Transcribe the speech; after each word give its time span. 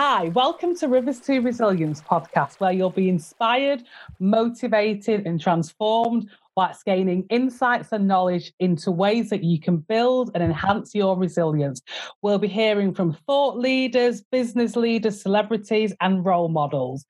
Hi, 0.00 0.28
welcome 0.28 0.76
to 0.76 0.86
Rivers 0.86 1.18
to 1.22 1.40
Resilience 1.40 2.00
podcast, 2.00 2.60
where 2.60 2.70
you'll 2.70 2.88
be 2.88 3.08
inspired, 3.08 3.82
motivated, 4.20 5.26
and 5.26 5.40
transformed 5.40 6.30
whilst 6.56 6.84
gaining 6.84 7.26
insights 7.30 7.90
and 7.90 8.06
knowledge 8.06 8.52
into 8.60 8.92
ways 8.92 9.28
that 9.30 9.42
you 9.42 9.58
can 9.58 9.78
build 9.78 10.30
and 10.34 10.42
enhance 10.44 10.94
your 10.94 11.18
resilience. 11.18 11.82
We'll 12.22 12.38
be 12.38 12.46
hearing 12.46 12.94
from 12.94 13.14
thought 13.26 13.58
leaders, 13.58 14.22
business 14.30 14.76
leaders, 14.76 15.20
celebrities, 15.20 15.92
and 16.00 16.24
role 16.24 16.48
models. 16.48 17.04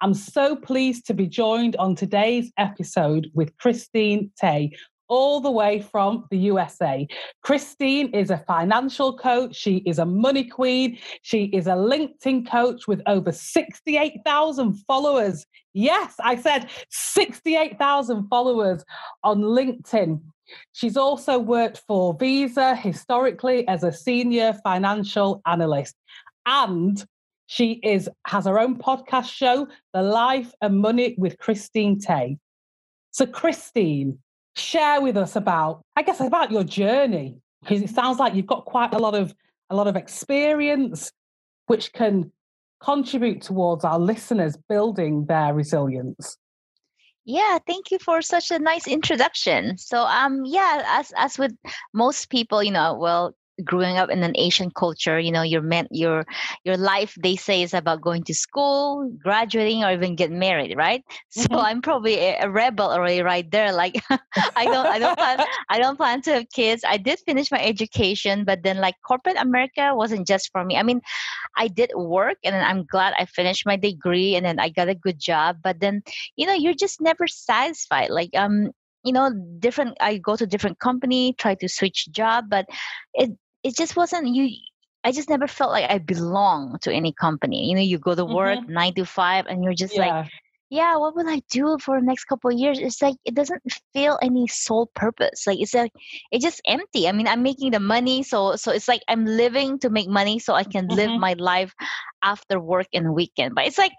I'm 0.00 0.12
so 0.12 0.56
pleased 0.56 1.06
to 1.06 1.14
be 1.14 1.28
joined 1.28 1.76
on 1.76 1.94
today's 1.94 2.50
episode 2.58 3.28
with 3.34 3.56
Christine 3.58 4.32
Tay, 4.36 4.72
all 5.12 5.40
the 5.42 5.50
way 5.50 5.78
from 5.78 6.24
the 6.30 6.38
USA. 6.38 7.06
Christine 7.42 8.08
is 8.14 8.30
a 8.30 8.38
financial 8.38 9.14
coach. 9.14 9.54
She 9.54 9.82
is 9.84 9.98
a 9.98 10.06
money 10.06 10.44
queen. 10.44 10.96
She 11.20 11.44
is 11.58 11.66
a 11.66 11.76
LinkedIn 11.92 12.50
coach 12.50 12.88
with 12.88 13.02
over 13.06 13.30
68,000 13.30 14.72
followers. 14.86 15.44
Yes, 15.74 16.14
I 16.18 16.36
said 16.36 16.70
68,000 16.88 18.26
followers 18.28 18.82
on 19.22 19.42
LinkedIn. 19.42 20.18
She's 20.72 20.96
also 20.96 21.38
worked 21.38 21.82
for 21.86 22.16
Visa 22.18 22.74
historically 22.74 23.68
as 23.68 23.84
a 23.84 23.92
senior 23.92 24.54
financial 24.64 25.42
analyst. 25.44 25.94
And 26.46 27.04
she 27.48 27.80
is 27.82 28.08
has 28.26 28.46
her 28.46 28.58
own 28.58 28.78
podcast 28.78 29.30
show, 29.30 29.68
The 29.92 30.00
Life 30.00 30.54
and 30.62 30.78
Money 30.78 31.16
with 31.18 31.36
Christine 31.36 31.98
Tay. 31.98 32.38
So, 33.10 33.26
Christine, 33.26 34.18
share 34.56 35.00
with 35.00 35.16
us 35.16 35.36
about, 35.36 35.84
I 35.96 36.02
guess, 36.02 36.20
about 36.20 36.50
your 36.50 36.64
journey 36.64 37.38
because 37.62 37.82
it 37.82 37.90
sounds 37.90 38.18
like 38.18 38.34
you've 38.34 38.46
got 38.46 38.64
quite 38.64 38.94
a 38.94 38.98
lot 38.98 39.14
of 39.14 39.34
a 39.70 39.76
lot 39.76 39.86
of 39.86 39.96
experience, 39.96 41.10
which 41.66 41.92
can 41.92 42.30
contribute 42.82 43.40
towards 43.40 43.84
our 43.84 43.98
listeners 43.98 44.56
building 44.68 45.24
their 45.26 45.54
resilience. 45.54 46.36
Yeah, 47.24 47.58
thank 47.66 47.90
you 47.92 47.98
for 47.98 48.20
such 48.20 48.50
a 48.50 48.58
nice 48.58 48.88
introduction. 48.88 49.78
So 49.78 50.00
um 50.02 50.42
yeah, 50.44 50.82
as 50.86 51.12
as 51.16 51.38
with 51.38 51.52
most 51.94 52.30
people, 52.30 52.62
you 52.62 52.72
know, 52.72 52.98
well, 52.98 53.34
growing 53.64 53.98
up 53.98 54.10
in 54.10 54.22
an 54.22 54.32
Asian 54.36 54.70
culture, 54.70 55.18
you 55.18 55.30
know, 55.30 55.42
your 55.42 55.62
meant 55.62 55.88
your 55.90 56.24
your 56.64 56.76
life 56.76 57.14
they 57.22 57.36
say 57.36 57.62
is 57.62 57.74
about 57.74 58.00
going 58.00 58.24
to 58.24 58.34
school, 58.34 59.10
graduating, 59.22 59.84
or 59.84 59.92
even 59.92 60.16
get 60.16 60.30
married, 60.30 60.76
right? 60.76 61.04
So 61.30 61.48
mm-hmm. 61.48 61.56
I'm 61.56 61.82
probably 61.82 62.14
a, 62.16 62.42
a, 62.42 62.50
rebel 62.50 62.90
already 62.90 63.22
right 63.22 63.48
there. 63.50 63.72
Like 63.72 64.02
I 64.10 64.64
don't 64.64 64.86
I 64.86 64.98
don't 64.98 65.16
plan 65.16 65.38
I 65.68 65.78
don't 65.78 65.96
plan 65.96 66.22
to 66.22 66.32
have 66.34 66.50
kids. 66.50 66.82
I 66.86 66.96
did 66.96 67.18
finish 67.26 67.50
my 67.50 67.60
education, 67.60 68.44
but 68.44 68.62
then 68.62 68.78
like 68.78 68.94
corporate 69.06 69.36
America 69.38 69.92
wasn't 69.94 70.26
just 70.26 70.50
for 70.52 70.64
me. 70.64 70.76
I 70.76 70.82
mean, 70.82 71.00
I 71.56 71.68
did 71.68 71.90
work 71.94 72.38
and 72.44 72.56
I'm 72.56 72.84
glad 72.84 73.14
I 73.18 73.26
finished 73.26 73.66
my 73.66 73.76
degree 73.76 74.36
and 74.36 74.44
then 74.44 74.58
I 74.58 74.68
got 74.68 74.88
a 74.88 74.94
good 74.94 75.18
job. 75.18 75.56
But 75.62 75.80
then, 75.80 76.02
you 76.36 76.46
know, 76.46 76.54
you're 76.54 76.74
just 76.74 77.00
never 77.00 77.26
satisfied. 77.26 78.10
Like 78.10 78.30
um 78.34 78.70
you 79.04 79.12
know 79.12 79.30
different 79.58 79.96
i 80.00 80.16
go 80.18 80.36
to 80.36 80.46
different 80.46 80.78
company 80.78 81.34
try 81.38 81.54
to 81.54 81.68
switch 81.68 82.08
job 82.12 82.44
but 82.48 82.66
it 83.14 83.30
it 83.62 83.76
just 83.76 83.96
wasn't 83.96 84.28
you 84.28 84.50
I 85.04 85.12
just 85.12 85.28
never 85.28 85.48
felt 85.48 85.72
like 85.72 85.90
I 85.90 85.98
belong 85.98 86.78
to 86.82 86.92
any 86.92 87.12
company. 87.12 87.68
You 87.68 87.74
know, 87.74 87.82
you 87.82 87.98
go 87.98 88.14
to 88.14 88.24
work 88.24 88.60
mm-hmm. 88.60 88.72
nine 88.72 88.94
to 88.94 89.04
five 89.04 89.46
and 89.46 89.64
you're 89.64 89.74
just 89.74 89.96
yeah. 89.96 90.06
like, 90.06 90.30
yeah, 90.70 90.96
what 90.96 91.16
will 91.16 91.28
I 91.28 91.42
do 91.50 91.76
for 91.80 91.98
the 91.98 92.06
next 92.06 92.24
couple 92.26 92.50
of 92.50 92.58
years? 92.58 92.78
It's 92.78 93.02
like 93.02 93.16
it 93.24 93.34
doesn't 93.34 93.62
feel 93.92 94.18
any 94.22 94.46
sole 94.46 94.86
purpose. 94.94 95.46
Like 95.46 95.58
it's 95.58 95.74
like 95.74 95.92
it's 96.30 96.44
just 96.44 96.62
empty. 96.66 97.08
I 97.08 97.12
mean, 97.12 97.26
I'm 97.26 97.42
making 97.42 97.72
the 97.72 97.80
money, 97.80 98.22
so 98.22 98.56
so 98.56 98.70
it's 98.70 98.88
like 98.88 99.02
I'm 99.08 99.26
living 99.26 99.78
to 99.80 99.90
make 99.90 100.08
money 100.08 100.38
so 100.38 100.54
I 100.54 100.64
can 100.64 100.86
mm-hmm. 100.86 100.96
live 100.96 101.20
my 101.20 101.34
life 101.34 101.74
after 102.22 102.60
work 102.60 102.86
and 102.94 103.12
weekend. 103.12 103.54
But 103.54 103.66
it's 103.66 103.78
like 103.78 103.92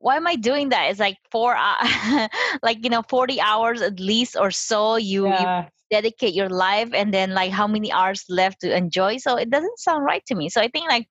why 0.00 0.16
am 0.16 0.26
I 0.26 0.34
doing 0.34 0.70
that? 0.70 0.90
It's 0.90 0.98
like 0.98 1.16
four, 1.30 1.54
uh, 1.56 2.28
like 2.62 2.82
you 2.82 2.90
know, 2.90 3.02
forty 3.08 3.40
hours 3.40 3.82
at 3.82 4.00
least 4.00 4.36
or 4.36 4.50
so. 4.50 4.96
You, 4.96 5.28
yeah. 5.28 5.62
you 5.62 5.68
dedicate 5.90 6.34
your 6.34 6.48
life 6.48 6.90
and 6.94 7.12
then 7.12 7.34
like 7.34 7.50
how 7.50 7.66
many 7.66 7.90
hours 7.92 8.24
left 8.28 8.60
to 8.60 8.74
enjoy. 8.74 9.16
So 9.18 9.36
it 9.36 9.50
doesn't 9.50 9.78
sound 9.78 10.04
right 10.04 10.24
to 10.26 10.34
me. 10.34 10.48
So 10.48 10.60
i 10.60 10.68
think 10.68 10.88
like 10.88 11.08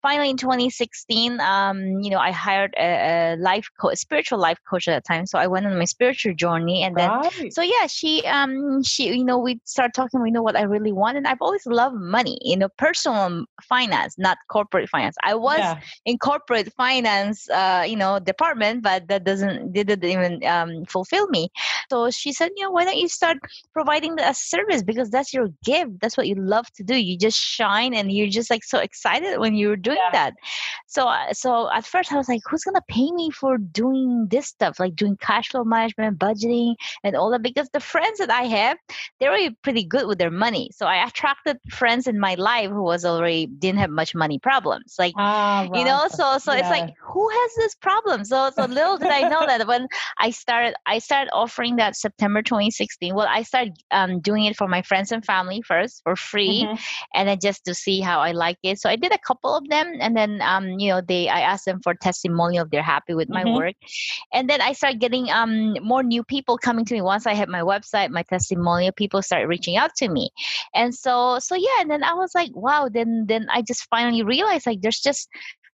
finally 0.00 0.30
in 0.30 0.36
2016 0.36 1.40
um 1.40 2.00
you 2.00 2.10
know 2.10 2.18
i 2.18 2.30
hired 2.30 2.74
a, 2.78 3.34
a 3.34 3.36
life 3.36 3.68
coach 3.80 3.98
spiritual 3.98 4.38
life 4.38 4.58
coach 4.68 4.88
at 4.88 4.92
that 4.92 5.04
time. 5.12 5.26
So 5.26 5.38
i 5.38 5.46
went 5.46 5.66
on 5.66 5.78
my 5.78 5.84
spiritual 5.84 6.34
journey 6.34 6.82
and 6.82 6.96
then 6.96 7.10
right. 7.10 7.52
so 7.52 7.62
yeah 7.62 7.86
she 7.86 8.24
um 8.26 8.82
she 8.82 9.14
you 9.14 9.24
know 9.24 9.38
we 9.38 9.60
start 9.64 9.92
talking 9.94 10.22
we 10.22 10.30
know 10.30 10.42
what 10.42 10.56
i 10.56 10.62
really 10.62 10.92
want 10.92 11.16
and 11.16 11.26
i've 11.26 11.40
always 11.40 11.66
loved 11.66 11.96
money 11.96 12.38
you 12.42 12.56
know 12.56 12.68
personal 12.78 13.44
finance 13.62 14.16
not 14.18 14.38
corporate 14.48 14.88
finance. 14.88 15.16
I 15.22 15.34
was 15.34 15.58
yeah. 15.58 15.80
in 16.06 16.18
corporate 16.18 16.72
finance 16.74 17.48
uh 17.50 17.84
you 17.86 17.96
know 17.96 18.18
department 18.18 18.82
but 18.82 19.08
that 19.08 19.24
doesn't 19.24 19.72
didn't 19.72 20.04
even 20.04 20.44
um, 20.44 20.84
fulfill 20.86 21.28
me. 21.28 21.50
So 21.90 22.10
she 22.10 22.32
said 22.32 22.50
you 22.56 22.64
know 22.64 22.70
why 22.70 22.84
don't 22.84 22.96
you 22.96 23.08
start 23.08 23.38
providing 23.72 24.16
a 24.22 24.34
service 24.34 24.82
because 24.82 25.10
that's 25.10 25.32
your 25.32 25.48
gift 25.64 25.92
that's 26.00 26.16
what 26.16 26.26
you 26.26 26.34
love 26.34 26.70
to 26.72 26.82
do 26.82 26.96
you 26.96 27.16
just 27.16 27.38
shine 27.38 27.94
and 27.94 28.12
you're 28.12 28.28
just 28.28 28.50
like 28.50 28.64
so 28.64 28.78
excited 28.78 29.38
when 29.38 29.54
you're 29.54 29.76
doing 29.76 29.98
yeah. 29.98 30.10
that 30.12 30.34
so 30.86 31.06
uh, 31.08 31.32
so 31.32 31.70
at 31.72 31.84
first 31.84 32.12
i 32.12 32.16
was 32.16 32.28
like 32.28 32.40
who's 32.48 32.64
gonna 32.64 32.82
pay 32.88 33.10
me 33.12 33.30
for 33.30 33.58
doing 33.58 34.26
this 34.30 34.46
stuff 34.46 34.78
like 34.78 34.94
doing 34.94 35.16
cash 35.16 35.48
flow 35.48 35.64
management 35.64 36.18
budgeting 36.18 36.74
and 37.04 37.16
all 37.16 37.30
that 37.30 37.42
because 37.42 37.68
the 37.72 37.80
friends 37.80 38.18
that 38.18 38.30
i 38.30 38.42
have 38.42 38.76
they're 39.18 39.30
already 39.30 39.50
pretty 39.62 39.84
good 39.84 40.06
with 40.06 40.18
their 40.18 40.30
money 40.30 40.70
so 40.72 40.86
i 40.86 41.04
attracted 41.04 41.58
friends 41.70 42.06
in 42.06 42.18
my 42.18 42.34
life 42.34 42.70
who 42.70 42.82
was 42.82 43.04
already 43.04 43.46
didn't 43.46 43.78
have 43.78 43.90
much 43.90 44.14
money 44.14 44.38
problems 44.38 44.96
like 44.98 45.14
ah, 45.16 45.66
right. 45.70 45.78
you 45.78 45.84
know 45.84 46.06
so 46.08 46.38
so 46.38 46.52
yeah. 46.52 46.60
it's 46.60 46.68
like 46.68 46.94
who 47.00 47.28
has 47.28 47.50
this 47.56 47.74
problem 47.76 48.24
so 48.24 48.50
so 48.54 48.64
little 48.64 48.96
did 48.96 49.08
i 49.08 49.28
know 49.28 49.46
that 49.46 49.66
when 49.66 49.86
i 50.18 50.30
started 50.30 50.74
i 50.86 50.98
started 50.98 51.30
offering 51.32 51.76
that 51.76 51.96
september 51.96 52.42
2016 52.42 53.14
well 53.14 53.26
i 53.28 53.42
started 53.42 53.74
um, 53.90 54.11
um, 54.12 54.20
doing 54.20 54.44
it 54.44 54.56
for 54.56 54.68
my 54.68 54.82
friends 54.82 55.12
and 55.12 55.24
family 55.24 55.62
first 55.62 56.02
for 56.02 56.16
free, 56.16 56.64
mm-hmm. 56.64 56.74
and 57.14 57.28
then 57.28 57.38
just 57.40 57.64
to 57.64 57.74
see 57.74 58.00
how 58.00 58.20
I 58.20 58.32
like 58.32 58.58
it. 58.62 58.78
So 58.78 58.88
I 58.88 58.96
did 58.96 59.12
a 59.12 59.18
couple 59.18 59.54
of 59.56 59.68
them, 59.68 59.92
and 60.00 60.16
then 60.16 60.40
um, 60.42 60.78
you 60.78 60.90
know 60.90 61.00
they 61.00 61.28
I 61.28 61.40
asked 61.40 61.64
them 61.64 61.80
for 61.82 61.94
testimonial 61.94 62.64
if 62.64 62.70
they're 62.70 62.82
happy 62.82 63.14
with 63.14 63.28
my 63.28 63.44
mm-hmm. 63.44 63.56
work, 63.56 63.74
and 64.32 64.48
then 64.48 64.60
I 64.60 64.72
started 64.72 65.00
getting 65.00 65.30
um 65.30 65.76
more 65.82 66.02
new 66.02 66.24
people 66.24 66.58
coming 66.58 66.84
to 66.86 66.94
me 66.94 67.02
once 67.02 67.26
I 67.26 67.34
had 67.34 67.48
my 67.48 67.60
website, 67.60 68.10
my 68.10 68.22
testimonial. 68.22 68.92
People 68.92 69.22
started 69.22 69.48
reaching 69.48 69.76
out 69.76 69.94
to 69.96 70.08
me, 70.08 70.30
and 70.74 70.94
so 70.94 71.38
so 71.38 71.54
yeah, 71.54 71.80
and 71.80 71.90
then 71.90 72.02
I 72.02 72.14
was 72.14 72.34
like, 72.34 72.50
wow. 72.54 72.88
Then 72.92 73.26
then 73.28 73.46
I 73.50 73.62
just 73.62 73.86
finally 73.90 74.22
realized 74.22 74.66
like 74.66 74.82
there's 74.82 75.00
just 75.00 75.28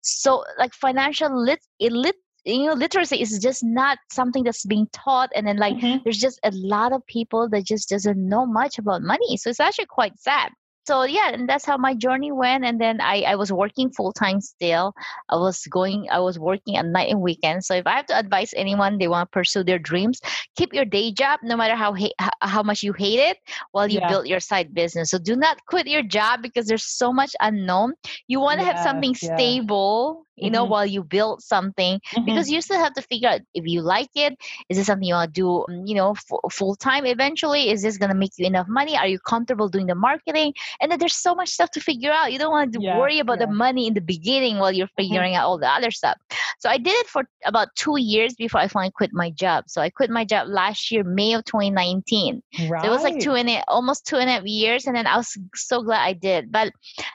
so 0.02 0.44
like 0.58 0.72
financial 0.72 1.30
lit, 1.34 1.60
lit 1.80 2.14
you 2.46 2.66
know 2.66 2.74
literacy 2.74 3.20
is 3.20 3.38
just 3.38 3.64
not 3.64 3.98
something 4.10 4.44
that's 4.44 4.64
being 4.64 4.86
taught 4.92 5.30
and 5.34 5.46
then 5.46 5.56
like 5.56 5.76
mm-hmm. 5.76 5.98
there's 6.04 6.18
just 6.18 6.38
a 6.44 6.50
lot 6.52 6.92
of 6.92 7.04
people 7.06 7.48
that 7.48 7.64
just 7.64 7.88
doesn't 7.88 8.16
know 8.16 8.46
much 8.46 8.78
about 8.78 9.02
money 9.02 9.36
so 9.36 9.50
it's 9.50 9.60
actually 9.60 9.86
quite 9.86 10.18
sad 10.18 10.50
so 10.86 11.02
yeah 11.02 11.30
and 11.32 11.48
that's 11.48 11.64
how 11.64 11.76
my 11.76 11.94
journey 11.94 12.30
went 12.30 12.64
and 12.64 12.80
then 12.80 13.00
i, 13.00 13.22
I 13.22 13.34
was 13.34 13.52
working 13.52 13.90
full-time 13.90 14.40
still 14.40 14.94
i 15.28 15.36
was 15.36 15.66
going 15.66 16.06
i 16.10 16.20
was 16.20 16.38
working 16.38 16.76
at 16.76 16.86
night 16.86 17.10
and 17.10 17.20
weekends 17.20 17.66
so 17.66 17.74
if 17.74 17.86
i 17.86 17.96
have 17.96 18.06
to 18.06 18.18
advise 18.18 18.54
anyone 18.56 18.98
they 18.98 19.08
want 19.08 19.30
to 19.30 19.36
pursue 19.36 19.64
their 19.64 19.80
dreams 19.80 20.20
keep 20.56 20.72
your 20.72 20.84
day 20.84 21.10
job 21.10 21.40
no 21.42 21.56
matter 21.56 21.74
how 21.74 21.94
ha- 21.94 22.30
how 22.42 22.62
much 22.62 22.84
you 22.84 22.92
hate 22.92 23.18
it 23.18 23.38
while 23.72 23.88
you 23.88 23.98
yeah. 23.98 24.08
build 24.08 24.28
your 24.28 24.40
side 24.40 24.72
business 24.72 25.10
so 25.10 25.18
do 25.18 25.34
not 25.34 25.58
quit 25.66 25.88
your 25.88 26.02
job 26.02 26.40
because 26.42 26.66
there's 26.66 26.86
so 26.86 27.12
much 27.12 27.34
unknown 27.40 27.92
you 28.28 28.38
want 28.38 28.60
to 28.60 28.64
have 28.64 28.78
something 28.78 29.14
yeah. 29.20 29.34
stable 29.34 30.25
you 30.36 30.50
know 30.50 30.62
mm-hmm. 30.62 30.72
while 30.72 30.86
you 30.86 31.02
build 31.02 31.42
something 31.42 31.98
mm-hmm. 31.98 32.24
because 32.24 32.50
you 32.50 32.60
still 32.60 32.78
have 32.78 32.92
to 32.92 33.02
figure 33.02 33.28
out 33.28 33.40
if 33.54 33.66
you 33.66 33.80
like 33.80 34.10
it 34.14 34.36
is 34.68 34.76
this 34.76 34.86
something 34.86 35.08
you 35.08 35.14
want 35.14 35.34
to 35.34 35.40
do 35.40 35.64
mm, 35.70 35.88
you 35.88 35.94
know 35.94 36.12
f- 36.12 36.52
full 36.52 36.76
time 36.76 37.06
eventually 37.06 37.70
is 37.70 37.82
this 37.82 37.96
going 37.96 38.10
to 38.10 38.14
make 38.14 38.32
you 38.36 38.46
enough 38.46 38.68
money 38.68 38.96
are 38.96 39.06
you 39.06 39.18
comfortable 39.18 39.68
doing 39.68 39.86
the 39.86 39.94
marketing 39.94 40.52
and 40.80 40.92
then 40.92 40.98
there's 40.98 41.16
so 41.16 41.34
much 41.34 41.48
stuff 41.48 41.70
to 41.70 41.80
figure 41.80 42.12
out 42.12 42.32
you 42.32 42.38
don't 42.38 42.50
want 42.50 42.72
to 42.72 42.80
yeah, 42.80 42.98
worry 42.98 43.18
about 43.18 43.40
yeah. 43.40 43.46
the 43.46 43.52
money 43.52 43.86
in 43.86 43.94
the 43.94 44.00
beginning 44.00 44.58
while 44.58 44.72
you're 44.72 44.86
mm-hmm. 44.86 45.02
figuring 45.02 45.32
mm-hmm. 45.32 45.40
out 45.40 45.46
all 45.46 45.58
the 45.58 45.68
other 45.68 45.90
stuff 45.90 46.16
so 46.58 46.68
i 46.68 46.76
did 46.76 46.94
it 46.94 47.06
for 47.06 47.24
about 47.44 47.68
two 47.74 47.98
years 47.98 48.34
before 48.34 48.60
i 48.60 48.68
finally 48.68 48.92
quit 48.92 49.10
my 49.12 49.30
job 49.30 49.64
so 49.66 49.80
i 49.80 49.88
quit 49.88 50.10
my 50.10 50.24
job 50.24 50.48
last 50.48 50.90
year 50.90 51.02
may 51.02 51.32
of 51.34 51.44
2019 51.44 52.42
right. 52.68 52.82
so 52.82 52.88
it 52.88 52.90
was 52.90 53.02
like 53.02 53.18
two 53.18 53.32
and 53.32 53.48
a, 53.48 53.62
almost 53.68 54.06
two 54.06 54.16
and 54.16 54.28
a 54.28 54.34
half 54.34 54.44
years 54.44 54.86
and 54.86 54.96
then 54.96 55.06
i 55.06 55.16
was 55.16 55.36
so 55.54 55.82
glad 55.82 56.02
i 56.02 56.12
did 56.12 56.52
but 56.52 56.72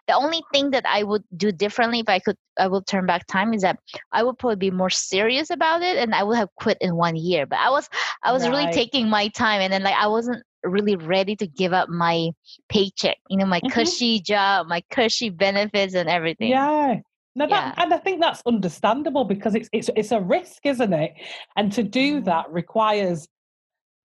the 0.08 0.14
only 0.16 0.42
thing 0.52 0.72
that 0.72 0.86
i 0.88 1.04
would 1.04 1.24
do 1.36 1.52
differently 1.52 2.00
if 2.00 2.10
i 2.10 2.20
could 2.20 2.38
I 2.62 2.68
will 2.68 2.82
turn 2.82 3.06
back 3.06 3.11
time 3.28 3.54
is 3.54 3.62
that 3.62 3.80
I 4.12 4.24
would 4.24 4.38
probably 4.38 4.56
be 4.56 4.72
more 4.72 4.90
serious 4.90 5.50
about 5.50 5.82
it 5.82 5.98
and 5.98 6.14
I 6.16 6.24
would 6.24 6.38
have 6.38 6.50
quit 6.56 6.78
in 6.82 6.96
one 6.96 7.16
year. 7.16 7.46
But 7.46 7.60
I 7.60 7.70
was 7.70 7.90
I 8.24 8.32
was 8.32 8.44
right. 8.44 8.52
really 8.52 8.74
taking 8.74 9.10
my 9.10 9.28
time 9.30 9.62
and 9.62 9.72
then 9.72 9.84
like 9.84 9.96
I 9.96 10.08
wasn't 10.08 10.44
really 10.64 10.96
ready 10.96 11.36
to 11.38 11.48
give 11.48 11.74
up 11.74 11.90
my 11.90 12.30
paycheck, 12.70 13.18
you 13.30 13.38
know, 13.38 13.46
my 13.46 13.60
mm-hmm. 13.60 13.74
cushy 13.74 14.22
job, 14.22 14.68
my 14.68 14.82
cushy 14.92 15.30
benefits 15.30 15.96
and 15.96 16.10
everything. 16.10 16.50
Yeah. 16.50 17.00
No, 17.34 17.48
that, 17.48 17.76
yeah. 17.78 17.84
and 17.84 17.94
I 17.94 17.98
think 17.98 18.20
that's 18.20 18.42
understandable 18.46 19.24
because 19.24 19.56
it's 19.56 19.70
it's 19.72 19.90
it's 19.96 20.12
a 20.12 20.20
risk, 20.20 20.66
isn't 20.66 20.94
it? 20.94 21.14
And 21.56 21.72
to 21.74 21.84
do 21.84 22.16
mm-hmm. 22.18 22.26
that 22.26 22.52
requires 22.52 23.28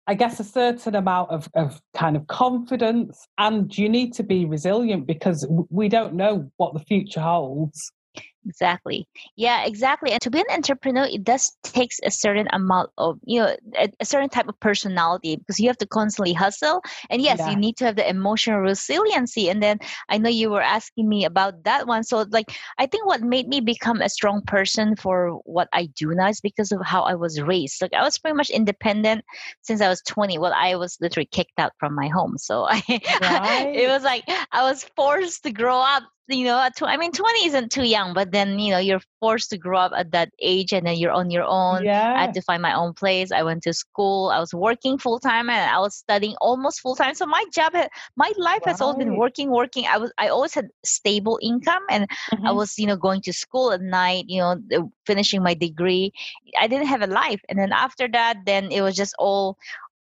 I 0.09 0.15
guess 0.15 0.41
a 0.41 0.45
certain 0.45 0.95
amount 0.95 1.31
of, 1.31 1.51
of 1.55 1.83
kind 1.95 2.17
of 2.17 2.27
confidence, 2.29 3.29
and 3.37 3.77
you 3.77 3.91
need 3.91 4.15
to 4.15 4.23
be 4.23 4.47
resilient 4.47 5.07
because 5.07 5.47
we 5.69 5.91
don't 5.91 6.15
know 6.15 6.51
what 6.57 6.73
the 6.73 6.81
future 6.81 7.21
holds. 7.21 7.93
Exactly 8.49 9.07
yeah 9.37 9.65
exactly 9.65 10.11
and 10.11 10.21
to 10.21 10.31
be 10.31 10.41
an 10.41 10.47
entrepreneur 10.51 11.05
it 11.05 11.23
does 11.23 11.57
takes 11.63 12.01
a 12.05 12.11
certain 12.11 12.49
amount 12.53 12.91
of 12.97 13.19
you 13.25 13.41
know 13.41 13.55
a, 13.77 13.91
a 14.01 14.05
certain 14.05 14.29
type 14.29 14.49
of 14.49 14.59
personality 14.61 15.37
because 15.37 15.61
you 15.61 15.69
have 15.69 15.77
to 15.77 15.87
constantly 15.87 16.33
hustle 16.33 16.81
and 17.11 17.21
yes 17.21 17.39
yeah. 17.39 17.51
you 17.51 17.57
need 17.57 17.77
to 17.77 17.85
have 17.85 17.97
the 17.97 18.09
emotional 18.09 18.61
resiliency 18.61 19.51
and 19.51 19.63
then 19.63 19.79
i 20.09 20.17
know 20.17 20.31
you 20.31 20.51
were 20.51 20.63
asking 20.63 21.09
me 21.09 21.25
about 21.25 21.63
that 21.65 21.87
one 21.87 22.03
so 22.03 22.25
like 22.31 22.47
i 22.79 22.87
think 22.87 23.07
what 23.07 23.21
made 23.21 23.49
me 23.49 23.61
become 23.61 24.01
a 24.01 24.09
strong 24.09 24.41
person 24.47 24.97
for 24.97 25.39
what 25.45 25.69
i 25.73 25.87
do 25.95 26.15
now 26.15 26.29
is 26.29 26.41
because 26.41 26.73
of 26.73 26.81
how 26.85 27.03
i 27.03 27.15
was 27.15 27.41
raised 27.41 27.83
like 27.83 27.93
i 27.93 28.03
was 28.03 28.19
pretty 28.19 28.37
much 28.37 28.51
independent 28.51 29.23
since 29.63 29.81
i 29.81 29.89
was 29.89 30.03
20 30.03 30.39
well 30.39 30.55
i 30.57 30.75
was 30.75 30.97
literally 31.01 31.29
kicked 31.31 31.59
out 31.59 31.73
from 31.79 31.95
my 31.95 32.09
home 32.09 32.37
so 32.39 32.65
i 32.69 32.83
right. 33.21 33.75
it 33.75 33.89
was 33.89 34.03
like 34.03 34.25
i 34.53 34.63
was 34.63 34.85
forced 34.97 35.43
to 35.43 35.53
grow 35.53 35.79
up 35.79 36.03
you 36.29 36.45
know 36.45 36.61
at 36.61 36.77
tw- 36.77 36.83
i 36.85 36.97
mean 36.97 37.11
20 37.11 37.47
isn't 37.47 37.73
too 37.73 37.85
young 37.85 38.13
but 38.13 38.33
then 38.33 38.59
you 38.59 38.71
know 38.71 38.79
you're 38.79 39.01
forced 39.21 39.51
to 39.51 39.59
grow 39.59 39.79
up 39.79 39.93
at 39.97 40.13
that 40.13 40.31
age 40.41 40.73
and 40.73 40.87
then 40.87 40.97
you're 40.97 41.13
on 41.13 41.31
your 41.31 41.43
own. 41.43 41.85
Yeah. 41.85 42.15
i 42.17 42.21
had 42.21 42.35
to 42.35 42.43
find 42.43 42.63
my 42.63 42.73
own 42.73 42.95
place. 42.95 43.33
I 43.33 43.43
went 43.43 43.63
to 43.65 43.73
school. 43.73 44.31
I 44.31 44.39
was 44.39 44.55
working 44.55 44.99
full 44.99 45.19
time 45.19 45.51
and 45.51 45.71
i 45.71 45.79
was 45.79 45.97
studying 45.97 46.37
almost 46.41 46.81
full 46.81 46.95
time 46.95 47.15
so 47.15 47.27
my 47.27 47.45
job 47.53 47.73
had, 47.73 47.89
my 48.17 48.33
life 48.37 48.61
right. 48.65 48.73
has 48.73 48.81
always 48.81 48.99
been 48.99 49.17
working 49.17 49.51
working. 49.51 49.87
I 49.87 49.99
was 49.99 50.13
i 50.19 50.29
always 50.29 50.55
had 50.55 50.69
stable 50.85 51.39
income 51.43 51.83
and 51.91 52.09
mm-hmm. 52.09 52.47
i 52.47 52.53
was 52.53 52.79
you 52.79 52.87
know 52.87 52.97
going 52.97 53.23
to 53.23 53.33
school 53.33 53.73
at 53.73 53.81
night 53.81 54.25
you 54.29 54.41
know 54.41 54.91
finishing 55.07 55.43
my 55.43 55.55
degree. 55.55 56.13
I 56.61 56.67
didn't 56.69 56.87
have 56.89 57.03
a 57.03 57.07
life. 57.07 57.41
And 57.49 57.59
then 57.59 57.73
after 57.73 58.07
that 58.09 58.45
then 58.45 58.71
it 58.71 58.83
was 58.83 58.95
just 58.95 59.15
all 59.19 59.57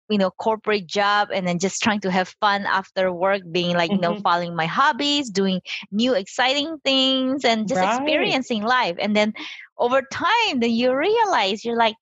you 0.08 0.18
know 0.18 0.30
corporate 0.30 0.86
job 0.86 1.28
and 1.32 1.46
then 1.46 1.58
just 1.58 1.82
trying 1.82 2.00
to 2.00 2.10
have 2.10 2.34
fun 2.40 2.66
after 2.66 3.12
work 3.12 3.42
being 3.50 3.76
like 3.76 3.90
mm-hmm. 3.90 3.96
you 3.96 4.00
know 4.00 4.12
mm-hmm. 4.12 4.22
following 4.22 4.54
my 4.54 4.66
hobbies 4.66 5.30
doing 5.30 5.60
new 5.90 6.14
exciting 6.14 6.78
things 6.84 7.44
and 7.44 7.68
just 7.68 7.80
right. 7.80 7.96
experiencing 7.96 8.62
life 8.62 8.96
and 8.98 9.16
then 9.16 9.32
over 9.78 10.02
time 10.12 10.60
then 10.60 10.70
you 10.70 10.94
realize 10.94 11.64
you're 11.64 11.76
like 11.76 11.96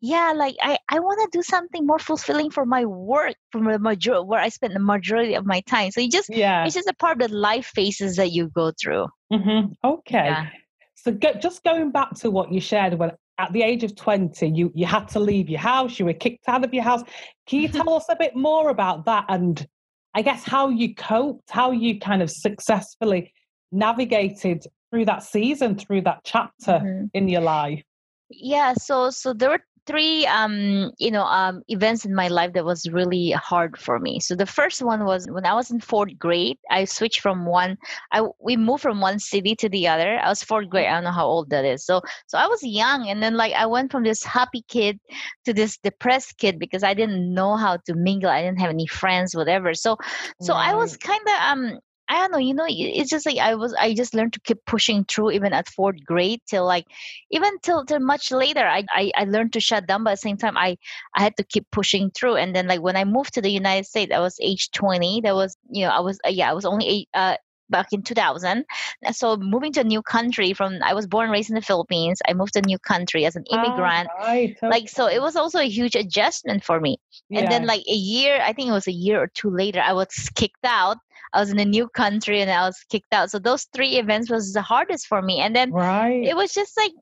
yeah 0.00 0.32
like 0.34 0.56
i 0.60 0.76
i 0.88 0.98
want 0.98 1.18
to 1.20 1.38
do 1.38 1.42
something 1.42 1.86
more 1.86 1.98
fulfilling 1.98 2.50
for 2.50 2.66
my 2.66 2.84
work 2.84 3.36
from 3.50 3.64
the 3.64 3.78
majority 3.78 4.24
where 4.26 4.40
i 4.40 4.48
spend 4.48 4.74
the 4.74 4.80
majority 4.80 5.34
of 5.34 5.46
my 5.46 5.60
time 5.60 5.90
so 5.90 6.00
you 6.00 6.10
just 6.10 6.28
yeah 6.34 6.64
it's 6.64 6.74
just 6.74 6.88
a 6.88 6.94
part 6.94 7.22
of 7.22 7.30
the 7.30 7.36
life 7.36 7.66
phases 7.66 8.16
that 8.16 8.32
you 8.32 8.48
go 8.48 8.72
through 8.80 9.06
mm-hmm. 9.32 9.72
okay 9.84 10.26
yeah. 10.26 10.48
so 10.96 11.12
go, 11.12 11.32
just 11.34 11.62
going 11.62 11.92
back 11.92 12.12
to 12.14 12.30
what 12.30 12.52
you 12.52 12.60
shared 12.60 12.94
when 12.94 13.12
at 13.38 13.52
the 13.52 13.62
age 13.62 13.82
of 13.82 13.94
20 13.96 14.48
you 14.48 14.70
you 14.74 14.86
had 14.86 15.08
to 15.08 15.18
leave 15.18 15.48
your 15.48 15.60
house 15.60 15.98
you 15.98 16.04
were 16.04 16.12
kicked 16.12 16.48
out 16.48 16.64
of 16.64 16.72
your 16.72 16.82
house 16.82 17.02
can 17.46 17.60
you 17.60 17.68
tell 17.78 17.92
us 17.94 18.04
a 18.08 18.16
bit 18.16 18.36
more 18.36 18.70
about 18.70 19.04
that 19.04 19.24
and 19.28 19.66
i 20.14 20.22
guess 20.22 20.44
how 20.44 20.68
you 20.68 20.94
coped 20.94 21.50
how 21.50 21.70
you 21.70 21.98
kind 21.98 22.22
of 22.22 22.30
successfully 22.30 23.32
navigated 23.70 24.64
through 24.90 25.04
that 25.04 25.22
season 25.22 25.76
through 25.76 26.02
that 26.02 26.18
chapter 26.24 26.72
mm-hmm. 26.72 27.06
in 27.14 27.28
your 27.28 27.40
life 27.40 27.82
yeah 28.30 28.74
so 28.74 29.10
so 29.10 29.32
there 29.32 29.50
were 29.50 29.64
three 29.86 30.24
um 30.26 30.92
you 30.98 31.10
know 31.10 31.24
um 31.24 31.62
events 31.68 32.04
in 32.04 32.14
my 32.14 32.28
life 32.28 32.52
that 32.52 32.64
was 32.64 32.88
really 32.90 33.30
hard 33.32 33.76
for 33.78 33.98
me. 33.98 34.20
So 34.20 34.34
the 34.36 34.46
first 34.46 34.82
one 34.82 35.04
was 35.04 35.28
when 35.30 35.44
i 35.44 35.54
was 35.54 35.70
in 35.70 35.80
fourth 35.80 36.16
grade 36.18 36.58
i 36.70 36.84
switched 36.84 37.20
from 37.20 37.46
one 37.46 37.76
i 38.12 38.22
we 38.40 38.56
moved 38.56 38.82
from 38.82 39.00
one 39.00 39.18
city 39.18 39.56
to 39.56 39.68
the 39.68 39.88
other. 39.88 40.18
I 40.18 40.28
was 40.28 40.42
fourth 40.42 40.68
grade 40.68 40.86
i 40.86 40.92
don't 40.92 41.04
know 41.04 41.10
how 41.10 41.26
old 41.26 41.50
that 41.50 41.64
is. 41.64 41.84
So 41.84 42.00
so 42.26 42.38
i 42.38 42.46
was 42.46 42.62
young 42.62 43.08
and 43.08 43.22
then 43.22 43.36
like 43.36 43.52
i 43.54 43.66
went 43.66 43.90
from 43.90 44.04
this 44.04 44.22
happy 44.22 44.64
kid 44.68 45.00
to 45.44 45.52
this 45.52 45.78
depressed 45.78 46.38
kid 46.38 46.58
because 46.58 46.82
i 46.82 46.94
didn't 46.94 47.34
know 47.34 47.56
how 47.56 47.78
to 47.86 47.94
mingle 47.94 48.30
i 48.30 48.42
didn't 48.42 48.60
have 48.60 48.70
any 48.70 48.86
friends 48.86 49.34
whatever. 49.34 49.74
So 49.74 49.96
so 50.40 50.54
right. 50.54 50.70
i 50.70 50.74
was 50.74 50.96
kind 50.96 51.26
of 51.26 51.40
um 51.50 51.78
I 52.12 52.16
don't 52.16 52.32
know, 52.32 52.38
you 52.38 52.52
know, 52.52 52.66
it's 52.68 53.08
just 53.08 53.24
like 53.24 53.38
I 53.38 53.54
was, 53.54 53.72
I 53.72 53.94
just 53.94 54.12
learned 54.12 54.34
to 54.34 54.40
keep 54.40 54.62
pushing 54.66 55.04
through 55.04 55.30
even 55.30 55.54
at 55.54 55.66
fourth 55.66 56.04
grade 56.04 56.42
till 56.46 56.66
like, 56.66 56.84
even 57.30 57.58
till, 57.60 57.86
till 57.86 58.00
much 58.00 58.30
later, 58.30 58.66
I, 58.66 58.84
I, 58.90 59.10
I 59.16 59.24
learned 59.24 59.54
to 59.54 59.60
shut 59.60 59.86
down, 59.86 60.04
but 60.04 60.10
at 60.10 60.14
the 60.14 60.28
same 60.28 60.36
time, 60.36 60.58
I, 60.58 60.76
I 61.16 61.22
had 61.22 61.38
to 61.38 61.44
keep 61.44 61.70
pushing 61.70 62.10
through. 62.10 62.36
And 62.36 62.54
then 62.54 62.66
like 62.66 62.82
when 62.82 62.96
I 62.96 63.04
moved 63.04 63.32
to 63.34 63.40
the 63.40 63.50
United 63.50 63.86
States, 63.86 64.12
I 64.14 64.18
was 64.18 64.36
age 64.42 64.70
20, 64.72 65.22
that 65.22 65.34
was, 65.34 65.56
you 65.70 65.86
know, 65.86 65.90
I 65.90 66.00
was, 66.00 66.18
yeah, 66.26 66.50
I 66.50 66.52
was 66.52 66.66
only 66.66 66.86
eight, 66.86 67.08
uh, 67.14 67.36
back 67.70 67.86
in 67.92 68.02
2000 68.02 68.66
so 69.12 69.36
moving 69.38 69.72
to 69.72 69.80
a 69.80 69.84
new 69.84 70.02
country 70.02 70.52
from 70.52 70.78
i 70.84 70.92
was 70.92 71.06
born 71.06 71.24
and 71.24 71.32
raised 71.32 71.48
in 71.48 71.54
the 71.54 71.62
philippines 71.62 72.20
i 72.28 72.34
moved 72.34 72.52
to 72.52 72.58
a 72.58 72.66
new 72.66 72.78
country 72.78 73.24
as 73.24 73.34
an 73.34 73.44
ah, 73.50 73.56
immigrant 73.56 74.10
oh, 74.18 74.24
right. 74.24 74.56
like 74.60 74.90
so 74.90 75.06
it 75.06 75.22
was 75.22 75.36
also 75.36 75.58
a 75.58 75.68
huge 75.68 75.96
adjustment 75.96 76.62
for 76.62 76.78
me 76.78 76.98
yeah. 77.30 77.40
and 77.40 77.50
then 77.50 77.64
like 77.64 77.80
a 77.88 77.94
year 77.94 78.38
i 78.42 78.52
think 78.52 78.68
it 78.68 78.72
was 78.72 78.88
a 78.88 78.92
year 78.92 79.22
or 79.22 79.28
two 79.28 79.48
later 79.48 79.80
i 79.80 79.94
was 79.94 80.28
kicked 80.34 80.64
out 80.64 80.98
I 81.32 81.40
was 81.40 81.50
in 81.50 81.58
a 81.58 81.64
new 81.64 81.88
country 81.88 82.40
and 82.40 82.50
I 82.50 82.66
was 82.66 82.78
kicked 82.90 83.12
out. 83.12 83.30
So 83.30 83.38
those 83.38 83.66
three 83.74 83.98
events 83.98 84.30
was 84.30 84.52
the 84.52 84.62
hardest 84.62 85.06
for 85.06 85.22
me. 85.22 85.40
And 85.40 85.56
then 85.56 85.72
right. 85.72 86.22
it 86.24 86.36
was 86.36 86.52
just 86.52 86.76
like 86.76 86.92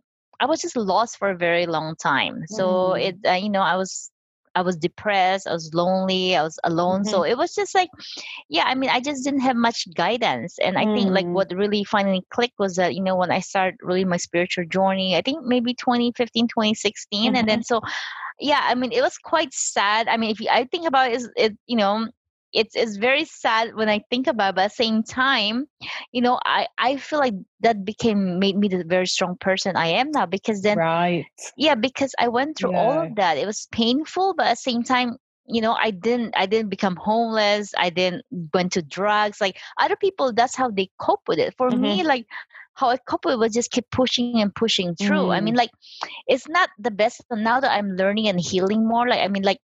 I 0.40 0.46
was 0.46 0.60
just 0.60 0.76
lost 0.76 1.18
for 1.18 1.30
a 1.30 1.36
very 1.36 1.66
long 1.66 1.96
time. 1.96 2.44
So 2.48 2.94
mm. 2.94 3.08
it 3.08 3.16
uh, 3.26 3.32
you 3.32 3.50
know 3.50 3.60
I 3.60 3.76
was 3.76 4.10
I 4.54 4.62
was 4.62 4.76
depressed, 4.76 5.46
I 5.46 5.52
was 5.52 5.72
lonely, 5.74 6.36
I 6.36 6.42
was 6.42 6.58
alone. 6.64 7.02
Mm-hmm. 7.02 7.10
So 7.10 7.22
it 7.22 7.36
was 7.36 7.54
just 7.54 7.74
like, 7.74 7.88
yeah, 8.48 8.64
I 8.66 8.74
mean, 8.74 8.90
I 8.90 9.00
just 9.00 9.22
didn't 9.22 9.40
have 9.40 9.56
much 9.56 9.86
guidance. 9.94 10.58
And 10.58 10.76
I 10.76 10.84
mm. 10.84 10.96
think 10.96 11.10
like 11.10 11.26
mm. 11.26 11.32
what 11.32 11.52
really 11.54 11.84
finally 11.84 12.22
clicked 12.30 12.58
was 12.58 12.74
that, 12.76 12.94
you 12.94 13.02
know, 13.02 13.16
when 13.16 13.30
I 13.30 13.40
started 13.40 13.78
really 13.80 14.04
my 14.04 14.16
spiritual 14.16 14.64
journey, 14.64 15.16
I 15.16 15.22
think 15.22 15.44
maybe 15.44 15.74
2015, 15.74 16.48
2016. 16.48 17.22
Mm-hmm. 17.22 17.36
And 17.36 17.48
then 17.48 17.62
so, 17.62 17.80
yeah, 18.40 18.62
I 18.64 18.74
mean, 18.74 18.90
it 18.90 19.02
was 19.02 19.18
quite 19.18 19.54
sad. 19.54 20.08
I 20.08 20.16
mean, 20.16 20.30
if 20.30 20.40
you, 20.40 20.48
I 20.50 20.64
think 20.64 20.86
about 20.86 21.10
it, 21.10 21.16
is 21.16 21.30
it, 21.36 21.56
you 21.66 21.76
know, 21.76 22.08
it's 22.52 22.74
it's 22.74 22.96
very 22.96 23.24
sad 23.24 23.74
when 23.74 23.88
I 23.88 24.02
think 24.10 24.26
about 24.26 24.50
it, 24.50 24.54
but 24.56 24.64
at 24.64 24.70
the 24.70 24.84
same 24.84 25.02
time, 25.02 25.66
you 26.12 26.20
know, 26.20 26.38
I, 26.44 26.66
I 26.78 26.96
feel 26.96 27.18
like 27.18 27.34
that 27.60 27.84
became 27.84 28.38
made 28.38 28.56
me 28.56 28.68
the 28.68 28.84
very 28.84 29.06
strong 29.06 29.36
person 29.36 29.76
I 29.76 29.88
am 29.88 30.10
now 30.10 30.26
because 30.26 30.62
then 30.62 30.78
right. 30.78 31.26
Yeah, 31.56 31.74
because 31.74 32.14
I 32.18 32.28
went 32.28 32.58
through 32.58 32.72
yeah. 32.72 32.80
all 32.80 33.02
of 33.02 33.14
that. 33.16 33.38
It 33.38 33.46
was 33.46 33.68
painful, 33.70 34.34
but 34.36 34.46
at 34.46 34.52
the 34.52 34.56
same 34.56 34.82
time, 34.82 35.16
you 35.46 35.60
know, 35.60 35.76
I 35.80 35.90
didn't 35.90 36.34
I 36.36 36.46
didn't 36.46 36.70
become 36.70 36.96
homeless. 36.96 37.72
I 37.76 37.90
didn't 37.90 38.24
went 38.52 38.72
to 38.72 38.82
drugs. 38.82 39.40
Like 39.40 39.58
other 39.78 39.96
people, 39.96 40.32
that's 40.32 40.56
how 40.56 40.70
they 40.70 40.90
cope 40.98 41.22
with 41.28 41.38
it. 41.38 41.54
For 41.56 41.70
mm-hmm. 41.70 41.82
me, 41.82 42.02
like 42.02 42.26
how 42.74 42.88
I 42.88 42.96
cope 42.96 43.24
with 43.24 43.34
it 43.34 43.38
was 43.38 43.52
just 43.52 43.70
keep 43.70 43.88
pushing 43.90 44.40
and 44.40 44.54
pushing 44.54 44.94
through. 44.96 45.28
Mm. 45.28 45.36
I 45.36 45.40
mean, 45.40 45.54
like 45.54 45.70
it's 46.26 46.48
not 46.48 46.70
the 46.78 46.90
best. 46.90 47.22
Now 47.30 47.60
that 47.60 47.70
I'm 47.70 47.96
learning 47.96 48.28
and 48.28 48.40
healing 48.40 48.86
more, 48.86 49.08
like 49.08 49.20
I 49.20 49.28
mean, 49.28 49.42
like 49.42 49.60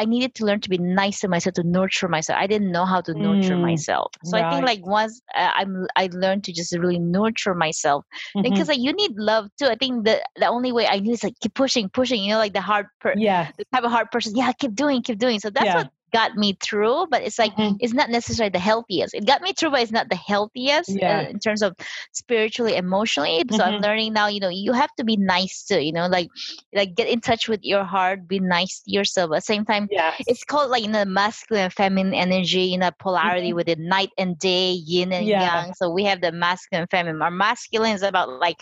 I 0.00 0.06
needed 0.06 0.34
to 0.36 0.46
learn 0.46 0.60
to 0.62 0.70
be 0.70 0.78
nice 0.78 1.20
to 1.20 1.28
myself, 1.28 1.54
to 1.54 1.62
nurture 1.62 2.08
myself. 2.08 2.38
I 2.40 2.46
didn't 2.46 2.72
know 2.72 2.86
how 2.86 3.02
to 3.02 3.12
nurture 3.12 3.54
mm, 3.54 3.60
myself. 3.60 4.10
So 4.24 4.38
right. 4.38 4.46
I 4.46 4.50
think 4.50 4.64
like 4.64 4.86
once 4.86 5.20
uh, 5.36 5.50
I'm, 5.54 5.86
I 5.94 6.08
learned 6.12 6.44
to 6.44 6.52
just 6.54 6.74
really 6.74 6.98
nurture 6.98 7.54
myself 7.54 8.06
mm-hmm. 8.34 8.40
because 8.40 8.68
like 8.68 8.78
you 8.78 8.94
need 8.94 9.12
love 9.16 9.50
too. 9.58 9.66
I 9.66 9.74
think 9.74 10.06
the 10.06 10.24
the 10.36 10.46
only 10.46 10.72
way 10.72 10.86
I 10.86 11.00
knew 11.00 11.12
is 11.12 11.22
like 11.22 11.38
keep 11.42 11.52
pushing, 11.52 11.90
pushing. 11.90 12.24
You 12.24 12.30
know, 12.30 12.38
like 12.38 12.54
the 12.54 12.62
hard, 12.62 12.86
per- 13.00 13.12
yeah, 13.14 13.50
the 13.58 13.66
type 13.74 13.84
of 13.84 13.90
hard 13.90 14.10
person. 14.10 14.34
Yeah, 14.34 14.52
keep 14.52 14.74
doing, 14.74 15.02
keep 15.02 15.18
doing. 15.18 15.38
So 15.38 15.50
that's 15.50 15.66
yeah. 15.66 15.76
what 15.76 15.90
got 16.12 16.36
me 16.36 16.56
through, 16.60 17.06
but 17.10 17.22
it's 17.22 17.38
like 17.38 17.54
mm-hmm. 17.56 17.76
it's 17.80 17.92
not 17.92 18.10
necessarily 18.10 18.50
the 18.50 18.58
healthiest. 18.58 19.14
It 19.14 19.26
got 19.26 19.42
me 19.42 19.52
through, 19.52 19.70
but 19.70 19.82
it's 19.82 19.92
not 19.92 20.08
the 20.08 20.16
healthiest 20.16 20.90
uh, 20.90 20.98
yeah. 21.00 21.18
uh, 21.18 21.28
in 21.28 21.38
terms 21.38 21.62
of 21.62 21.74
spiritually, 22.12 22.76
emotionally. 22.76 23.42
Mm-hmm. 23.44 23.56
So 23.56 23.64
I'm 23.64 23.74
mm-hmm. 23.74 23.84
learning 23.84 24.12
now. 24.12 24.28
You 24.28 24.40
know, 24.40 24.48
you 24.48 24.72
have 24.72 24.94
to 24.96 25.04
be 25.04 25.16
nice 25.16 25.64
to 25.64 25.82
you 25.82 25.92
know, 25.92 26.06
like 26.06 26.28
like 26.74 26.94
get 26.94 27.08
in 27.08 27.20
touch 27.20 27.48
with 27.48 27.60
your 27.62 27.84
heart, 27.84 28.28
be 28.28 28.38
nice 28.38 28.80
to 28.80 28.90
yourself. 28.90 29.30
At 29.32 29.36
the 29.36 29.40
same 29.42 29.64
time, 29.64 29.88
yeah, 29.90 30.14
it's 30.26 30.44
called 30.44 30.70
like 30.70 30.82
you 30.82 30.90
know 30.90 31.04
masculine 31.04 31.64
and 31.64 31.72
feminine 31.72 32.14
energy, 32.14 32.62
you 32.62 32.78
know, 32.78 32.90
polarity 32.98 33.48
mm-hmm. 33.48 33.56
within 33.56 33.88
night 33.88 34.10
and 34.18 34.38
day, 34.38 34.72
yin 34.72 35.12
and 35.12 35.26
yeah. 35.26 35.64
yang. 35.64 35.74
So 35.74 35.90
we 35.90 36.04
have 36.04 36.20
the 36.20 36.32
masculine 36.32 36.82
and 36.82 36.90
feminine. 36.90 37.22
Our 37.22 37.30
masculine 37.30 37.92
is 37.92 38.02
about 38.02 38.28
like 38.40 38.60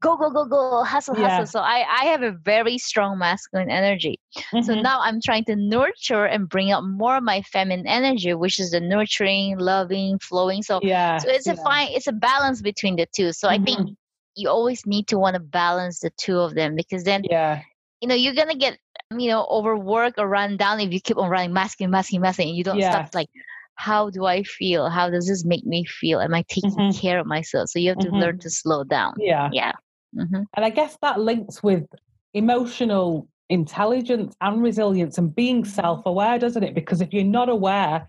go 0.00 0.16
go 0.16 0.30
go 0.30 0.44
go 0.44 0.84
hustle 0.84 1.18
yeah. 1.18 1.28
hustle. 1.28 1.46
So 1.46 1.60
I 1.60 1.84
I 1.88 2.04
have 2.06 2.22
a 2.22 2.32
very 2.32 2.78
strong 2.78 3.18
masculine 3.18 3.70
energy. 3.70 4.18
So 4.32 4.58
mm-hmm. 4.58 4.82
now 4.82 5.00
I'm 5.00 5.20
trying 5.20 5.44
to 5.44 5.56
nurture 5.56 6.24
and 6.24 6.48
bring 6.48 6.72
up 6.72 6.84
more 6.90 7.16
of 7.16 7.22
my 7.22 7.42
feminine 7.42 7.86
energy, 7.86 8.34
which 8.34 8.58
is 8.58 8.70
the 8.70 8.80
nurturing, 8.80 9.58
loving, 9.58 10.18
flowing. 10.18 10.62
So 10.62 10.80
yeah, 10.82 11.18
so 11.18 11.28
it's 11.28 11.46
yeah. 11.46 11.54
a 11.54 11.56
fine, 11.56 11.88
it's 11.90 12.06
a 12.06 12.12
balance 12.12 12.62
between 12.62 12.96
the 12.96 13.06
two. 13.14 13.32
So 13.32 13.48
mm-hmm. 13.48 13.62
I 13.62 13.64
think 13.64 13.80
mm-hmm. 13.80 13.92
you 14.36 14.48
always 14.48 14.86
need 14.86 15.08
to 15.08 15.18
want 15.18 15.34
to 15.34 15.40
balance 15.40 16.00
the 16.00 16.10
two 16.18 16.38
of 16.38 16.54
them 16.54 16.76
because 16.76 17.04
then 17.04 17.22
yeah 17.28 17.62
you 18.00 18.08
know 18.08 18.14
you're 18.14 18.34
gonna 18.34 18.54
get 18.54 18.78
you 19.16 19.28
know 19.28 19.46
overworked 19.50 20.18
or 20.18 20.28
run 20.28 20.56
down 20.56 20.80
if 20.80 20.92
you 20.92 21.00
keep 21.00 21.18
on 21.18 21.28
running 21.28 21.52
masking 21.52 21.90
masking 21.90 22.20
masking 22.20 22.48
and 22.48 22.56
you 22.56 22.64
don't 22.64 22.78
yeah. 22.78 22.90
stop 22.90 23.14
like 23.14 23.28
how 23.74 24.10
do 24.10 24.24
i 24.24 24.42
feel 24.42 24.88
how 24.88 25.08
does 25.08 25.26
this 25.26 25.44
make 25.44 25.64
me 25.64 25.84
feel 25.84 26.20
am 26.20 26.34
i 26.34 26.42
taking 26.48 26.70
mm-hmm. 26.70 26.98
care 26.98 27.18
of 27.18 27.26
myself 27.26 27.68
so 27.68 27.78
you 27.78 27.88
have 27.88 27.98
to 27.98 28.08
mm-hmm. 28.08 28.16
learn 28.16 28.38
to 28.38 28.50
slow 28.50 28.84
down 28.84 29.14
yeah 29.18 29.48
yeah 29.52 29.72
mm-hmm. 30.16 30.42
and 30.54 30.64
i 30.64 30.70
guess 30.70 30.96
that 31.02 31.20
links 31.20 31.62
with 31.62 31.84
emotional 32.34 33.26
intelligence 33.50 34.34
and 34.40 34.62
resilience 34.62 35.18
and 35.18 35.34
being 35.34 35.64
self 35.64 36.06
aware, 36.06 36.38
doesn't 36.38 36.62
it? 36.62 36.74
Because 36.74 37.00
if 37.00 37.12
you're 37.12 37.24
not 37.24 37.48
aware 37.48 38.08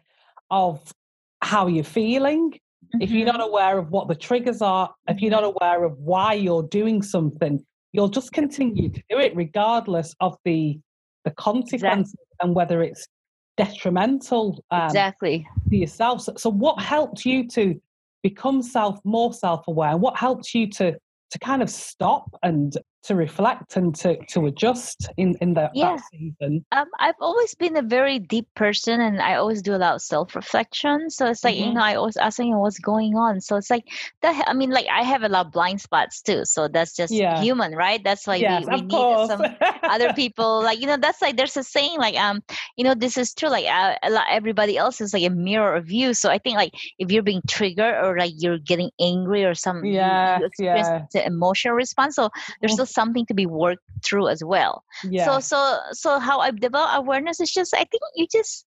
of 0.50 0.94
how 1.42 1.68
you're 1.68 1.84
feeling, 1.84 2.52
mm-hmm. 2.52 3.02
if 3.02 3.12
you're 3.12 3.26
not 3.26 3.36
mm-hmm. 3.36 3.50
aware 3.50 3.78
of 3.78 3.90
what 3.90 4.08
the 4.08 4.16
triggers 4.16 4.62
are, 4.62 4.94
if 5.08 5.22
you're 5.22 5.32
not 5.32 5.44
aware 5.44 5.84
of 5.84 5.98
why 5.98 6.34
you're 6.34 6.64
doing 6.64 7.02
something, 7.02 7.64
you'll 7.92 8.08
just 8.08 8.32
continue 8.32 8.90
to 8.90 9.02
do 9.10 9.18
it 9.18 9.36
regardless 9.36 10.16
of 10.22 10.38
the 10.46 10.80
the 11.26 11.32
consequences 11.32 12.14
exactly. 12.14 12.38
and 12.42 12.56
whether 12.56 12.82
it's 12.82 13.06
detrimental 13.58 14.64
um, 14.72 14.86
exactly 14.86 15.46
to 15.70 15.76
yourself. 15.76 16.22
So, 16.22 16.34
so, 16.38 16.50
what 16.50 16.82
helped 16.82 17.26
you 17.26 17.48
to 17.50 17.80
become 18.24 18.62
self 18.62 19.00
more 19.04 19.34
self 19.34 19.68
aware? 19.68 19.98
What 19.98 20.18
helped 20.18 20.54
you 20.54 20.70
to 20.72 20.96
to 21.32 21.40
kind 21.40 21.62
of 21.62 21.70
stop 21.70 22.30
and 22.44 22.78
to 23.04 23.16
reflect 23.16 23.78
and 23.78 23.96
to, 23.96 24.18
to 24.28 24.46
adjust 24.46 25.10
in, 25.18 25.36
in 25.42 25.54
the, 25.54 25.70
Yeah. 25.74 25.96
that 25.96 26.02
season. 26.12 26.64
Um, 26.72 26.86
I've 27.00 27.16
always 27.20 27.56
been 27.56 27.76
a 27.76 27.82
very 27.82 28.20
deep 28.20 28.48
person, 28.56 29.02
and 29.02 29.20
I 29.22 29.36
always 29.36 29.62
do 29.62 29.74
a 29.74 29.78
lot 29.82 29.96
of 29.96 30.02
self 30.02 30.36
reflection. 30.36 31.10
So 31.10 31.26
it's 31.28 31.44
like 31.44 31.56
you 31.56 31.66
Mhm. 31.66 31.74
know, 31.74 31.82
I 31.82 31.96
always 31.96 32.18
asking 32.18 32.56
what's 32.58 32.80
going 32.80 33.16
on. 33.16 33.42
So 33.42 33.56
it's 33.56 33.70
like 33.70 33.86
that. 34.22 34.44
I 34.48 34.54
mean, 34.54 34.70
like 34.70 34.88
I 34.92 35.04
have 35.04 35.24
a 35.24 35.30
lot 35.30 35.48
of 35.48 35.52
blind 35.52 35.82
spots 35.82 36.22
too. 36.22 36.46
So 36.46 36.68
that's 36.68 36.96
just 36.96 37.12
Yeah. 37.14 37.42
human, 37.42 37.74
right? 37.74 38.02
That's 38.04 38.28
why 38.28 38.36
yes, 38.36 38.66
we, 38.68 38.76
we 38.76 38.82
need 38.82 38.90
course. 38.92 39.28
some 39.30 39.44
other 39.84 40.14
people. 40.14 40.62
Like 40.62 40.80
you 40.80 40.88
know, 40.88 40.98
that's 40.98 41.22
like 41.22 41.38
there's 41.38 41.58
a 41.58 41.64
saying 41.64 41.98
like 41.98 42.16
um, 42.18 42.44
you 42.78 42.84
know, 42.84 42.94
this 42.94 43.18
is 43.18 43.34
true. 43.34 43.50
Like 43.50 43.66
uh, 43.66 43.96
a 44.04 44.10
lot, 44.12 44.26
everybody 44.30 44.78
else 44.78 45.02
is 45.02 45.14
like 45.14 45.24
a 45.24 45.30
mirror 45.30 45.76
of 45.76 45.92
you. 45.92 46.14
So 46.14 46.30
I 46.30 46.38
think 46.38 46.56
like 46.56 46.72
if 47.00 47.12
you're 47.12 47.24
being 47.24 47.42
triggered 47.48 47.96
or 48.04 48.18
like 48.18 48.34
you're 48.38 48.60
getting 48.60 48.92
angry 49.00 49.44
or 49.44 49.56
some 49.56 49.84
you- 49.84 49.92
Yes, 50.02 50.40
you, 50.40 50.46
experience 50.46 50.88
yeah. 50.88 51.06
the 51.14 51.26
emotional 51.26 51.76
response. 51.76 52.16
So 52.16 52.30
there's 52.60 52.74
still 52.74 52.86
something 52.94 53.26
to 53.26 53.34
be 53.34 53.46
worked 53.46 53.84
through 54.04 54.28
as 54.28 54.44
well 54.44 54.84
yeah. 55.10 55.26
so 55.26 55.40
so 55.40 55.80
so 55.92 56.20
how 56.20 56.40
i've 56.40 56.60
developed 56.60 56.94
awareness 56.96 57.40
is 57.40 57.52
just 57.52 57.74
i 57.74 57.84
think 57.86 58.02
you 58.16 58.28
just 58.32 58.66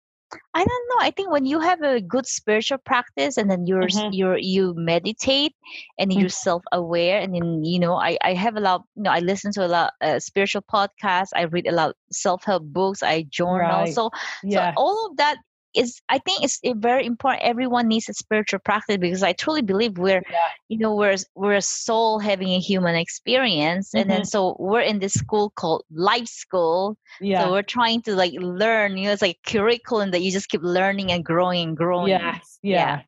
i 0.54 0.58
don't 0.64 0.88
know 0.90 1.06
i 1.06 1.10
think 1.10 1.30
when 1.30 1.44
you 1.46 1.60
have 1.60 1.82
a 1.82 2.00
good 2.00 2.26
spiritual 2.26 2.78
practice 2.78 3.36
and 3.36 3.50
then 3.50 3.66
you're 3.66 3.84
s 3.84 3.96
Mhm. 3.96 4.10
you're 4.12 4.38
you 4.38 4.74
meditate 4.76 5.54
and 5.98 6.10
Mhm. 6.10 6.18
you're 6.18 6.28
self-aware 6.28 7.20
and 7.20 7.34
then 7.34 7.62
you 7.64 7.78
know 7.78 7.94
i 7.94 8.16
i 8.22 8.34
have 8.34 8.56
a 8.56 8.60
lot 8.60 8.82
you 8.96 9.02
know 9.04 9.10
i 9.10 9.20
listen 9.20 9.52
to 9.52 9.64
a 9.64 9.70
lot 9.76 9.92
uh, 10.00 10.18
spiritual 10.18 10.62
podcasts 10.62 11.30
i 11.36 11.42
read 11.42 11.66
a 11.68 11.72
lot 11.72 11.90
of 11.90 11.96
self-help 12.10 12.62
books 12.64 13.02
i 13.02 13.22
journal 13.30 13.84
Right. 13.84 13.94
so 13.94 14.10
so 14.50 14.58
yeah. 14.60 14.72
all 14.76 15.06
of 15.10 15.16
that 15.18 15.36
is 15.74 16.00
i 16.08 16.18
think 16.18 16.42
it's 16.42 16.60
very 16.76 17.06
important 17.06 17.42
everyone 17.42 17.88
needs 17.88 18.08
a 18.08 18.14
spiritual 18.14 18.58
practice 18.60 18.96
because 18.96 19.22
i 19.22 19.32
truly 19.32 19.62
believe 19.62 19.98
we're 19.98 20.22
Yeah. 20.30 20.38
you 20.68 20.78
know 20.78 20.94
we're 20.94 21.16
we're 21.34 21.54
a 21.54 21.62
soul 21.62 22.18
having 22.18 22.48
a 22.48 22.60
human 22.60 22.94
experience 22.94 23.94
and 23.94 24.10
then 24.10 24.20
mm-hmm. 24.20 24.26
so 24.26 24.56
we're 24.58 24.80
in 24.80 24.98
this 24.98 25.14
school 25.14 25.50
called 25.50 25.82
life 25.90 26.28
school 26.28 26.96
yeah. 27.20 27.44
so 27.44 27.52
we're 27.52 27.62
trying 27.62 28.02
to 28.02 28.14
like 28.14 28.32
learn 28.38 28.96
you 28.96 29.06
know 29.06 29.12
it's 29.12 29.22
like 29.22 29.38
curriculum 29.46 30.10
that 30.10 30.22
you 30.22 30.30
just 30.30 30.48
keep 30.48 30.62
learning 30.62 31.12
and 31.12 31.24
growing 31.24 31.68
and 31.68 31.76
growing 31.76 32.08
Yes, 32.08 32.58
yeah. 32.62 32.74
Yeah. 32.74 33.00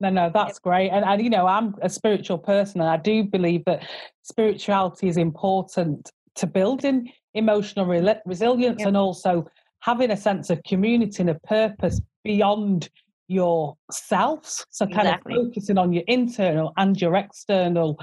No, 0.00 0.10
no, 0.10 0.30
that's 0.32 0.58
great. 0.58 0.90
And, 0.90 1.04
and, 1.04 1.22
you 1.22 1.30
know, 1.30 1.46
I'm 1.46 1.74
a 1.80 1.88
spiritual 1.88 2.38
person 2.38 2.80
and 2.80 2.90
I 2.90 2.98
do 2.98 3.24
believe 3.24 3.64
that 3.64 3.86
spirituality 4.22 5.08
is 5.08 5.16
important 5.16 6.10
to 6.34 6.46
building 6.46 7.10
emotional 7.34 7.86
rel 7.86 8.20
resilience 8.26 8.80
Yep. 8.80 8.88
and 8.88 8.96
also 8.96 9.46
having 9.86 10.10
a 10.10 10.16
sense 10.16 10.50
of 10.50 10.60
community 10.64 11.22
and 11.22 11.30
a 11.30 11.38
purpose 11.46 12.00
beyond 12.24 12.90
yourselves. 13.28 14.66
So, 14.70 14.84
kind 14.86 15.06
Exactly. 15.08 15.34
of 15.34 15.46
focusing 15.46 15.78
on 15.78 15.92
your 15.92 16.02
internal 16.08 16.72
and 16.76 17.00
your 17.00 17.14
external 17.14 17.96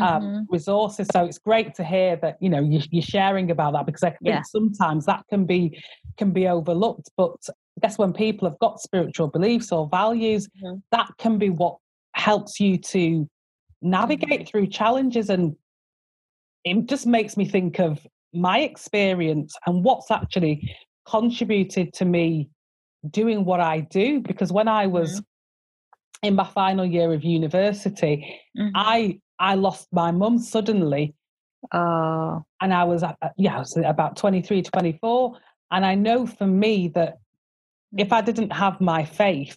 um, 0.00 0.22
Mhm. 0.22 0.46
resources. 0.48 1.08
So 1.12 1.24
it's 1.24 1.38
great 1.38 1.74
to 1.76 1.84
hear 1.84 2.16
that 2.16 2.36
you 2.40 2.50
know 2.50 2.60
you, 2.60 2.80
you're 2.90 3.02
sharing 3.02 3.50
about 3.50 3.74
that 3.74 3.86
because 3.86 4.02
I 4.02 4.10
think 4.10 4.20
Yeah. 4.26 4.42
sometimes 4.42 5.06
that 5.06 5.24
can 5.30 5.46
be 5.46 5.78
can 6.16 6.32
be 6.32 6.48
overlooked. 6.48 7.10
But 7.16 7.36
I 7.48 7.80
guess 7.82 7.96
when 7.98 8.12
people 8.12 8.48
have 8.48 8.58
got 8.58 8.80
spiritual 8.80 9.28
beliefs 9.28 9.70
or 9.72 9.88
values, 9.88 10.48
Mhm. 10.62 10.82
that 10.90 11.08
can 11.18 11.38
be 11.38 11.50
what 11.50 11.76
helps 12.14 12.58
you 12.60 12.78
to 12.78 13.28
navigate 13.82 14.40
Mm-hmm. 14.40 14.46
through 14.48 14.66
challenges. 14.68 15.30
And 15.30 15.54
it 16.64 16.86
just 16.86 17.06
makes 17.06 17.36
me 17.36 17.44
think 17.44 17.78
of 17.78 18.06
my 18.34 18.58
experience 18.60 19.54
and 19.66 19.84
what's 19.84 20.10
actually 20.10 20.74
contributed 21.08 21.92
to 21.94 22.04
me 22.04 22.48
doing 23.10 23.44
what 23.44 23.60
I 23.60 23.80
do. 23.80 24.20
Because 24.20 24.52
when 24.52 24.68
I 24.68 24.86
was 24.86 25.10
Mm-hmm. 25.12 26.28
in 26.28 26.34
my 26.34 26.44
final 26.44 26.84
year 26.84 27.12
of 27.12 27.22
university, 27.24 28.40
Mhm. 28.58 28.72
I 28.74 29.20
I 29.38 29.54
lost 29.54 29.88
my 29.92 30.10
mum 30.10 30.38
suddenly 30.38 31.14
oh 31.72 32.42
and 32.60 32.72
I 32.72 32.84
was 32.84 33.02
at, 33.02 33.16
yeah, 33.36 33.56
I 33.56 33.58
was 33.58 33.76
about 33.76 34.16
23, 34.16 34.62
24. 34.62 35.36
And 35.72 35.84
I 35.84 35.94
know 35.94 36.26
for 36.26 36.46
me 36.46 36.88
that 36.88 37.18
if 37.98 38.12
I 38.12 38.20
didn't 38.22 38.50
have 38.52 38.80
my 38.80 39.04
faith, 39.04 39.56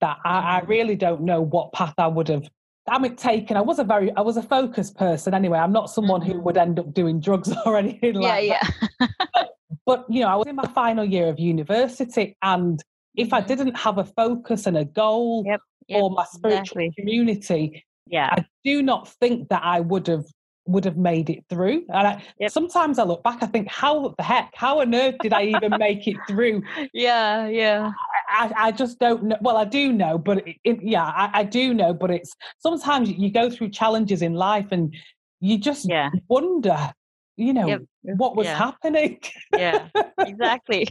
that 0.00 0.16
I, 0.24 0.56
I 0.56 0.60
Mhm. 0.62 0.68
really 0.68 0.96
don't 0.96 1.20
know 1.22 1.40
what 1.42 1.72
path 1.72 1.94
I 1.98 2.06
would 2.08 2.28
have 2.28 2.48
I 2.88 2.98
mean, 2.98 3.14
taken. 3.14 3.56
I 3.56 3.60
was 3.60 3.78
a 3.78 3.84
very 3.84 4.10
I 4.16 4.22
was 4.22 4.36
a 4.36 4.42
focused 4.42 4.96
person 4.96 5.32
anyway. 5.34 5.58
I'm 5.58 5.70
not 5.72 5.90
someone 5.90 6.22
who 6.22 6.34
Mhm. 6.34 6.42
would 6.44 6.56
end 6.56 6.78
up 6.80 6.92
doing 6.92 7.20
drugs 7.20 7.52
or 7.66 7.76
anything 7.76 8.20
yeah 8.20 8.28
like 8.30 8.48
that. 8.48 9.48
But 9.86 10.06
you 10.08 10.20
know, 10.20 10.28
I 10.28 10.36
was 10.36 10.46
in 10.46 10.56
my 10.56 10.68
final 10.74 11.04
year 11.04 11.28
of 11.28 11.38
university 11.38 12.36
and 12.42 12.82
if 13.16 13.32
I 13.32 13.40
Mhm. 13.40 13.46
didn't 13.46 13.76
have 13.76 13.98
a 13.98 14.04
focus 14.04 14.66
and 14.66 14.76
a 14.76 14.84
goal 14.84 15.44
Yep, 15.44 15.60
yep, 15.88 15.98
for 15.98 16.10
my 16.10 16.24
spiritual 16.24 16.78
exactly. 16.78 16.94
community, 16.98 17.84
yeah 18.06 18.30
I 18.32 18.44
do 18.64 18.82
not 18.82 19.08
think 19.08 19.48
that 19.48 19.62
I 19.64 19.80
would 19.80 20.06
have 20.06 20.24
would 20.66 20.84
have 20.84 20.96
made 20.96 21.30
it 21.30 21.44
through. 21.48 21.84
And 21.88 22.06
I, 22.06 22.22
Yep. 22.38 22.52
sometimes 22.52 22.98
I 22.98 23.04
look 23.04 23.24
back, 23.24 23.42
I 23.42 23.46
think, 23.46 23.68
how 23.68 24.14
the 24.16 24.22
heck, 24.22 24.52
how 24.54 24.80
on 24.80 24.94
earth 24.94 25.16
did 25.20 25.32
I 25.32 25.44
even 25.44 25.76
make 25.78 26.06
it 26.06 26.26
through? 26.26 26.62
yeah 26.92 27.46
yeah 27.48 27.90
I, 28.28 28.52
I 28.56 28.72
just 28.72 28.98
don't 29.00 29.24
know. 29.24 29.36
Well, 29.40 29.56
I 29.56 29.64
do 29.64 29.92
know, 29.92 30.16
but 30.18 30.46
it, 30.46 30.56
it, 30.64 30.78
yeah, 30.82 31.04
I, 31.04 31.30
I 31.40 31.42
do 31.44 31.74
know. 31.74 31.92
But 31.92 32.10
it's 32.12 32.34
sometimes 32.58 33.10
you 33.10 33.30
go 33.30 33.50
through 33.50 33.70
challenges 33.70 34.22
in 34.22 34.34
life 34.34 34.68
and 34.70 34.94
you 35.40 35.58
just 35.58 35.88
Yeah. 35.88 36.10
wonder, 36.28 36.92
you 37.40 37.52
know, 37.52 37.66
Yep. 37.66 37.82
what 38.16 38.36
was 38.36 38.46
yeah. 38.46 38.56
happening. 38.58 39.18
yeah 39.56 39.88
exactly 40.18 40.86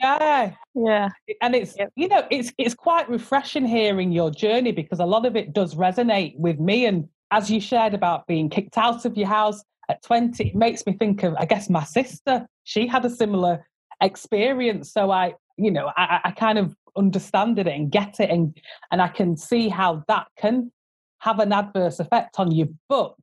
yeah. 0.00 0.52
yeah 0.74 1.08
and 1.40 1.54
it's 1.54 1.76
Yep. 1.76 1.92
you 1.96 2.08
know 2.08 2.26
it's 2.30 2.52
it's 2.58 2.74
quite 2.74 3.08
refreshing 3.08 3.66
hearing 3.66 4.10
your 4.12 4.30
journey 4.30 4.72
because 4.72 5.00
a 5.00 5.06
lot 5.06 5.24
of 5.26 5.36
it 5.36 5.52
does 5.52 5.74
resonate 5.74 6.36
with 6.38 6.58
me 6.58 6.86
and 6.86 7.08
as 7.30 7.50
you 7.50 7.60
shared 7.60 7.94
about 7.94 8.26
being 8.26 8.48
kicked 8.48 8.76
out 8.78 9.04
of 9.04 9.16
your 9.16 9.28
house 9.28 9.62
at 9.88 10.02
20 10.02 10.48
it 10.48 10.54
makes 10.54 10.84
me 10.86 10.92
think 10.94 11.22
of 11.22 11.34
i 11.38 11.44
guess 11.44 11.68
my 11.70 11.84
sister 11.84 12.46
she 12.64 12.86
had 12.86 13.04
a 13.04 13.10
similar 13.10 13.64
experience 14.02 14.92
so 14.92 15.10
i 15.10 15.34
you 15.56 15.70
know 15.70 15.90
i, 15.96 16.20
I 16.24 16.30
kind 16.32 16.58
of 16.58 16.74
understand 16.96 17.58
it 17.58 17.66
and 17.66 17.90
get 17.90 18.20
it 18.20 18.30
and 18.30 18.56
and 18.90 19.00
i 19.02 19.08
can 19.08 19.36
see 19.36 19.68
how 19.68 20.02
that 20.08 20.26
can 20.38 20.70
have 21.18 21.38
an 21.38 21.52
adverse 21.52 22.00
effect 22.00 22.38
on 22.38 22.50
you 22.52 22.74
but 22.88 23.14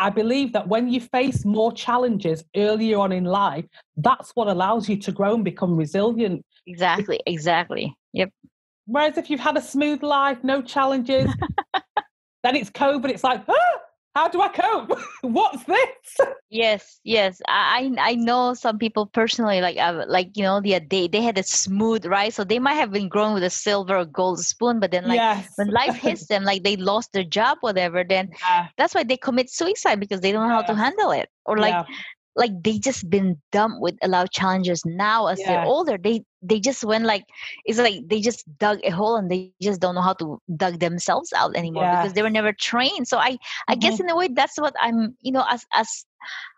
I 0.00 0.08
believe 0.08 0.54
that 0.54 0.66
when 0.66 0.88
you 0.88 0.98
face 0.98 1.44
more 1.44 1.72
challenges 1.72 2.42
earlier 2.56 2.98
on 2.98 3.12
in 3.12 3.24
life, 3.24 3.66
that's 3.98 4.30
what 4.30 4.48
allows 4.48 4.88
you 4.88 4.96
to 4.96 5.12
grow 5.12 5.34
and 5.34 5.44
become 5.44 5.76
resilient. 5.76 6.42
exactly 6.66 7.20
exactly. 7.26 7.94
Yep. 8.14 8.30
Whereas 8.86 9.18
if 9.18 9.28
you've 9.28 9.40
had 9.40 9.58
a 9.58 9.62
smooth 9.62 10.02
life, 10.02 10.38
no 10.42 10.62
challenges, 10.62 11.30
then 12.42 12.56
it's 12.56 12.70
COVID, 12.70 13.10
it's 13.10 13.22
like, 13.22 13.42
ah, 13.46 13.78
how 14.14 14.28
do 14.28 14.40
I 14.40 14.48
cope? 14.48 14.98
What's 15.22 15.62
this? 15.64 16.18
Yes, 16.50 16.98
yes. 17.04 17.40
I 17.46 17.94
I 17.98 18.16
know 18.16 18.54
some 18.54 18.78
people 18.78 19.06
personally, 19.06 19.60
like 19.60 19.76
uh, 19.76 20.04
like 20.08 20.36
you 20.36 20.42
know, 20.42 20.60
the 20.60 20.80
they 20.80 21.06
they 21.06 21.22
had 21.22 21.38
a 21.38 21.44
smooth 21.44 22.04
right, 22.06 22.34
so 22.34 22.42
they 22.42 22.58
might 22.58 22.74
have 22.74 22.90
been 22.90 23.08
grown 23.08 23.34
with 23.34 23.44
a 23.44 23.50
silver 23.50 23.96
or 23.96 24.04
gold 24.04 24.40
spoon, 24.40 24.80
but 24.80 24.90
then 24.90 25.06
like 25.06 25.16
yes. 25.16 25.52
when 25.56 25.68
life 25.68 25.94
hits 25.96 26.26
them, 26.26 26.42
like 26.42 26.64
they 26.64 26.76
lost 26.76 27.12
their 27.12 27.24
job, 27.24 27.58
whatever, 27.60 28.02
then 28.02 28.30
Yeah, 28.40 28.68
that's 28.76 28.94
why 28.94 29.04
they 29.04 29.16
commit 29.16 29.50
suicide 29.50 30.00
because 30.00 30.20
they 30.20 30.32
don't 30.32 30.48
know 30.48 30.54
how 30.54 30.62
to 30.62 30.74
handle 30.74 31.12
it, 31.12 31.28
or 31.44 31.58
like 31.58 31.72
yeah, 31.72 31.84
like 32.36 32.50
they 32.62 32.78
just 32.78 33.08
been 33.10 33.40
dumped 33.52 33.80
with 33.80 33.96
a 34.02 34.08
lot 34.08 34.24
of 34.24 34.30
challenges. 34.30 34.82
Now 34.84 35.26
as 35.26 35.42
they're 35.44 35.62
older, 35.62 35.98
they 35.98 36.22
they 36.42 36.60
just 36.60 36.84
went 36.84 37.04
like 37.06 37.24
it's 37.64 37.78
like 37.78 38.08
they 38.08 38.20
just 38.20 38.44
dug 38.58 38.78
a 38.84 38.90
hole 38.90 39.16
and 39.16 39.30
they 39.30 39.38
just 39.38 39.58
don't 39.58 39.70
know 39.70 39.78
how 39.78 39.90
to 39.90 40.18
dug 40.34 40.58
themselves 40.58 41.10
out 41.10 41.36
anymore 41.36 41.68
because 41.68 41.94
they 41.94 42.06
were 42.06 42.14
never 42.14 42.38
trained. 42.42 42.96
So 42.96 43.06
I 43.08 43.28
I 43.68 43.74
guess 43.74 43.90
Mhm. 43.90 44.00
in 44.00 44.08
a 44.08 44.14
way 44.16 44.28
that's 44.28 44.58
what 44.58 44.74
I'm 44.80 45.16
you 45.20 45.32
know 45.32 45.44
as 45.48 45.64
as 45.72 46.04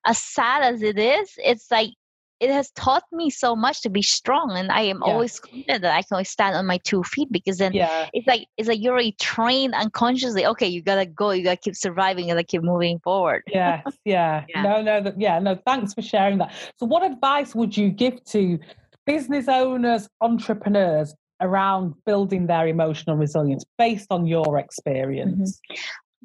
as 0.07 0.19
sad 0.21 0.63
as 0.63 0.83
it 0.83 0.99
is, 0.99 1.33
it's 1.39 1.71
like 1.71 1.91
it 2.43 2.51
has 2.51 2.73
taught 2.73 3.05
me 3.13 3.31
so 3.31 3.55
much 3.55 3.83
to 3.83 3.89
be 3.89 4.03
strong 4.03 4.51
and 4.57 4.73
I 4.73 4.83
am 4.83 5.01
always 5.05 5.39
confident 5.39 5.83
that 5.83 5.95
I 5.95 6.03
can 6.03 6.17
always 6.17 6.29
stand 6.29 6.57
on 6.57 6.67
my 6.67 6.79
two 6.79 7.05
feet 7.05 7.29
because 7.31 7.59
then 7.59 7.73
yeah, 7.73 8.09
it's 8.13 8.27
like 8.27 8.49
it's 8.57 8.69
like 8.69 8.81
you're 8.83 8.93
already 8.93 9.15
trained 9.21 9.75
unconsciously. 9.75 10.45
Okay, 10.47 10.67
you 10.67 10.83
gotta 10.83 11.07
go, 11.07 11.31
you 11.31 11.45
gotta 11.45 11.57
keep 11.57 11.77
surviving, 11.77 12.27
you 12.27 12.35
gotta 12.35 12.43
keep 12.43 12.63
moving 12.63 12.99
forward. 12.99 13.43
yes, 13.47 13.85
yeah. 14.05 14.45
Yeah. 14.53 14.63
No, 14.63 14.83
no, 14.83 15.01
that, 15.03 15.21
yeah, 15.21 15.39
no, 15.39 15.57
thanks 15.65 15.95
for 15.95 16.03
sharing 16.03 16.39
that. 16.39 16.53
So, 16.77 16.85
what 16.85 17.05
advice 17.05 17.55
would 17.55 17.77
you 17.77 17.91
give 17.91 18.23
to 18.25 18.59
business 19.07 19.47
owners, 19.49 20.09
entrepreneurs 20.21 21.15
around 21.41 21.95
building 22.05 22.47
their 22.47 22.67
emotional 22.67 23.17
resilience 23.17 23.65
based 23.79 24.09
on 24.11 24.27
your 24.27 24.59
experience? 24.59 25.61
Mm-hmm. 25.71 25.75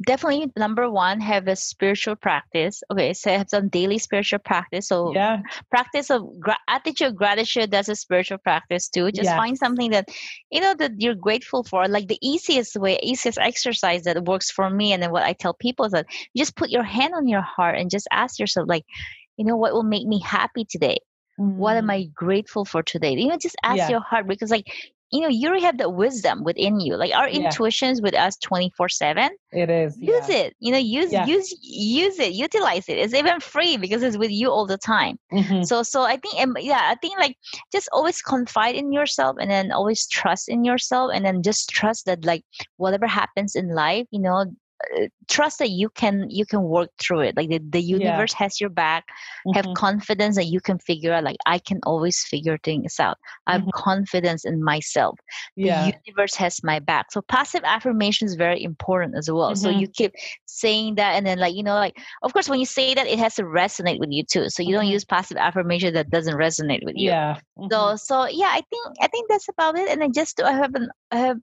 Definitely, 0.06 0.52
number 0.56 0.90
one, 0.90 1.20
have 1.22 1.48
a 1.48 1.56
spiritual 1.56 2.16
practice. 2.16 2.84
Okay, 2.92 3.14
so 3.14 3.32
have 3.32 3.50
some 3.50 3.68
daily 3.70 3.98
spiritual 3.98 4.40
practice. 4.40 4.88
So 4.90 5.16
Yeah, 5.16 5.42
practice 5.72 6.10
of 6.12 6.40
gra- 6.40 6.58
attitude 6.68 7.16
gratitude 7.16 7.72
that's 7.72 7.90
a 7.90 7.96
spiritual 7.96 8.38
practice 8.38 8.90
too. 8.90 9.12
Just 9.12 9.34
find 9.34 9.58
something 9.58 9.92
that 9.92 10.08
you 10.52 10.62
know 10.62 10.76
that 10.76 10.92
you're 11.00 11.16
grateful 11.16 11.64
for. 11.64 11.88
Like 11.88 12.08
the 12.08 12.20
easiest 12.22 12.76
way 12.76 13.00
easiest 13.02 13.40
exercise 13.40 14.04
that 14.04 14.24
works 14.26 14.52
for 14.52 14.70
me 14.70 14.94
and 14.94 15.02
then 15.02 15.12
what 15.12 15.24
i 15.24 15.34
tell 15.34 15.54
people 15.54 15.86
is 15.86 15.92
that 15.94 16.06
just 16.36 16.56
put 16.56 16.70
your 16.70 16.84
hand 16.84 17.14
on 17.16 17.28
your 17.28 17.42
heart 17.42 17.78
and 17.78 17.90
just 17.90 18.08
ask 18.12 18.40
yourself 18.40 18.68
like 18.70 18.86
you 19.38 19.46
know 19.46 19.56
what 19.58 19.74
will 19.74 19.84
make 19.84 20.06
me 20.08 20.20
happy 20.22 20.66
today? 20.66 20.98
What 21.56 21.78
am 21.78 21.90
Mm, 21.90 21.92
i 21.92 22.06
grateful 22.14 22.66
for 22.66 22.84
today? 22.84 23.14
You 23.14 23.28
know 23.28 23.38
just 23.38 23.56
ask 23.64 23.88
Yeah. 23.88 23.90
your 23.90 24.02
heart 24.02 24.28
because 24.28 24.52
like 24.52 24.66
you 25.12 25.22
know 25.22 25.28
you 25.28 25.48
already 25.48 25.64
have 25.64 25.78
the 25.78 25.90
wisdom 25.90 26.44
within 26.44 26.80
you 26.80 26.96
like 26.96 27.14
our 27.14 27.30
Yeah. 27.30 27.46
intuitions 27.46 28.02
with 28.02 28.14
us 28.16 28.36
24 28.38 28.90
7 28.90 29.30
It 29.52 29.70
is. 29.70 29.98
use 29.98 30.30
yeah. 30.30 30.36
it 30.36 30.56
you 30.60 30.72
know 30.72 30.78
use 30.78 31.12
Yeah. 31.12 31.26
use 31.26 31.54
use 31.62 32.20
it 32.20 32.34
utilize 32.34 32.88
it 32.90 32.98
it's 32.98 33.14
even 33.14 33.40
free 33.40 33.78
because 33.78 34.04
it's 34.04 34.18
with 34.18 34.32
you 34.32 34.50
all 34.52 34.66
the 34.66 34.78
time 34.78 35.18
Mhm. 35.32 35.66
so 35.66 35.82
so 35.84 36.04
i 36.04 36.18
think 36.18 36.36
um, 36.42 36.56
yeah 36.60 36.90
i 36.92 36.96
think 36.96 37.18
like 37.20 37.38
just 37.72 37.88
always 37.94 38.22
confide 38.22 38.76
in 38.76 38.92
yourself 38.92 39.38
and 39.40 39.50
then 39.50 39.72
always 39.72 40.08
trust 40.08 40.50
in 40.50 40.64
yourself 40.66 41.12
and 41.14 41.26
then 41.26 41.42
just 41.42 41.70
trust 41.70 42.06
that 42.06 42.26
like 42.26 42.44
whatever 42.78 43.08
happens 43.08 43.56
in 43.56 43.74
life 43.74 44.06
you 44.12 44.20
know 44.22 44.46
trust 45.28 45.60
that 45.60 45.70
you 45.70 45.90
can 45.90 46.26
you 46.30 46.46
can 46.46 46.62
work 46.64 46.90
through 47.00 47.22
it 47.22 47.36
like 47.36 47.50
the, 47.50 47.60
the 47.70 47.82
universe 47.82 48.34
has 48.34 48.60
your 48.62 48.70
back 48.70 49.06
have 49.54 49.66
Mhm. 49.66 49.74
confidence 49.74 50.36
that 50.36 50.46
you 50.46 50.60
can 50.62 50.78
figure 50.80 51.14
out 51.14 51.24
like 51.24 51.38
i 51.46 51.58
can 51.60 51.80
always 51.86 52.24
figure 52.24 52.58
things 52.64 53.00
out 53.00 53.18
i 53.48 53.54
have 53.54 53.64
Mhm. 53.64 53.72
confidence 53.74 54.46
in 54.46 54.64
myself 54.64 55.20
Yeah. 55.56 55.92
the 55.92 55.94
universe 56.06 56.36
has 56.36 56.64
my 56.64 56.80
back 56.80 57.12
so 57.12 57.22
passive 57.22 57.62
affirmation 57.64 58.26
is 58.28 58.36
very 58.36 58.62
important 58.64 59.16
as 59.18 59.30
well 59.32 59.56
so 59.56 59.70
Mhm. 59.70 59.80
you 59.80 59.88
keep 59.88 60.14
saying 60.46 60.96
that 60.96 61.14
and 61.16 61.26
then 61.26 61.40
like 61.40 61.56
you 61.56 61.64
know 61.64 61.76
like 61.76 61.98
of 62.24 62.34
course 62.34 62.50
when 62.50 62.60
you 62.60 62.66
say 62.66 62.94
that 62.94 63.08
it 63.08 63.20
has 63.20 63.36
to 63.36 63.44
resonate 63.44 64.00
with 64.00 64.10
you 64.12 64.24
too 64.24 64.50
so 64.50 64.62
you 64.64 64.74
don't 64.74 64.88
Mhm. 64.88 64.92
use 64.96 65.04
passive 65.06 65.38
affirmation 65.38 65.94
that 65.94 66.10
doesn't 66.10 66.36
resonate 66.36 66.84
with 66.86 66.96
you 66.96 67.14
Yeah. 67.14 67.40
So 67.72 67.96
so 67.96 68.28
yeah 68.28 68.52
i 68.52 68.62
think 68.70 68.86
i 69.02 69.08
think 69.08 69.30
that's 69.30 69.50
about 69.50 69.78
it 69.78 69.90
and 69.90 70.04
i 70.04 70.08
just 70.10 70.38
to 70.38 70.46
I 70.46 70.54
have 70.54 70.74
an 70.76 70.90
have 71.12 71.38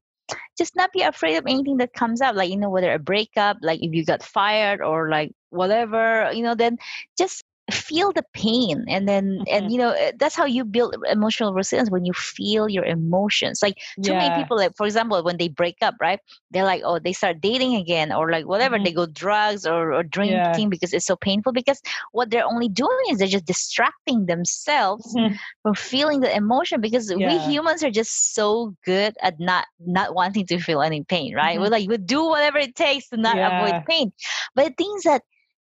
just 0.56 0.76
not 0.76 0.92
be 0.92 1.02
afraid 1.02 1.36
of 1.36 1.46
anything 1.46 1.76
that 1.78 1.92
comes 1.92 2.20
up 2.20 2.34
like 2.34 2.50
you 2.50 2.56
know 2.56 2.70
whether 2.70 2.92
a 2.92 2.98
breakup 2.98 3.56
like 3.62 3.82
if 3.82 3.92
you 3.92 4.04
got 4.04 4.22
fired 4.22 4.80
or 4.80 5.08
like 5.10 5.32
whatever 5.50 6.30
you 6.32 6.42
know 6.42 6.54
then 6.54 6.76
just 7.18 7.43
feel 7.72 8.12
the 8.12 8.22
pain 8.34 8.84
and 8.88 9.08
then 9.08 9.42
and 9.50 9.70
Mhm. 9.70 9.72
you 9.72 9.78
know 9.78 9.90
eh, 9.92 10.12
that's 10.18 10.34
how 10.34 10.44
you 10.44 10.64
build 10.64 10.94
emotional 11.10 11.52
resilience 11.54 11.90
when 11.90 12.04
you 12.04 12.12
feel 12.12 12.68
your 12.68 12.84
emotions 12.84 13.60
like 13.62 13.74
too 14.02 14.14
many 14.14 14.30
people 14.30 14.56
like 14.56 14.72
for 14.76 14.86
example 14.86 15.22
when 15.22 15.36
they 15.38 15.48
break 15.48 15.76
up 15.82 15.94
right 16.00 16.20
they're 16.50 16.64
like 16.64 16.82
oh 16.84 16.98
they 16.98 17.12
start 17.12 17.40
dating 17.40 17.74
again 17.74 18.12
or 18.12 18.30
like 18.30 18.46
whatever 18.46 18.78
Mhm. 18.78 18.84
they 18.84 18.92
go 18.92 19.06
drugs 19.06 19.66
or, 19.66 19.92
or 19.94 20.02
drinking 20.02 20.68
because 20.68 20.92
it's 20.92 21.06
so 21.06 21.16
painful 21.16 21.52
because 21.52 21.80
what 22.12 22.30
they're 22.30 22.44
only 22.46 22.68
doing 22.68 22.90
is 23.10 23.18
they're 23.18 23.28
just 23.28 23.46
distracting 23.46 24.26
themselves 24.26 25.16
Mhm. 25.16 25.38
from 25.62 25.74
feeling 25.74 26.20
the 26.20 26.34
emotion 26.34 26.80
because 26.80 27.12
we 27.16 27.38
humans 27.38 27.82
are 27.82 27.90
just 27.90 28.34
so 28.34 28.74
good 28.84 29.14
at 29.22 29.34
not 29.38 29.66
not 29.86 30.14
wanting 30.14 30.46
to 30.46 30.58
feel 30.58 30.82
any 30.82 31.02
pain 31.04 31.34
right 31.34 31.58
we're 31.60 31.68
like 31.68 31.88
we 31.88 31.96
do 31.98 32.24
whatever 32.24 32.58
it 32.58 32.74
takes 32.74 33.08
to 33.08 33.16
not 33.16 33.38
Yeah. 33.38 33.44
avoid 33.44 33.76
pain 33.88 34.12
but 34.54 34.64
the 34.66 34.74
thing 34.76 34.92
is 34.96 35.04
that 35.04 35.22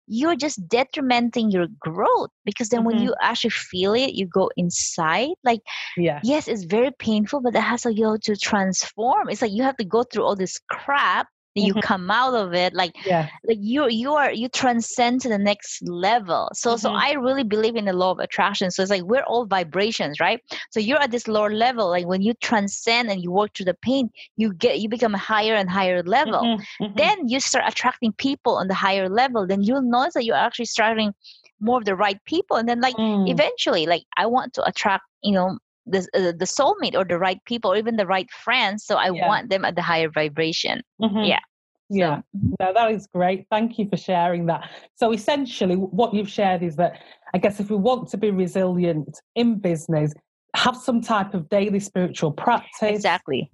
you're 0.09 0.37
just 0.37 0.67
detrimenting 0.69 1.51
your 1.51 1.67
growth 1.81 2.31
because 2.45 2.69
then 2.71 2.85
when 2.85 2.99
Mhm. 2.99 3.05
you 3.05 3.15
actually 3.23 3.51
feel 3.51 3.95
it 3.95 4.15
you 4.15 4.27
go 4.27 4.51
inside 4.57 5.31
like 5.45 5.61
Yeah. 5.97 6.23
yes 6.23 6.49
it's 6.49 6.65
very 6.65 6.91
painful 6.99 7.41
but 7.41 7.53
that 7.55 7.61
has 7.63 7.83
to 7.83 7.95
go 7.95 8.17
to 8.23 8.37
transform 8.37 9.29
it's 9.29 9.43
like 9.43 9.53
you 9.53 9.63
have 9.63 9.77
to 9.77 9.85
go 9.85 10.03
through 10.05 10.25
all 10.25 10.37
this 10.37 10.59
crap 10.71 11.29
you 11.59 11.75
Mhm. 11.75 11.83
come 11.83 12.11
out 12.11 12.35
of 12.35 12.55
it 12.55 12.73
like 12.75 12.93
Yeah. 13.07 13.29
like 13.49 13.59
you 13.61 13.89
you 13.89 14.15
are 14.15 14.31
you 14.33 14.49
transcend 14.49 15.21
to 15.23 15.29
the 15.29 15.39
next 15.39 15.83
level 15.89 16.51
so 16.55 16.77
so 16.77 16.91
Mhm. 16.91 17.01
i 17.09 17.13
really 17.15 17.45
believe 17.45 17.77
in 17.77 17.85
the 17.87 17.93
law 17.93 18.11
of 18.13 18.19
attraction 18.19 18.71
so 18.71 18.83
it's 18.83 18.91
like 18.91 19.03
we're 19.03 19.23
all 19.33 19.45
vibrations 19.47 20.21
right 20.21 20.41
so 20.71 20.81
you're 20.81 21.01
at 21.03 21.11
this 21.11 21.27
lower 21.29 21.53
level 21.67 21.89
like 21.89 22.07
when 22.07 22.23
you 22.23 22.33
transcend 22.35 23.11
and 23.11 23.23
you 23.23 23.31
work 23.31 23.51
through 23.55 23.65
the 23.73 23.79
pain 23.83 24.11
you 24.37 24.53
get 24.55 24.81
you 24.81 24.89
become 24.89 25.15
a 25.15 25.19
higher 25.33 25.55
and 25.55 25.69
higher 25.71 26.03
level 26.03 26.43
Mhm. 26.43 26.61
Mhm. 26.81 26.97
then 26.97 27.29
you 27.29 27.39
start 27.41 27.65
attracting 27.69 28.13
people 28.15 28.55
on 28.57 28.69
the 28.69 28.75
higher 28.75 29.09
level 29.09 29.47
then 29.47 29.63
you'll 29.63 29.83
notice 29.83 30.15
that 30.15 30.25
you're 30.25 30.45
actually 30.49 30.65
starting 30.79 31.13
more 31.61 31.79
of 31.79 31.85
the 31.85 31.97
right 31.97 32.21
people 32.25 32.57
and 32.57 32.69
then 32.69 32.81
like 32.81 32.97
Mm. 32.97 33.29
eventually 33.31 33.85
like 33.87 34.05
i 34.17 34.25
want 34.27 34.53
to 34.55 34.63
attract 34.65 35.05
you 35.23 35.33
know 35.33 35.59
the, 35.91 36.01
uh, 36.15 36.33
the 36.43 36.45
soulmate 36.57 36.95
or 36.95 37.05
the 37.05 37.19
right 37.19 37.41
people 37.47 37.73
or 37.73 37.77
even 37.77 37.97
the 37.97 38.07
right 38.07 38.31
friends 38.31 38.85
so 38.85 38.97
i 38.97 39.11
Yeah. 39.11 39.27
want 39.27 39.49
them 39.49 39.65
at 39.65 39.75
the 39.75 39.83
higher 39.83 40.11
vibration 40.11 40.83
Mhm. 41.01 41.27
yeah. 41.27 41.41
Yeah. 41.91 42.21
No, 42.61 42.73
that 42.73 42.91
is 42.93 43.07
great. 43.07 43.47
Thank 43.51 43.79
you 43.79 43.89
for 43.89 43.97
sharing 43.97 44.47
that. 44.47 44.69
So 44.95 45.13
essentially 45.13 45.75
what 45.77 46.15
you've 46.15 46.29
shared 46.29 46.63
is 46.63 46.77
that 46.77 47.01
I 47.35 47.39
guess 47.39 47.61
if 47.61 47.71
we 47.71 47.77
want 47.77 48.09
to 48.11 48.17
be 48.17 48.31
resilient 48.31 49.21
in 49.35 49.59
business, 49.59 50.13
have 50.57 50.77
some 50.77 51.01
type 51.01 51.35
of 51.35 51.49
daily 51.49 51.81
spiritual 51.81 52.33
practice, 52.33 52.83
exactly 52.97 53.51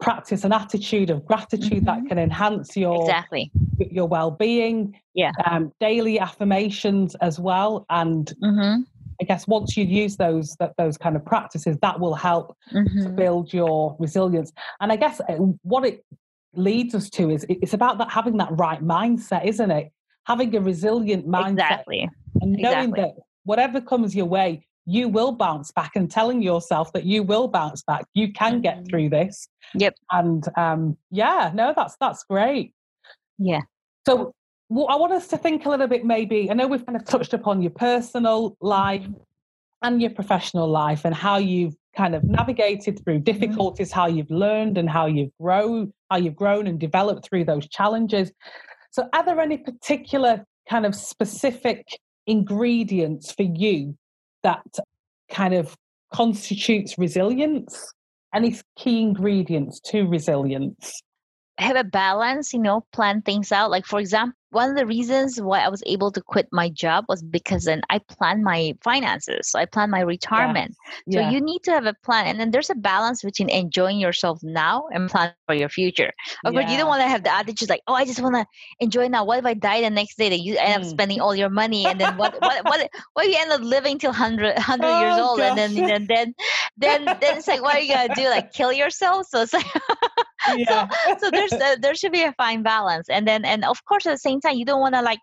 practice 0.00 0.42
an 0.44 0.52
attitude 0.52 1.08
of 1.08 1.24
gratitude 1.24 1.84
that 1.86 2.00
Mhm. 2.00 2.08
can 2.08 2.18
enhance 2.18 2.76
your 2.76 3.00
exactly 3.02 3.50
your 3.90 4.06
well-being. 4.06 4.98
Yeah. 5.14 5.30
Um, 5.46 5.72
daily 5.80 6.18
affirmations 6.18 7.14
as 7.16 7.38
well. 7.38 7.86
And 7.90 8.32
mm-hmm. 8.42 8.82
I 9.20 9.24
guess 9.24 9.46
once 9.46 9.76
you 9.76 9.84
use 9.84 10.16
those 10.16 10.56
that 10.58 10.74
those 10.76 10.98
kind 10.98 11.14
of 11.14 11.24
practices, 11.24 11.78
that 11.82 12.00
will 12.00 12.14
help 12.14 12.56
Mm-hmm. 12.72 13.14
build 13.14 13.52
your 13.52 13.96
resilience. 14.00 14.52
And 14.80 14.90
I 14.90 14.96
guess 14.96 15.20
uh, 15.20 15.34
what 15.62 15.84
it 15.86 16.04
leads 16.56 16.94
us 16.94 17.08
to 17.10 17.30
is 17.30 17.44
it's 17.48 17.74
about 17.74 17.98
that 17.98 18.10
having 18.10 18.36
that 18.38 18.48
right 18.52 18.82
mindset, 18.82 19.44
isn't 19.44 19.70
it? 19.70 19.92
Having 20.26 20.56
a 20.56 20.60
resilient 20.60 21.26
mindset 21.28 21.50
exactly 21.52 22.08
and 22.40 22.52
knowing 22.52 22.90
exactly. 22.90 23.00
that 23.02 23.14
whatever 23.44 23.80
comes 23.80 24.14
your 24.16 24.26
way, 24.26 24.66
you 24.86 25.08
will 25.08 25.32
bounce 25.32 25.70
back 25.72 25.92
and 25.96 26.10
telling 26.10 26.42
yourself 26.42 26.92
that 26.92 27.04
you 27.04 27.22
will 27.22 27.48
bounce 27.48 27.82
back. 27.82 28.04
You 28.14 28.32
can 28.32 28.60
get 28.60 28.78
Mhm. 28.78 28.88
through 28.90 29.08
this. 29.10 29.48
Yep. 29.74 29.94
And 30.10 30.44
um, 30.56 30.96
yeah, 31.10 31.50
no, 31.54 31.72
that's 31.76 31.96
that's 32.00 32.24
great. 32.24 32.72
yeah 33.38 33.60
So 34.06 34.32
well, 34.70 34.86
I 34.88 34.96
want 34.96 35.12
us 35.12 35.26
to 35.28 35.36
think 35.36 35.66
a 35.66 35.68
little 35.68 35.86
bit 35.88 36.04
maybe, 36.04 36.50
I 36.50 36.54
know 36.54 36.66
we've 36.66 36.84
kind 36.86 36.96
of 36.96 37.04
touched 37.04 37.34
upon 37.34 37.60
your 37.62 37.70
personal 37.70 38.56
life 38.60 39.06
and 39.82 40.00
your 40.00 40.10
professional 40.10 40.66
life 40.68 41.04
and 41.04 41.14
how 41.14 41.36
you've 41.36 41.74
kind 41.94 42.14
of 42.14 42.24
navigated 42.24 43.02
through 43.04 43.20
difficulties, 43.20 43.92
how 43.92 44.06
you've 44.06 44.30
learned 44.30 44.78
and 44.78 44.88
how 44.88 45.06
you've 45.06 45.30
grown, 45.40 45.92
how 46.14 46.20
you've 46.20 46.36
grown 46.36 46.68
and 46.68 46.78
developed 46.78 47.28
through 47.28 47.44
those 47.44 47.68
challenges. 47.68 48.30
So 48.92 49.08
are 49.12 49.24
there 49.24 49.40
any 49.40 49.58
particular 49.58 50.46
kind 50.70 50.86
of 50.86 50.94
specific 50.94 51.84
ingredients 52.28 53.32
for 53.32 53.42
you 53.42 53.96
that 54.44 54.64
kind 55.28 55.54
of 55.54 55.74
constitutes 56.12 56.96
resilience? 56.96 57.92
Any 58.32 58.56
key 58.76 59.00
ingredients 59.00 59.80
to 59.86 60.06
resilience? 60.06 61.02
Have 61.58 61.76
a 61.76 61.84
balance, 61.84 62.52
you 62.52 62.60
know, 62.60 62.84
plan 62.92 63.22
things 63.22 63.52
out. 63.52 63.70
Like 63.70 63.86
for 63.86 64.00
example, 64.00 64.34
one 64.50 64.70
of 64.70 64.76
the 64.76 64.86
reasons 64.86 65.40
why 65.40 65.60
I 65.60 65.68
was 65.68 65.82
able 65.86 66.10
to 66.12 66.20
quit 66.22 66.48
my 66.52 66.68
job 66.68 67.04
was 67.08 67.22
because 67.22 67.64
then 67.64 67.82
I 67.90 67.98
planned 67.98 68.42
my 68.44 68.72
finances. 68.82 69.48
So 69.50 69.58
I 69.58 69.66
planned 69.66 69.90
my 69.90 70.00
retirement. 70.00 70.74
Yeah. 71.06 71.12
So 71.12 71.20
Yeah. 71.20 71.30
you 71.30 71.40
need 71.40 71.62
to 71.64 71.70
have 71.72 71.86
a 71.86 71.94
plan. 72.04 72.26
And 72.26 72.40
then 72.40 72.50
there's 72.50 72.70
a 72.70 72.74
balance 72.74 73.22
between 73.22 73.48
enjoying 73.50 73.98
yourself 73.98 74.40
now 74.42 74.86
and 74.92 75.10
plan 75.10 75.32
for 75.46 75.54
your 75.54 75.68
future. 75.68 76.12
Of 76.44 76.54
course, 76.54 76.66
you 76.68 76.76
don't 76.76 76.88
want 76.88 77.02
to 77.02 77.08
have 77.08 77.22
the 77.22 77.32
attitude 77.34 77.68
like, 77.68 77.82
oh, 77.86 77.94
I 77.94 78.04
just 78.04 78.20
want 78.20 78.34
to 78.36 78.46
enjoy 78.80 79.08
now. 79.08 79.24
What 79.24 79.38
if 79.38 79.46
I 79.46 79.54
die 79.54 79.80
the 79.80 79.90
next 79.90 80.16
day? 80.18 80.28
That 80.28 80.40
you 80.40 80.56
end 80.58 80.76
up 80.76 80.84
Mm. 80.84 80.86
spending 80.86 81.20
all 81.20 81.34
your 81.34 81.50
money, 81.50 81.88
and 81.88 82.00
then 82.00 82.16
what? 82.16 82.34
what? 82.42 82.64
What? 82.66 82.88
What 83.14 83.26
if 83.26 83.32
you 83.32 83.38
end 83.40 83.52
up 83.52 83.60
living 83.62 83.98
till 83.98 84.10
100, 84.12 84.54
100 84.56 84.92
years 84.92 85.16
Oh, 85.16 85.18
old, 85.18 85.42
and 85.42 85.56
then, 85.56 85.82
gosh. 85.82 85.86
then, 85.86 86.06
then, 86.08 86.34
then, 86.76 87.16
then 87.20 87.36
it's 87.38 87.48
like, 87.48 87.62
what 87.62 87.76
are 87.76 87.80
you 87.80 87.94
gonna 87.94 88.08
do? 88.08 88.28
Like 88.28 88.50
kill 88.52 88.72
yourself? 88.72 89.26
So 89.28 89.42
it's 89.42 89.52
like, 89.52 89.66
yeah. 90.56 90.88
so 91.18 91.30
there's 91.30 91.52
a, 91.52 91.76
there 91.80 91.94
should 91.94 92.12
be 92.12 92.22
a 92.22 92.32
fine 92.32 92.62
balance. 92.62 93.08
And 93.08 93.26
then 93.26 93.44
and 93.44 93.64
of 93.64 93.84
course 93.84 94.06
at 94.06 94.12
the 94.12 94.18
same 94.18 94.40
time 94.40 94.56
you 94.56 94.64
don't 94.64 94.80
want 94.80 94.94
to 94.94 95.02
like 95.02 95.20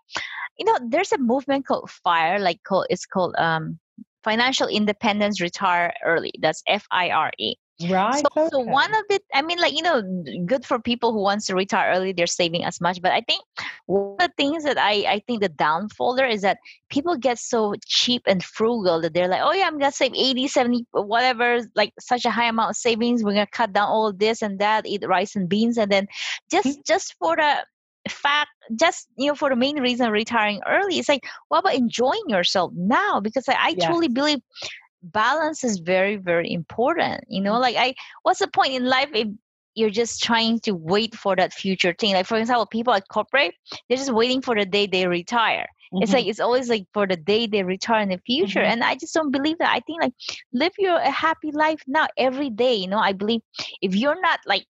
you 0.58 0.66
know 0.66 0.78
there's 0.88 1.12
a 1.12 1.18
movement 1.18 1.66
called 1.66 1.90
fire 1.90 2.38
like 2.38 2.62
called 2.64 2.86
it's 2.90 3.06
called 3.06 3.34
um 3.38 3.78
financial 4.24 4.68
independence 4.68 5.40
retire 5.40 5.92
early. 6.04 6.32
That's 6.40 6.62
f-i-r-e 6.66 7.56
right. 7.88 8.22
so, 8.34 8.48
so 8.50 8.58
one 8.58 8.94
of 8.94 9.02
the, 9.08 9.20
i 9.34 9.42
mean 9.42 9.58
like 9.58 9.72
you 9.72 9.82
know 9.82 10.02
good 10.46 10.64
for 10.64 10.78
people 10.78 11.12
who 11.12 11.20
wants 11.20 11.46
to 11.46 11.54
retire 11.54 11.92
early 11.94 12.12
they're 12.12 12.26
saving 12.26 12.64
as 12.64 12.80
much 12.80 13.00
but 13.02 13.12
i 13.12 13.20
think 13.22 13.42
one 13.86 14.16
of 14.20 14.28
the 14.28 14.32
things 14.36 14.64
that 14.64 14.78
i 14.78 15.04
i 15.08 15.22
think 15.26 15.40
the 15.40 15.48
downfall 15.48 16.14
there 16.14 16.28
is 16.28 16.42
that 16.42 16.58
people 16.90 17.16
get 17.16 17.38
so 17.38 17.74
cheap 17.86 18.22
and 18.26 18.44
frugal 18.44 19.00
that 19.00 19.14
they're 19.14 19.28
like 19.28 19.42
oh 19.42 19.52
yeah 19.52 19.66
i'm 19.66 19.78
gonna 19.78 19.92
save 19.92 20.12
80 20.14 20.48
70 20.48 20.86
whatever 20.92 21.60
like 21.74 21.92
such 21.98 22.24
a 22.24 22.30
high 22.30 22.48
amount 22.48 22.70
of 22.70 22.76
savings 22.76 23.24
we're 23.24 23.32
gonna 23.32 23.46
cut 23.46 23.72
down 23.72 23.88
all 23.88 24.12
this 24.12 24.42
and 24.42 24.58
that 24.58 24.86
eat 24.86 25.04
rice 25.06 25.34
and 25.34 25.48
beans 25.48 25.78
and 25.78 25.90
then 25.90 26.06
just 26.50 26.68
mm-hmm. 26.68 26.80
just 26.86 27.14
for 27.18 27.36
the 27.36 27.64
fact 28.08 28.50
just 28.74 29.08
you 29.16 29.28
know 29.28 29.34
for 29.34 29.48
the 29.48 29.56
main 29.56 29.80
reason 29.80 30.06
of 30.06 30.12
retiring 30.12 30.60
early 30.66 30.98
it's 30.98 31.08
like 31.08 31.24
what 31.48 31.60
about 31.60 31.74
enjoying 31.74 32.22
yourself 32.26 32.72
now 32.74 33.20
because 33.20 33.48
i, 33.48 33.54
I 33.54 33.74
Yes. 33.76 33.86
truly 33.86 34.08
believe 34.08 34.40
balance 35.02 35.64
is 35.64 35.78
very 35.78 36.16
very 36.16 36.50
important 36.52 37.24
you 37.28 37.40
know 37.40 37.58
like 37.58 37.76
i 37.76 37.94
what's 38.22 38.38
the 38.40 38.48
point 38.48 38.72
in 38.72 38.84
life 38.86 39.08
if 39.14 39.28
you're 39.74 39.90
just 39.90 40.22
trying 40.22 40.58
to 40.60 40.72
wait 40.72 41.14
for 41.14 41.34
that 41.36 41.52
future 41.52 41.94
thing 41.98 42.12
like 42.14 42.26
for 42.26 42.36
example 42.38 42.66
people 42.66 42.92
at 42.94 43.08
corporate 43.08 43.54
they're 43.88 43.98
just 43.98 44.12
waiting 44.12 44.40
for 44.40 44.54
the 44.54 44.64
day 44.66 44.86
they 44.86 45.06
retire 45.06 45.66
it's 46.00 46.12
Mhm. 46.12 46.14
like 46.14 46.26
it's 46.26 46.40
always 46.40 46.68
like 46.68 46.86
for 46.92 47.06
the 47.06 47.16
day 47.16 47.46
they 47.46 47.62
retire 47.62 48.00
in 48.02 48.08
the 48.08 48.18
future 48.26 48.60
Mhm. 48.60 48.62
and 48.62 48.82
i 48.84 48.94
just 48.94 49.14
don't 49.14 49.30
believe 49.30 49.58
that 49.58 49.70
i 49.70 49.80
think 49.80 50.00
like 50.02 50.12
live 50.52 50.72
your 50.78 50.96
a 50.98 51.10
happy 51.10 51.50
life 51.52 51.80
now 51.86 52.06
every 52.16 52.50
day 52.50 52.74
you 52.74 52.88
know 52.88 52.98
i 52.98 53.12
believe 53.12 53.40
if 53.80 53.94
you're 53.94 54.20
not 54.20 54.40
like 54.46 54.66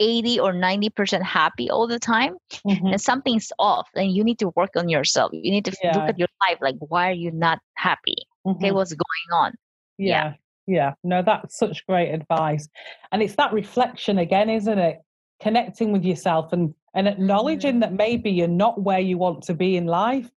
80 0.00 0.38
or 0.40 0.52
90% 0.52 1.22
happy 1.24 1.70
all 1.70 1.86
the 1.86 1.98
time 1.98 2.34
Mhm. 2.64 2.90
then 2.90 2.98
something's 2.98 3.52
off 3.58 3.88
and 3.94 4.12
you 4.12 4.24
need 4.24 4.38
to 4.38 4.48
work 4.56 4.70
on 4.76 4.88
yourself 4.88 5.30
you 5.32 5.50
need 5.50 5.64
to 5.64 5.72
Yeah. 5.82 5.92
look 5.94 6.08
at 6.08 6.18
your 6.18 6.28
life 6.48 6.58
like 6.60 6.76
why 6.80 7.08
are 7.10 7.14
you 7.24 7.30
not 7.32 7.58
happy 7.76 8.14
okay 8.46 8.70
Mhm. 8.70 8.74
what's 8.74 8.92
going 8.92 9.40
on 9.42 9.52
yeah. 9.98 10.34
yeah 10.66 10.94
no 11.04 11.22
that's 11.22 11.58
such 11.58 11.86
great 11.86 12.12
advice 12.12 12.68
and 13.12 13.22
it's 13.22 13.36
that 13.36 13.52
reflection 13.52 14.18
again 14.18 14.50
isn't 14.50 14.78
it 14.78 14.98
connecting 15.40 15.92
with 15.92 16.04
yourself 16.04 16.52
and 16.52 16.74
and 16.94 17.06
acknowledging 17.08 17.72
mm-hmm. 17.72 17.80
that 17.80 17.92
maybe 17.92 18.30
you're 18.30 18.48
not 18.48 18.80
where 18.82 19.00
you 19.00 19.18
want 19.18 19.42
to 19.44 19.54
be 19.54 19.76
in 19.76 19.86
life 19.86 20.30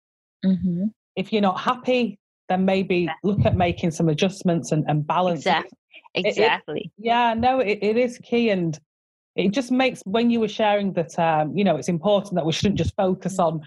mm-hmm. 0.44 0.84
if 1.16 1.32
you're 1.32 1.42
not 1.42 1.58
happy 1.60 2.18
then 2.48 2.64
maybe 2.64 3.08
look 3.22 3.44
at 3.46 3.56
making 3.56 3.90
some 3.90 4.08
adjustments 4.08 4.72
and, 4.72 4.84
and 4.88 5.06
balance 5.06 5.40
exactly 5.40 5.78
exactly 6.14 6.80
it, 6.80 6.86
it, 6.86 6.92
yeah 6.98 7.34
no 7.34 7.60
it, 7.60 7.78
it 7.80 7.96
is 7.96 8.18
key 8.18 8.50
and 8.50 8.78
it 9.36 9.52
just 9.52 9.70
makes 9.70 10.02
when 10.04 10.28
you 10.28 10.40
were 10.40 10.48
sharing 10.48 10.92
that 10.92 11.16
um, 11.18 11.56
you 11.56 11.64
know 11.64 11.76
it's 11.76 11.88
important 11.88 12.34
that 12.34 12.44
we 12.44 12.52
shouldn't 12.52 12.76
just 12.76 12.94
focus 12.96 13.34
mm-hmm. 13.34 13.58
on 13.58 13.60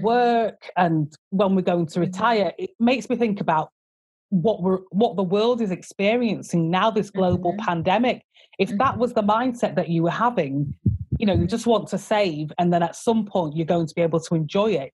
work 0.00 0.70
and 0.76 1.12
when 1.30 1.54
we're 1.54 1.62
going 1.62 1.86
to 1.86 1.98
Mm-hmm. 1.98 2.00
retire 2.02 2.52
it 2.58 2.70
makes 2.78 3.08
me 3.08 3.16
think 3.16 3.40
about 3.40 3.70
what 4.30 4.62
we're 4.62 4.78
what 4.90 5.16
the 5.16 5.22
world 5.22 5.60
is 5.60 5.70
experiencing 5.70 6.70
now 6.70 6.90
this 6.90 7.10
global 7.10 7.54
Mhm. 7.54 7.58
pandemic 7.58 8.22
if 8.58 8.68
that 8.76 8.94
Mhm. 8.94 8.98
was 8.98 9.14
the 9.14 9.22
mindset 9.22 9.74
that 9.74 9.88
you 9.88 10.02
were 10.02 10.10
having 10.10 10.74
you 11.18 11.26
know 11.26 11.32
you 11.34 11.46
just 11.46 11.66
want 11.66 11.88
to 11.88 11.98
save 11.98 12.52
and 12.58 12.72
then 12.72 12.82
at 12.82 12.94
some 12.94 13.24
point 13.24 13.56
you're 13.56 13.66
going 13.66 13.86
to 13.86 13.94
be 13.94 14.02
able 14.02 14.20
to 14.20 14.34
enjoy 14.34 14.70
it 14.72 14.92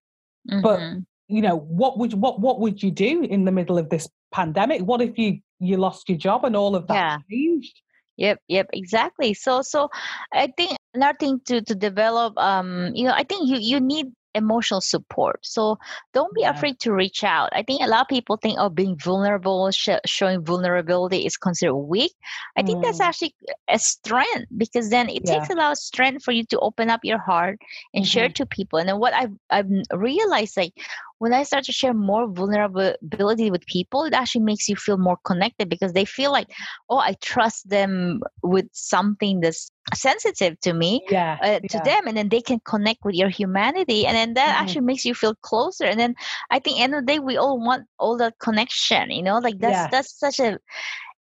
but 0.63 0.79
Mhm. 0.79 1.05
you 1.29 1.43
know 1.43 1.57
what 1.57 1.99
would 1.99 2.15
what 2.15 2.41
what 2.41 2.61
would 2.61 2.83
you 2.83 2.91
do 2.91 3.23
in 3.23 3.45
the 3.45 3.53
middle 3.53 3.77
of 3.77 3.89
this 3.91 4.09
pandemic 4.31 4.81
what 4.83 5.01
if 5.01 5.19
you 5.19 5.41
you 5.59 5.77
lost 5.77 6.09
your 6.09 6.19
job 6.19 6.45
and 6.45 6.55
all 6.55 6.77
of 6.77 6.87
that 6.87 6.95
Yeah. 6.95 7.19
changed 7.31 7.81
Yep, 8.17 8.39
yep, 8.47 8.69
exactly. 8.73 9.35
So, 9.35 9.63
so 9.63 9.89
I 10.33 10.47
think 10.57 10.77
another 10.95 11.17
thing 11.19 11.41
to 11.47 11.63
to 11.63 11.75
develop, 11.75 12.39
um, 12.39 12.93
you 12.95 13.03
know, 13.05 13.11
I 13.13 13.25
think 13.25 13.49
you 13.49 13.57
you 13.59 13.81
need 13.81 14.07
emotional 14.35 14.81
support. 14.81 15.39
So 15.43 15.79
don't 16.13 16.35
be 16.35 16.43
Yeah. 16.43 16.51
afraid 16.51 16.79
to 16.81 16.93
reach 16.93 17.23
out. 17.25 17.51
I 17.53 17.63
think 17.63 17.83
a 17.83 17.89
lot 17.89 18.03
of 18.03 18.09
people 18.09 18.37
think, 18.37 18.59
oh, 18.59 18.69
being 18.69 18.97
vulnerable, 18.97 19.71
sh- 19.71 20.03
showing 20.07 20.45
vulnerability 20.45 21.25
is 21.27 21.37
considered 21.37 21.75
weak. 21.77 22.13
I 22.57 22.63
think 22.63 22.83
that's 22.83 23.01
Mm. 23.01 23.05
actually 23.07 23.35
a 23.69 23.79
strength 23.79 24.47
because 24.57 24.91
then 24.91 25.09
it 25.09 25.25
takes 25.25 25.51
a 25.51 25.55
lot 25.55 25.73
of 25.73 25.79
strength 25.79 26.25
for 26.25 26.33
you 26.33 26.45
to 26.47 26.59
open 26.61 26.91
up 26.91 27.01
your 27.05 27.19
heart 27.19 27.59
and 27.95 28.07
share 28.07 28.29
Mhm. 28.29 28.35
to 28.35 28.47
people. 28.47 28.79
And 28.79 28.89
then 28.89 28.99
what 28.99 29.15
I've 29.15 29.33
I've 29.51 29.71
realized, 29.93 30.57
like 30.57 30.75
when 31.19 31.33
I 31.33 31.43
start 31.43 31.65
to 31.65 31.73
share 31.73 31.95
more 31.95 32.29
vulnerability 32.29 33.51
with 33.51 33.67
people, 33.67 34.05
it 34.05 34.15
actually 34.15 34.43
makes 34.45 34.69
you 34.69 34.77
feel 34.77 34.99
more 34.99 35.17
connected 35.25 35.69
because 35.69 35.93
they 35.93 36.05
feel 36.05 36.33
like, 36.33 36.49
oh, 36.89 36.99
I 36.99 37.15
trust 37.23 37.69
them 37.69 38.21
with 38.43 38.67
something 38.73 39.41
that's 39.41 39.71
sensitive 39.95 40.59
to 40.61 40.73
me 40.73 41.03
yeah 41.11 41.39
uh, 41.43 41.61
to 41.69 41.79
yeah. 41.79 41.81
them 41.81 42.07
and 42.07 42.17
then 42.17 42.29
they 42.29 42.41
can 42.41 42.59
connect 42.65 43.01
with 43.05 43.15
your 43.15 43.29
humanity 43.29 44.07
and 44.07 44.17
then 44.17 44.35
that 44.35 44.55
Mhm. 44.55 44.61
actually 44.61 44.81
makes 44.83 45.05
you 45.05 45.15
feel 45.15 45.35
closer 45.43 45.85
and 45.85 45.99
then 46.01 46.15
i 46.51 46.59
think 46.59 46.81
end 46.81 46.95
of 46.95 47.05
the 47.07 47.13
day 47.13 47.19
we 47.19 47.37
all 47.37 47.59
want 47.59 47.85
all 47.99 48.17
that 48.17 48.35
connection 48.39 49.11
you 49.11 49.23
know 49.23 49.39
like 49.39 49.57
that's 49.61 49.87
Yes. 49.87 49.91
that's 49.91 50.19
such 50.19 50.39
a 50.41 50.59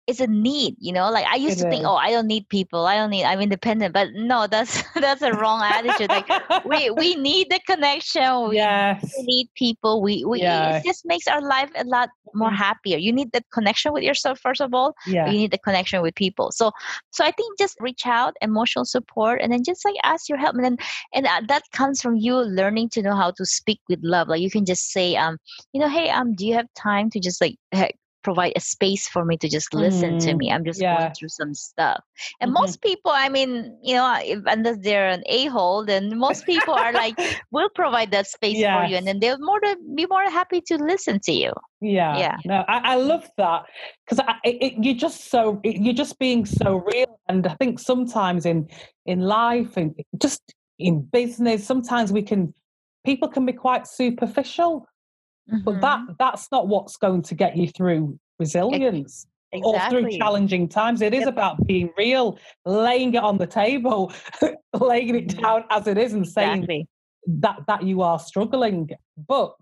it's 0.06 0.20
a 0.20 0.26
need 0.26 0.74
you 0.78 0.92
know? 0.92 1.10
Like 1.10 1.26
i 1.26 1.36
used 1.36 1.60
It 1.60 1.64
to 1.64 1.70
think 1.70 1.84
oh 1.86 1.94
i 1.96 2.10
don't 2.10 2.26
need 2.26 2.48
people. 2.48 2.86
I 2.86 2.96
don't 2.96 3.10
need 3.10 3.24
i'm 3.24 3.40
independent. 3.40 3.94
But 3.94 4.08
no 4.14 4.46
that's 4.46 4.82
that's 4.94 5.22
a 5.22 5.32
wrong 5.32 5.62
attitude. 5.62 6.10
Like 6.10 6.28
we 6.64 6.90
we 6.90 7.14
need 7.28 7.48
the 7.50 7.60
connection. 7.66 8.48
We 8.48 8.56
yes. 8.56 9.14
we 9.16 9.22
need 9.24 9.48
people. 9.54 10.02
We 10.02 10.24
we 10.24 10.40
Yeah. 10.42 10.76
it 10.76 10.84
just 10.84 11.04
makes 11.06 11.26
our 11.28 11.40
life 11.40 11.70
a 11.76 11.84
lot 11.84 12.08
more 12.34 12.50
Mhm. 12.50 12.56
happier. 12.56 12.98
You 12.98 13.12
need 13.12 13.30
that 13.32 13.44
connection 13.52 13.92
with 13.92 14.02
yourself 14.02 14.38
first 14.40 14.60
of 14.60 14.72
all 14.74 14.94
yeah 15.06 15.26
you 15.30 15.36
need 15.38 15.50
the 15.50 15.58
connection 15.58 16.02
with 16.02 16.14
people. 16.14 16.50
So 16.52 16.72
so 17.10 17.24
i 17.24 17.30
think 17.30 17.58
just 17.58 17.76
reach 17.80 18.06
out 18.06 18.34
emotional 18.40 18.84
support 18.84 19.40
and 19.42 19.52
then 19.52 19.62
just 19.64 19.84
like 19.84 19.96
ask 20.02 20.28
your 20.28 20.38
help. 20.38 20.54
And 20.56 20.64
then 20.64 20.76
and 21.14 21.26
uh, 21.26 21.42
that 21.48 21.62
comes 21.72 22.00
from 22.02 22.16
you 22.16 22.36
learning 22.36 22.88
to 22.90 23.02
know 23.02 23.14
how 23.14 23.30
to 23.32 23.44
speak 23.46 23.80
with 23.88 24.00
love. 24.02 24.28
Like 24.28 24.40
you 24.40 24.50
can 24.50 24.64
just 24.64 24.90
say 24.90 25.14
um 25.16 25.38
you 25.72 25.80
know 25.80 25.88
hey 25.88 26.10
um 26.10 26.34
do 26.34 26.46
you 26.46 26.54
have 26.54 26.66
time 26.74 27.08
to 27.10 27.20
just 27.20 27.40
like 27.40 27.56
provide 28.22 28.52
a 28.56 28.60
space 28.60 29.08
for 29.08 29.24
me 29.24 29.36
to 29.38 29.48
just 29.48 29.74
listen 29.74 30.16
to 30.18 30.34
Mm, 30.34 30.38
me. 30.38 30.50
I'm 30.50 30.64
just 30.64 30.80
yeah. 30.80 30.98
going 30.98 31.12
through 31.12 31.28
some 31.28 31.54
stuff. 31.54 32.02
And 32.40 32.50
Mhm. 32.50 32.54
most 32.54 32.80
people 32.82 33.12
i 33.14 33.28
mean 33.28 33.78
you 33.82 33.94
know 33.94 34.18
if, 34.22 34.40
unless 34.46 34.78
they're 34.78 35.08
an 35.08 35.22
a-hole 35.26 35.84
then 35.84 36.18
most 36.18 36.46
people 36.52 36.74
are 36.74 36.92
like 36.92 37.14
we'll 37.50 37.68
provide 37.70 38.10
that 38.12 38.26
space 38.26 38.58
for 38.72 38.84
you 38.84 38.96
and 38.96 39.06
then 39.06 39.20
they'll 39.20 39.38
more 39.38 39.60
than 39.62 39.94
be 39.94 40.06
more 40.06 40.24
happy 40.30 40.60
to 40.60 40.76
listen 40.76 41.20
to 41.20 41.32
you. 41.32 41.52
Yeah, 41.80 42.18
Yeah. 42.18 42.36
no, 42.44 42.64
I, 42.68 42.92
I 42.92 42.94
love 42.96 43.28
that. 43.38 43.64
Because 44.08 44.24
you're 44.44 44.94
just 44.94 45.30
so 45.30 45.60
it, 45.64 45.76
you're 45.76 45.94
just 45.94 46.18
being 46.18 46.44
so 46.46 46.76
real, 46.92 47.18
and 47.28 47.46
I 47.46 47.54
think 47.54 47.80
sometimes 47.80 48.46
in 48.46 48.68
in 49.06 49.20
life 49.20 49.76
and 49.76 49.94
just 50.18 50.54
in 50.78 51.00
business, 51.00 51.66
sometimes 51.66 52.12
we 52.12 52.22
can 52.22 52.54
people 53.04 53.28
can 53.28 53.44
be 53.44 53.52
quite 53.52 53.86
superficial, 53.86 54.86
but 55.52 55.80
that 55.80 56.00
Mhm. 56.00 56.16
that's 56.18 56.50
not 56.50 56.68
what's 56.68 56.96
going 56.96 57.22
to 57.22 57.34
get 57.34 57.56
you 57.56 57.68
through 57.68 58.18
resilience 58.38 59.26
or 59.52 59.78
through 59.90 60.10
challenging 60.10 60.68
times. 60.68 61.02
It 61.02 61.12
is 61.12 61.20
Yep. 61.20 61.28
about 61.28 61.66
being 61.66 61.90
real, 61.98 62.38
laying 62.64 63.14
it 63.14 63.22
on 63.22 63.36
the 63.38 63.46
table, 63.46 64.12
laying 64.72 65.14
it 65.14 65.28
Mhm. 65.28 65.42
down 65.42 65.64
as 65.70 65.86
it 65.86 65.98
is, 65.98 66.14
and 66.14 66.26
saying 66.26 66.64
exactly 66.64 66.88
that 67.26 67.60
that 67.68 67.82
you 67.84 68.02
are 68.02 68.18
struggling 68.18 68.90
but 69.28 69.54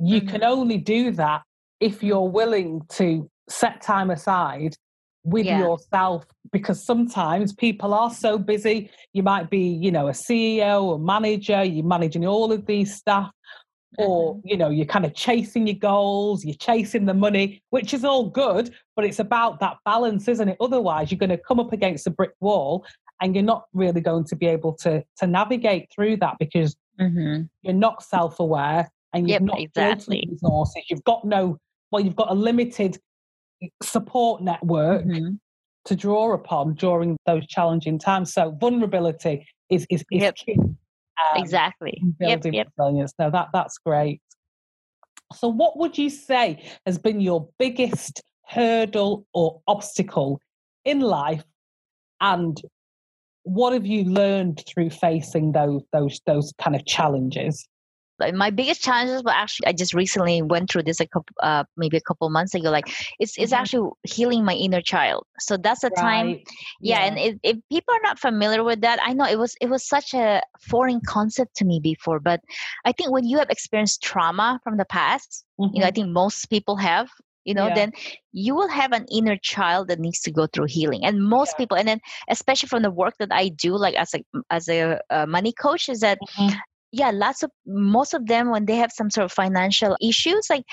you 0.00 0.20
can 0.22 0.40
Mhm. 0.40 0.48
only 0.48 0.76
do 0.78 1.12
that 1.12 1.42
if 1.78 2.02
you're 2.02 2.28
willing 2.28 2.80
to 2.88 3.30
set 3.48 3.80
time 3.80 4.10
aside 4.10 4.74
with 5.22 5.46
Yeah. 5.46 5.58
yourself 5.58 6.24
because 6.50 6.82
sometimes 6.84 7.52
people 7.52 7.92
are 7.94 8.10
so 8.10 8.38
busy 8.38 8.90
you 9.12 9.22
might 9.22 9.50
be 9.50 9.58
you 9.58 9.92
know 9.92 10.08
a 10.08 10.12
ceo 10.12 10.82
or 10.82 10.98
manager 10.98 11.62
you're 11.62 11.84
managing 11.84 12.26
all 12.26 12.50
of 12.50 12.64
these 12.66 12.96
staff 12.96 13.30
or 13.98 14.36
Mhm. 14.36 14.40
you 14.44 14.56
know 14.56 14.68
you're 14.70 14.86
kind 14.86 15.04
of 15.04 15.14
chasing 15.14 15.66
your 15.66 15.76
goals 15.76 16.44
you're 16.44 16.54
chasing 16.54 17.06
the 17.06 17.14
money 17.14 17.60
which 17.70 17.92
is 17.92 18.04
all 18.04 18.28
good 18.28 18.72
but 18.96 19.04
it's 19.04 19.18
about 19.18 19.58
that 19.60 19.76
balance 19.84 20.28
isn't 20.28 20.48
it 20.48 20.56
otherwise 20.60 21.10
you're 21.10 21.18
going 21.18 21.30
to 21.30 21.36
come 21.38 21.58
up 21.58 21.72
against 21.72 22.06
a 22.06 22.10
brick 22.10 22.32
wall 22.40 22.84
and 23.20 23.34
you're 23.34 23.44
not 23.44 23.64
really 23.72 24.00
going 24.00 24.24
to 24.24 24.36
be 24.36 24.46
able 24.46 24.72
to 24.74 25.02
to 25.16 25.26
navigate 25.26 25.88
through 25.94 26.16
that 26.16 26.36
because 26.38 26.76
Mhm. 27.00 27.48
you're 27.62 27.74
not 27.74 28.02
self-aware 28.02 28.88
and 29.12 29.28
you've 29.28 29.40
Yep, 29.40 29.42
not 29.42 29.60
exactly. 29.60 30.24
resources 30.30 30.84
you've 30.88 31.04
got 31.04 31.24
no 31.24 31.58
well 31.90 32.02
you've 32.04 32.16
got 32.16 32.30
a 32.30 32.34
limited 32.34 32.96
support 33.82 34.42
network 34.42 35.04
Mhm. 35.04 35.38
to 35.86 35.96
draw 35.96 36.32
upon 36.32 36.74
during 36.74 37.16
those 37.26 37.46
challenging 37.46 37.98
times 37.98 38.32
so 38.32 38.52
vulnerability 38.52 39.46
is 39.68 39.86
is, 39.90 40.04
is 40.12 40.22
Yep. 40.22 40.34
key 40.36 40.56
um, 41.34 41.42
exactly. 41.42 41.98
in 42.02 42.14
yep 42.20 42.42
building 42.42 42.54
yep. 42.54 42.68
resilience. 42.76 43.14
No 43.18 43.30
that 43.30 43.48
that's 43.52 43.78
great. 43.78 44.20
So 45.32 45.48
what 45.48 45.78
would 45.78 45.96
you 45.96 46.10
say 46.10 46.64
has 46.86 46.98
been 46.98 47.20
your 47.20 47.48
biggest 47.58 48.22
hurdle 48.46 49.26
or 49.32 49.60
obstacle 49.68 50.40
in 50.84 51.00
life? 51.00 51.44
And 52.20 52.60
what 53.44 53.72
have 53.72 53.86
you 53.86 54.04
learned 54.04 54.62
through 54.66 54.90
facing 54.90 55.52
those 55.52 55.82
those 55.92 56.20
those 56.26 56.52
kind 56.60 56.76
of 56.76 56.84
challenges 56.86 57.66
my 58.34 58.50
biggest 58.50 58.82
challenges 58.82 59.22
were 59.24 59.30
actually 59.30 59.66
i 59.66 59.72
just 59.72 59.94
recently 59.94 60.42
went 60.42 60.70
through 60.70 60.82
this 60.82 61.00
a 61.00 61.06
couple 61.06 61.34
uh, 61.42 61.64
maybe 61.76 61.96
a 61.96 62.00
couple 62.00 62.28
months 62.30 62.54
ago 62.54 62.70
like 62.70 62.88
it's 63.18 63.36
it's 63.38 63.52
Mhm. 63.52 63.52
actually 63.52 63.88
healing 64.04 64.44
my 64.44 64.54
inner 64.54 64.80
child 64.80 65.24
so 65.38 65.56
that's 65.56 65.80
the 65.80 65.90
time 65.90 66.36
Right. 66.36 66.46
yeah, 66.80 67.00
and 67.04 67.18
if, 67.18 67.36
if 67.42 67.56
people 67.70 67.94
are 67.94 68.00
not 68.02 68.18
familiar 68.18 68.62
with 68.64 68.80
that 68.80 68.98
i 69.02 69.12
know 69.12 69.24
it 69.24 69.38
was 69.38 69.54
it 69.60 69.68
was 69.68 69.86
such 69.86 70.14
a 70.14 70.42
foreign 70.60 71.00
concept 71.06 71.54
to 71.56 71.64
me 71.64 71.80
before 71.80 72.20
but 72.20 72.40
i 72.84 72.92
think 72.92 73.10
when 73.10 73.24
you 73.26 73.38
have 73.38 73.50
experienced 73.50 74.02
trauma 74.02 74.60
from 74.64 74.76
the 74.76 74.84
past 74.84 75.44
you 75.72 75.80
know 75.80 75.86
i 75.86 75.90
Mhm. 75.90 75.94
think 75.94 76.08
most 76.08 76.46
people 76.50 76.76
have 76.76 77.08
you 77.44 77.54
know 77.54 77.68
Yeah. 77.68 77.74
then 77.74 77.90
you 78.32 78.54
will 78.54 78.68
have 78.68 78.92
an 78.92 79.06
inner 79.10 79.36
child 79.36 79.88
that 79.88 79.98
needs 79.98 80.20
to 80.20 80.30
go 80.30 80.46
through 80.46 80.66
healing 80.66 81.04
and 81.04 81.24
most 81.24 81.52
Yeah. 81.52 81.56
people 81.56 81.76
and 81.76 81.88
then 81.88 82.00
especially 82.28 82.68
from 82.68 82.82
the 82.82 82.90
work 82.90 83.14
that 83.18 83.28
i 83.32 83.48
do 83.48 83.76
like 83.76 83.94
as 83.94 84.14
a 84.14 84.22
as 84.50 84.68
a 84.68 85.00
uh, 85.10 85.26
money 85.26 85.52
coach 85.52 85.88
is 85.88 86.00
that 86.00 86.18
Mhm. 86.20 86.60
Yeah 86.92 87.10
lots 87.10 87.42
of 87.42 87.50
most 87.66 88.14
of 88.14 88.26
them 88.26 88.50
when 88.50 88.64
they 88.64 88.76
have 88.76 88.92
some 88.92 89.10
sort 89.10 89.24
of 89.24 89.32
financial 89.32 89.96
issues 90.00 90.46
like 90.50 90.64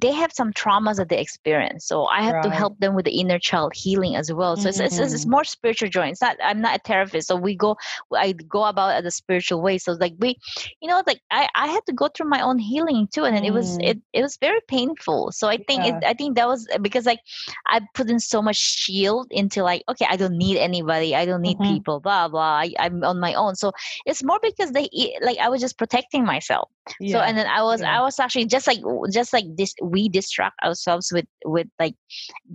they 0.00 0.12
have 0.12 0.32
some 0.32 0.52
traumas 0.52 0.96
that 0.96 1.08
they 1.08 1.18
experience 1.20 1.86
so 1.86 2.06
i 2.06 2.22
have 2.22 2.38
to 2.40 2.50
help 2.50 2.78
them 2.78 2.94
with 2.94 3.04
the 3.04 3.18
inner 3.20 3.38
child 3.38 3.72
healing 3.74 4.16
as 4.16 4.32
well. 4.32 4.56
So 4.56 4.68
it's, 4.68 4.80
it's, 4.80 4.98
it's 4.98 5.24
Mm. 5.24 5.30
more 5.30 5.44
spiritual 5.44 5.88
journey 5.88 6.10
it's 6.12 6.20
not 6.22 6.36
i'm 6.42 6.60
not 6.60 6.76
a 6.76 6.80
therapist 6.84 7.28
so 7.28 7.36
we 7.36 7.56
go 7.56 7.76
i 8.14 8.32
go 8.32 8.64
about 8.64 8.98
it 8.98 9.04
the 9.04 9.10
spiritual 9.10 9.62
way. 9.62 9.78
So 9.78 9.92
like 9.92 10.14
we 10.18 10.36
you 10.80 10.88
know 10.88 11.02
like 11.06 11.20
i 11.30 11.48
i 11.54 11.66
had 11.68 11.84
to 11.86 11.92
go 11.92 12.08
through 12.08 12.28
my 12.28 12.40
own 12.40 12.58
healing 12.58 13.08
too 13.12 13.24
and 13.24 13.36
then 13.36 13.44
it 13.44 13.52
was 13.52 13.78
Mm. 13.78 13.90
it, 13.90 13.98
it 14.12 14.22
was 14.22 14.36
very 14.40 14.60
painful. 14.68 15.32
So 15.32 15.48
i 15.48 15.58
think 15.68 15.84
it, 15.86 15.96
i 16.06 16.14
think 16.14 16.36
that 16.36 16.48
was 16.48 16.66
because 16.82 17.06
like 17.06 17.20
i 17.66 17.80
put 17.94 18.10
in 18.10 18.18
so 18.20 18.42
much 18.42 18.56
shield 18.56 19.26
into 19.30 19.62
like 19.62 19.82
okay 19.88 20.06
i 20.08 20.16
don't 20.16 20.36
need 20.36 20.56
anybody 20.58 21.14
i 21.14 21.24
don't 21.24 21.42
need 21.42 21.58
Mhm. 21.58 21.62
people 21.62 22.00
blah 22.00 22.28
blah 22.28 22.58
I, 22.64 22.72
i'm 22.78 23.02
on 23.04 23.20
my 23.20 23.34
own. 23.34 23.54
So 23.56 23.72
it's 24.06 24.22
more 24.22 24.38
because 24.42 24.72
they 24.72 24.88
like 25.22 25.38
i 25.38 25.48
was 25.48 25.60
just 25.60 25.78
protecting 25.78 26.24
myself. 26.24 26.68
So 27.06 27.20
and 27.20 27.36
then 27.36 27.46
i 27.46 27.62
was 27.62 27.82
yeah. 27.82 27.98
i 27.98 28.00
was 28.00 28.18
actually 28.18 28.46
just 28.46 28.66
like 28.66 28.78
just 29.12 29.32
like 29.32 29.44
this 29.56 29.74
we 29.88 30.08
distract 30.08 30.58
ourselves 30.64 31.12
with 31.12 31.26
with 31.44 31.66
like 31.78 31.94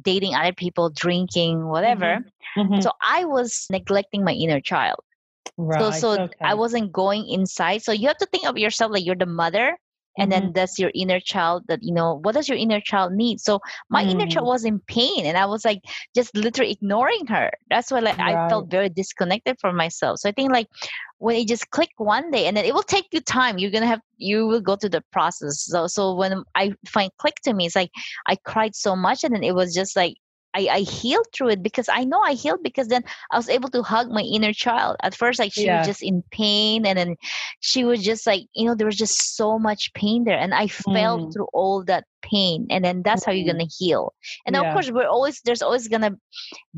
dating 0.01 0.35
other 0.35 0.53
people 0.53 0.89
drinking 0.89 1.67
whatever 1.67 2.23
Mhm. 2.57 2.83
so 2.83 2.91
i 3.01 3.25
was 3.25 3.65
neglecting 3.69 4.23
my 4.23 4.33
inner 4.33 4.61
child 4.61 4.99
right. 5.57 5.93
so 5.93 6.15
so 6.15 6.21
okay. 6.23 6.35
i 6.41 6.53
wasn't 6.53 6.91
going 6.91 7.27
inside 7.27 7.81
so 7.81 7.91
you 7.91 8.07
have 8.07 8.17
to 8.17 8.27
think 8.27 8.45
of 8.45 8.57
yourself 8.57 8.91
like 8.91 9.05
you're 9.05 9.15
the 9.15 9.25
mother 9.25 9.77
and 10.19 10.31
Mhm. 10.31 10.31
then 10.31 10.53
that's 10.53 10.79
your 10.79 10.91
inner 10.93 11.19
child 11.19 11.63
that 11.67 11.79
you 11.81 11.93
know 11.93 12.19
what 12.23 12.33
does 12.35 12.47
your 12.49 12.57
inner 12.57 12.79
child 12.81 13.13
need? 13.13 13.39
So 13.39 13.59
my 13.89 14.03
inner 14.03 14.25
child 14.27 14.45
Mm. 14.45 14.47
was 14.47 14.65
in 14.65 14.79
pain 14.87 15.25
and 15.25 15.37
i 15.37 15.45
was 15.45 15.65
like 15.65 15.81
just 16.15 16.35
literally 16.35 16.71
ignoring 16.71 17.25
her. 17.27 17.51
That's 17.69 17.91
why 17.91 17.99
like 17.99 18.17
i 18.19 18.37
felt 18.49 18.69
very 18.69 18.89
disconnected 18.89 19.57
from 19.59 19.75
myself. 19.75 20.19
So 20.19 20.29
i 20.29 20.31
think 20.31 20.51
like 20.51 20.67
when 21.19 21.35
it 21.37 21.47
just 21.47 21.69
click 21.71 21.89
one 21.97 22.31
day 22.31 22.45
and 22.47 22.57
then 22.57 22.65
it 22.65 22.73
will 22.73 22.83
take 22.83 23.07
you 23.11 23.21
time. 23.21 23.57
You're 23.57 23.71
gonna 23.71 23.87
have 23.87 24.01
you 24.17 24.45
will 24.47 24.61
go 24.61 24.75
through 24.75 24.89
the 24.89 25.03
process. 25.11 25.65
So 25.65 25.87
so 25.87 26.13
when 26.15 26.43
i 26.55 26.73
find 26.87 27.11
click 27.17 27.35
to 27.43 27.53
me 27.53 27.65
it's 27.67 27.75
like 27.75 27.91
i 28.27 28.35
cried 28.45 28.75
so 28.75 28.95
much 28.95 29.23
and 29.23 29.33
then 29.33 29.43
it 29.43 29.55
was 29.55 29.73
just 29.73 29.95
like 29.95 30.15
I, 30.53 30.67
I 30.71 30.79
healed 30.79 31.27
through 31.33 31.49
it 31.49 31.63
because 31.63 31.89
I 31.89 32.03
know 32.03 32.21
I 32.21 32.33
healed 32.33 32.63
because 32.63 32.87
then 32.87 33.03
I 33.31 33.37
was 33.37 33.49
able 33.49 33.69
to 33.69 33.83
hug 33.83 34.09
my 34.09 34.21
inner 34.21 34.53
child. 34.53 34.97
At 35.03 35.15
first, 35.15 35.39
like 35.39 35.53
she 35.53 35.69
Yeah. 35.69 35.71
was 35.71 35.83
just 35.83 36.01
in 36.03 36.23
pain, 36.31 36.85
and 36.85 36.97
then 36.97 37.15
she 37.59 37.83
was 37.83 38.03
just 38.03 38.25
like, 38.27 38.43
you 38.53 38.65
know, 38.65 38.75
there 38.75 38.87
was 38.87 38.97
just 38.97 39.35
so 39.35 39.57
much 39.59 39.93
pain 39.93 40.23
there. 40.25 40.37
And 40.37 40.53
I 40.53 40.67
felt 40.67 41.23
Mm. 41.23 41.33
through 41.33 41.47
all 41.53 41.83
that 41.85 42.05
pain. 42.23 42.67
And 42.69 42.83
then 42.83 43.03
that's 43.03 43.25
how 43.25 43.31
you're 43.31 43.51
Mm. 43.51 43.53
gonna 43.53 43.69
heal. 43.79 44.13
And 44.45 44.55
of 44.55 44.69
course, 44.69 44.91
we're 44.91 45.07
always 45.07 45.41
there's 45.45 45.61
always 45.61 45.87
gonna 45.87 46.11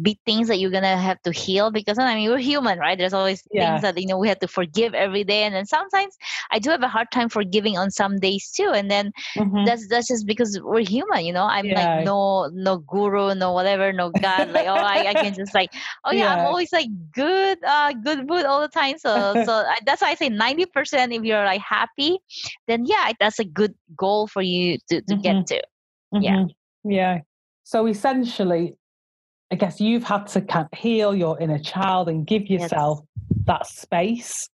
be 0.02 0.20
things 0.26 0.48
that 0.48 0.60
you're 0.60 0.72
gonna 0.72 0.98
have 0.98 1.22
to 1.24 1.32
heal 1.32 1.72
because 1.72 1.98
I 2.00 2.16
mean 2.16 2.30
we're 2.30 2.38
human, 2.38 2.80
right? 2.80 2.98
There's 2.98 3.14
always 3.14 3.44
Yeah. 3.52 3.60
things 3.60 3.82
that 3.82 3.98
you 4.00 4.08
know 4.08 4.18
we 4.18 4.28
have 4.30 4.40
to 4.40 4.48
forgive 4.48 4.94
every 4.94 5.24
day. 5.24 5.44
And 5.44 5.56
then 5.56 5.66
sometimes 5.66 6.16
I 6.52 6.60
do 6.60 6.70
have 6.72 6.84
a 6.84 6.88
hard 6.88 7.08
time 7.12 7.30
forgiving 7.30 7.78
on 7.78 7.92
some 7.92 8.18
days 8.20 8.52
too. 8.56 8.72
And 8.74 8.90
then 8.92 9.12
Mhm. 9.38 9.66
that's 9.66 9.88
that's 9.90 10.08
just 10.08 10.26
because 10.28 10.60
we're 10.64 10.82
human 10.86 11.26
you 11.26 11.34
know 11.34 11.44
i'm 11.44 11.70
Yeah. 11.70 11.74
like 11.74 11.90
no 11.94 12.50
no 12.54 12.78
guru 12.78 13.34
no 13.36 13.52
whatever 13.52 13.92
no 13.92 14.10
god 14.10 14.50
like 14.50 14.68
oh 14.68 14.72
I, 14.80 15.06
I 15.10 15.16
can 15.16 15.34
just 15.34 15.54
like 15.54 15.70
oh 16.06 16.12
yeah, 16.12 16.32
i'm 16.32 16.44
always 16.46 16.72
like 16.72 16.88
good 17.14 17.58
uh 17.66 17.94
good 18.04 18.28
mood 18.28 18.46
all 18.46 18.62
the 18.62 18.68
time 18.68 18.98
so 18.98 19.36
so 19.42 19.52
I, 19.54 19.78
that's 19.86 20.02
why 20.02 20.10
i 20.10 20.16
say 20.16 20.30
90% 20.30 21.14
if 21.14 21.24
you're 21.24 21.44
like 21.46 21.62
happy 21.62 22.18
then 22.68 22.84
yeah 22.86 23.12
that's 23.20 23.40
a 23.40 23.46
good 23.46 23.74
goal 23.98 24.28
for 24.28 24.42
you 24.42 24.78
to, 24.90 25.02
to 25.02 25.16
get 25.16 25.35
to 25.46 25.62
Yeah. 26.20 26.46
Mhm. 26.46 26.50
Yeah. 26.84 27.22
So 27.64 27.88
essentially, 27.88 28.76
I 29.52 29.56
guess 29.56 29.80
you've 29.82 30.04
had 30.04 30.28
to 30.28 30.42
kind 30.42 30.68
of 30.72 30.78
heal 30.80 31.16
your 31.16 31.40
inner 31.40 31.60
child 31.60 32.10
and 32.10 32.26
give 32.26 32.48
Yes. 32.50 32.62
yourself 32.62 33.00
that 33.46 33.68
space. 33.68 34.50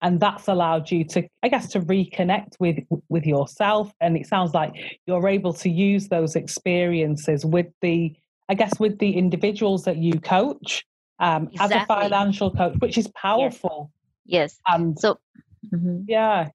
And 0.00 0.18
that's 0.18 0.48
allowed 0.48 0.90
you 0.90 1.04
to, 1.04 1.28
I 1.44 1.48
guess, 1.48 1.68
to 1.68 1.80
reconnect 1.80 2.58
with 2.58 2.78
with 3.08 3.24
yourself. 3.24 3.92
And 4.00 4.16
it 4.16 4.26
sounds 4.26 4.52
like 4.52 4.72
you're 5.06 5.28
able 5.28 5.52
to 5.54 5.68
use 5.70 6.08
those 6.08 6.34
experiences 6.34 7.44
with 7.44 7.66
the, 7.82 8.12
I 8.48 8.54
guess, 8.54 8.78
with 8.80 8.98
the 8.98 9.16
individuals 9.16 9.84
that 9.84 9.98
you 9.98 10.18
coach 10.18 10.84
um, 11.20 11.50
as 11.60 11.70
a 11.70 11.86
financial 11.86 12.50
coach, 12.50 12.74
which 12.80 12.98
is 12.98 13.08
powerful. 13.14 13.90
yes 14.24 14.58
And 14.66 14.98
so 14.98 15.18
mhm. 15.72 16.04
yeah, 16.08 16.48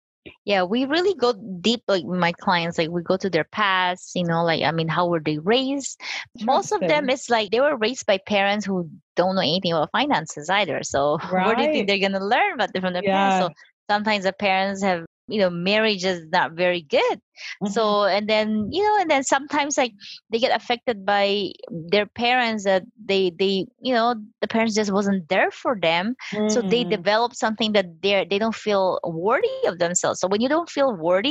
yeah 0.45 0.63
we 0.63 0.85
really 0.85 1.13
go 1.15 1.33
deep 1.61 1.81
like 1.87 2.03
my 2.05 2.31
clients 2.33 2.77
like 2.77 2.89
we 2.89 3.01
go 3.01 3.17
to 3.17 3.29
their 3.29 3.43
past 3.45 4.11
you 4.15 4.23
know 4.23 4.43
like 4.43 4.63
i 4.63 4.71
mean 4.71 4.87
how 4.87 5.07
were 5.07 5.19
they 5.19 5.37
raised? 5.39 5.99
Most 6.39 6.71
of 6.71 6.85
them 6.87 7.09
it's 7.09 7.29
like 7.29 7.51
they 7.51 7.59
were 7.59 7.77
raised 7.77 8.05
by 8.05 8.17
parents 8.25 8.65
who 8.65 8.89
don't 9.15 9.35
know 9.35 9.41
anything 9.41 9.71
about 9.73 9.91
finances 9.91 10.49
either 10.49 10.81
so 10.83 11.17
where 11.39 11.55
do 11.55 11.61
you 11.63 11.67
think 11.69 11.87
they're 11.87 11.99
going 11.99 12.11
to 12.13 12.23
learn 12.25 12.53
about 12.53 12.69
from 12.79 12.93
their 12.93 13.03
Yeah. 13.03 13.03
parents? 13.03 13.37
So 13.37 13.49
sometimes 13.89 14.23
the 14.25 14.33
parents 14.33 14.83
have 14.83 15.05
you 15.27 15.39
know 15.39 15.49
marriage 15.49 16.03
is 16.05 16.25
not 16.31 16.51
very 16.53 16.81
good 16.81 17.19
Mhm. 17.61 17.65
so 17.65 18.03
and 18.05 18.27
then 18.29 18.67
you 18.71 18.83
know 18.83 18.97
and 19.01 19.09
then 19.09 19.23
sometimes 19.23 19.77
like 19.77 19.93
they 20.31 20.39
get 20.39 20.55
affected 20.55 21.05
by 21.05 21.49
their 21.91 22.05
parents 22.05 22.63
that 22.63 22.83
they 23.03 23.31
they 23.37 23.65
you 23.81 23.93
know 23.93 24.15
the 24.41 24.47
parents 24.47 24.75
just 24.75 24.91
wasn't 24.91 25.27
there 25.29 25.51
for 25.51 25.77
them 25.81 26.15
so 26.47 26.61
they 26.61 26.83
Mm. 26.83 26.97
develop 26.97 27.33
something 27.35 27.73
that 27.73 27.85
they're 28.01 28.25
they 28.25 28.39
don't 28.39 28.55
feel 28.55 28.99
worthy 29.03 29.51
of 29.55 29.67
themselves 29.67 30.09
so 30.09 30.17
when 30.17 30.31
you 30.31 30.37
don't 30.37 30.59
feel 30.59 30.81
worthy 30.83 31.27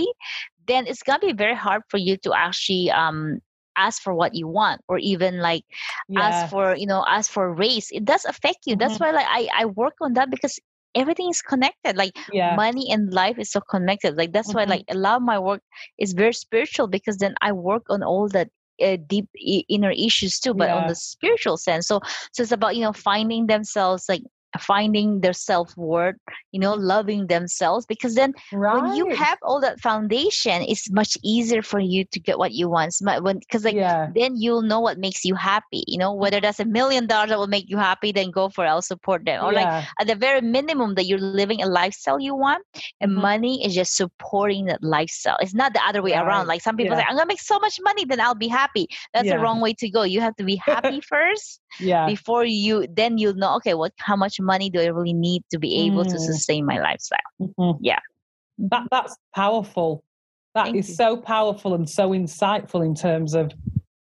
then 0.66 0.86
it's 0.86 1.02
gonna 1.02 1.18
be 1.18 1.32
very 1.32 1.54
hard 1.54 1.82
for 1.88 1.96
you 1.98 2.16
to 2.16 2.32
actually 2.34 2.90
um 2.90 3.38
ask 3.76 4.02
for 4.02 4.14
what 4.14 4.34
you 4.34 4.46
want 4.46 4.80
or 4.88 4.98
even 4.98 5.38
like 5.40 5.64
yeah. 6.08 6.16
ask 6.16 6.46
for 6.46 6.74
you 6.76 6.86
know 6.86 7.04
ask 7.08 7.30
for 7.30 7.52
raise 7.52 7.88
it 7.92 8.04
does 8.04 8.24
affect 8.24 8.58
you 8.66 8.76
that's 8.76 8.98
Mhm. 8.98 9.00
why 9.00 9.10
like 9.10 9.26
i 9.28 9.48
i 9.56 9.64
work 9.66 9.94
on 10.00 10.14
that 10.14 10.30
because 10.30 10.58
everything 10.94 11.28
is 11.28 11.42
connected 11.42 11.96
like 11.96 12.12
yeah. 12.28 12.60
money 12.60 12.86
and 12.90 13.12
life 13.12 13.38
is 13.38 13.50
so 13.50 13.60
connected 13.60 14.16
like 14.16 14.32
that's 14.32 14.54
why 14.54 14.64
Mhm. 14.64 14.68
like 14.68 14.84
a 14.90 14.94
lot 14.94 15.16
of 15.16 15.22
my 15.22 15.38
work 15.38 15.60
is 15.98 16.12
very 16.12 16.32
spiritual 16.32 16.86
because 16.88 17.18
then 17.18 17.34
i 17.40 17.52
work 17.52 17.82
on 17.90 18.02
all 18.02 18.28
that 18.28 18.48
uh, 18.82 18.96
deep 19.06 19.26
I- 19.36 19.64
inner 19.68 19.90
issues 19.90 20.38
too 20.38 20.54
but 20.54 20.70
on 20.70 20.86
the 20.86 20.94
spiritual 20.94 21.56
sense 21.56 21.86
so 21.86 22.00
so 22.32 22.42
it's 22.42 22.52
about 22.52 22.76
you 22.76 22.82
know 22.82 22.92
finding 22.92 23.46
themselves 23.46 24.04
like 24.08 24.22
finding 24.58 25.20
their 25.20 25.32
self-worth 25.32 26.16
you 26.52 26.60
know 26.60 26.74
loving 26.74 27.26
themselves 27.26 27.86
because 27.86 28.14
then 28.14 28.32
when 28.70 28.86
you 28.86 29.08
have 29.10 29.38
all 29.42 29.60
that 29.60 29.80
foundation 29.80 30.62
it's 30.62 30.90
much 30.90 31.16
easier 31.22 31.62
for 31.62 31.78
you 31.80 32.04
to 32.04 32.20
get 32.20 32.38
what 32.38 32.52
you 32.52 32.68
want 32.68 32.88
It's 32.88 33.02
mu- 33.02 33.20
when 33.22 33.38
because 33.38 33.64
like 33.64 33.74
yeah. 33.76 34.08
then 34.14 34.36
you'll 34.36 34.62
know 34.62 34.80
what 34.80 34.98
makes 34.98 35.24
you 35.24 35.34
happy 35.34 35.82
you 35.86 35.98
know 35.98 36.12
whether 36.12 36.40
that's 36.40 36.60
a 36.60 36.64
million 36.64 37.06
dollars 37.06 37.30
that 37.30 37.38
will 37.38 37.46
make 37.46 37.68
you 37.68 37.76
happy 37.76 38.12
then 38.12 38.30
go 38.30 38.48
for 38.48 38.64
it 38.64 38.68
i'll 38.68 38.82
support 38.82 39.24
them 39.24 39.42
or 39.44 39.52
like 39.52 39.68
at 40.00 40.06
the 40.06 40.14
very 40.14 40.40
minimum 40.40 40.94
that 40.94 41.06
you're 41.06 41.18
living 41.18 41.62
a 41.62 41.66
lifestyle 41.66 42.20
you 42.20 42.34
want 42.34 42.54
and 43.00 43.12
Mhm. 43.12 43.20
money 43.20 43.64
is 43.64 43.74
just 43.74 43.96
supporting 43.96 44.66
that 44.66 44.82
lifestyle 44.82 45.36
it's 45.40 45.54
not 45.54 45.72
the 45.72 45.80
other 45.86 46.02
way 46.02 46.12
Right. 46.12 46.22
around 46.22 46.46
like 46.46 46.62
some 46.62 46.76
people 46.76 46.94
Yeah. 46.96 47.02
say 47.02 47.06
i'm 47.08 47.16
gonna 47.16 47.26
make 47.26 47.40
so 47.40 47.58
much 47.58 47.78
money 47.82 48.04
then 48.04 48.20
i'll 48.20 48.34
be 48.34 48.48
happy 48.48 48.88
that's 49.12 49.26
Yeah. 49.26 49.36
the 49.36 49.42
wrong 49.42 49.60
way 49.60 49.74
to 49.74 49.88
go 49.90 50.02
you 50.02 50.20
have 50.20 50.36
to 50.36 50.44
be 50.44 50.56
happy 50.56 51.00
first 51.14 51.60
yeah. 51.80 52.06
before 52.06 52.44
you 52.44 52.86
then 52.92 53.18
you'll 53.18 53.34
know 53.34 53.54
okay 53.56 53.74
what 53.74 53.92
how 53.98 54.16
much 54.16 54.40
money 54.46 54.70
do 54.70 54.80
i 54.80 54.86
really 54.86 55.12
need 55.28 55.42
to 55.50 55.58
be 55.58 55.70
able 55.86 56.04
to 56.04 56.16
Mm. 56.16 56.20
sustain 56.30 56.64
my 56.64 56.78
lifestyle 56.88 57.18
Mhm. 57.40 57.78
Yeah. 57.80 57.98
That 58.72 58.84
that's 58.90 59.14
powerful. 59.34 60.02
That 60.54 60.68
is 60.68 60.72
Thank 60.72 60.88
you. 60.88 60.94
so 60.94 61.08
powerful 61.18 61.74
and 61.74 61.86
so 61.98 62.04
insightful 62.20 62.80
in 62.88 62.94
terms 62.94 63.34
of 63.34 63.52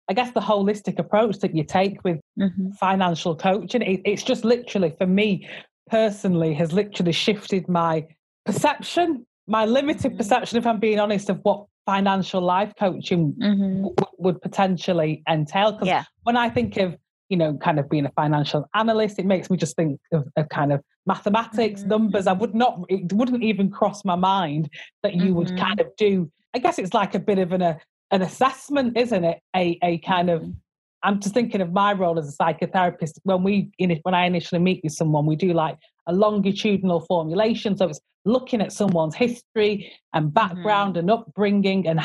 I 0.07 0.13
guess 0.13 0.31
the 0.33 0.39
holistic 0.51 0.99
approach 0.99 1.39
that 1.39 1.55
you 1.57 1.63
take 1.63 2.03
with 2.03 2.19
Mhm. 2.37 2.75
financial 2.75 3.33
coaching. 3.35 3.81
It, 3.81 4.01
it's 4.05 4.21
just 4.31 4.45
literally 4.45 4.91
for 4.99 5.07
me 5.07 5.47
personally 5.89 6.53
has 6.61 6.71
literally 6.81 7.11
shifted 7.25 7.67
my 7.67 8.05
perception, 8.45 9.25
my 9.47 9.65
limited 9.65 10.11
Mhm. 10.13 10.17
perception, 10.17 10.59
if 10.59 10.67
I'm 10.67 10.79
being 10.79 10.99
honest, 10.99 11.29
of 11.31 11.39
what 11.47 11.65
financial 11.87 12.41
life 12.41 12.71
coaching 12.79 13.33
Mhm. 13.33 13.75
w- 13.77 13.95
would 14.19 14.39
potentially 14.41 15.23
entail. 15.27 15.71
Because 15.71 15.87
yeah 15.87 16.03
when 16.23 16.37
I 16.37 16.49
think 16.49 16.77
of, 16.77 16.95
you 17.29 17.37
know, 17.37 17.57
kind 17.57 17.79
of 17.79 17.89
being 17.89 18.05
a 18.05 18.11
financial 18.11 18.67
analyst, 18.75 19.19
it 19.19 19.25
makes 19.25 19.49
me 19.49 19.57
just 19.57 19.75
think 19.75 19.99
of, 20.11 20.27
of 20.35 20.49
kind 20.49 20.71
of 20.71 20.81
mathematics, 21.05 21.81
Mhm, 21.83 21.87
numbers. 21.87 22.27
I 22.27 22.33
would 22.33 22.53
not, 22.55 22.81
it 22.89 23.11
wouldn't 23.13 23.43
even 23.43 23.69
cross 23.71 24.05
my 24.05 24.15
mind 24.15 24.69
that 25.03 25.15
you 25.15 25.33
would 25.33 25.49
Mhm. 25.49 25.57
kind 25.57 25.79
of 25.79 25.87
do. 25.97 26.31
I 26.53 26.59
guess 26.59 26.79
it's 26.79 26.93
like 26.93 27.15
a 27.15 27.19
bit 27.19 27.39
of 27.39 27.51
an 27.51 27.61
a, 27.61 27.79
an 28.11 28.21
assessment, 28.21 28.95
isn't 28.97 29.23
it? 29.23 29.39
A 29.55 29.77
a 29.83 29.97
kind 29.99 30.29
of. 30.29 30.41
Mhm. 30.41 30.55
I'm 31.03 31.19
just 31.19 31.35
thinking 31.35 31.61
of 31.61 31.71
my 31.71 31.93
role 31.93 32.17
as 32.17 32.27
a 32.33 32.35
psychotherapist. 32.43 33.19
When 33.23 33.43
we, 33.43 33.69
when 34.01 34.15
I 34.15 34.25
initially 34.25 34.59
meet 34.59 34.81
with 34.83 34.93
someone, 34.93 35.27
we 35.27 35.35
do 35.35 35.53
like 35.53 35.77
a 36.07 36.13
longitudinal 36.13 37.01
formulation. 37.01 37.77
So 37.77 37.89
it's 37.89 37.99
looking 38.25 38.59
at 38.59 38.71
someone's 38.71 39.13
history 39.13 39.91
and 40.13 40.33
background 40.33 40.97
and 40.97 41.11
upbringing 41.11 41.87
and 41.87 41.99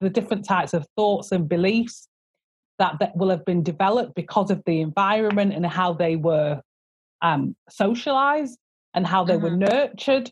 the 0.00 0.10
different 0.10 0.44
types 0.44 0.74
of 0.74 0.84
thoughts 0.96 1.30
and 1.30 1.48
beliefs 1.48 2.08
that, 2.78 2.98
that 3.00 3.16
will 3.16 3.30
have 3.30 3.44
been 3.44 3.62
developed 3.62 4.14
because 4.14 4.50
of 4.50 4.62
the 4.66 4.80
environment 4.80 5.52
and 5.52 5.64
how 5.66 5.92
they 5.92 6.16
were 6.16 6.60
um, 7.20 7.54
socialized 7.68 8.58
and 8.94 9.06
how 9.06 9.24
they 9.24 9.36
were 9.36 9.50
nurtured. 9.50 10.30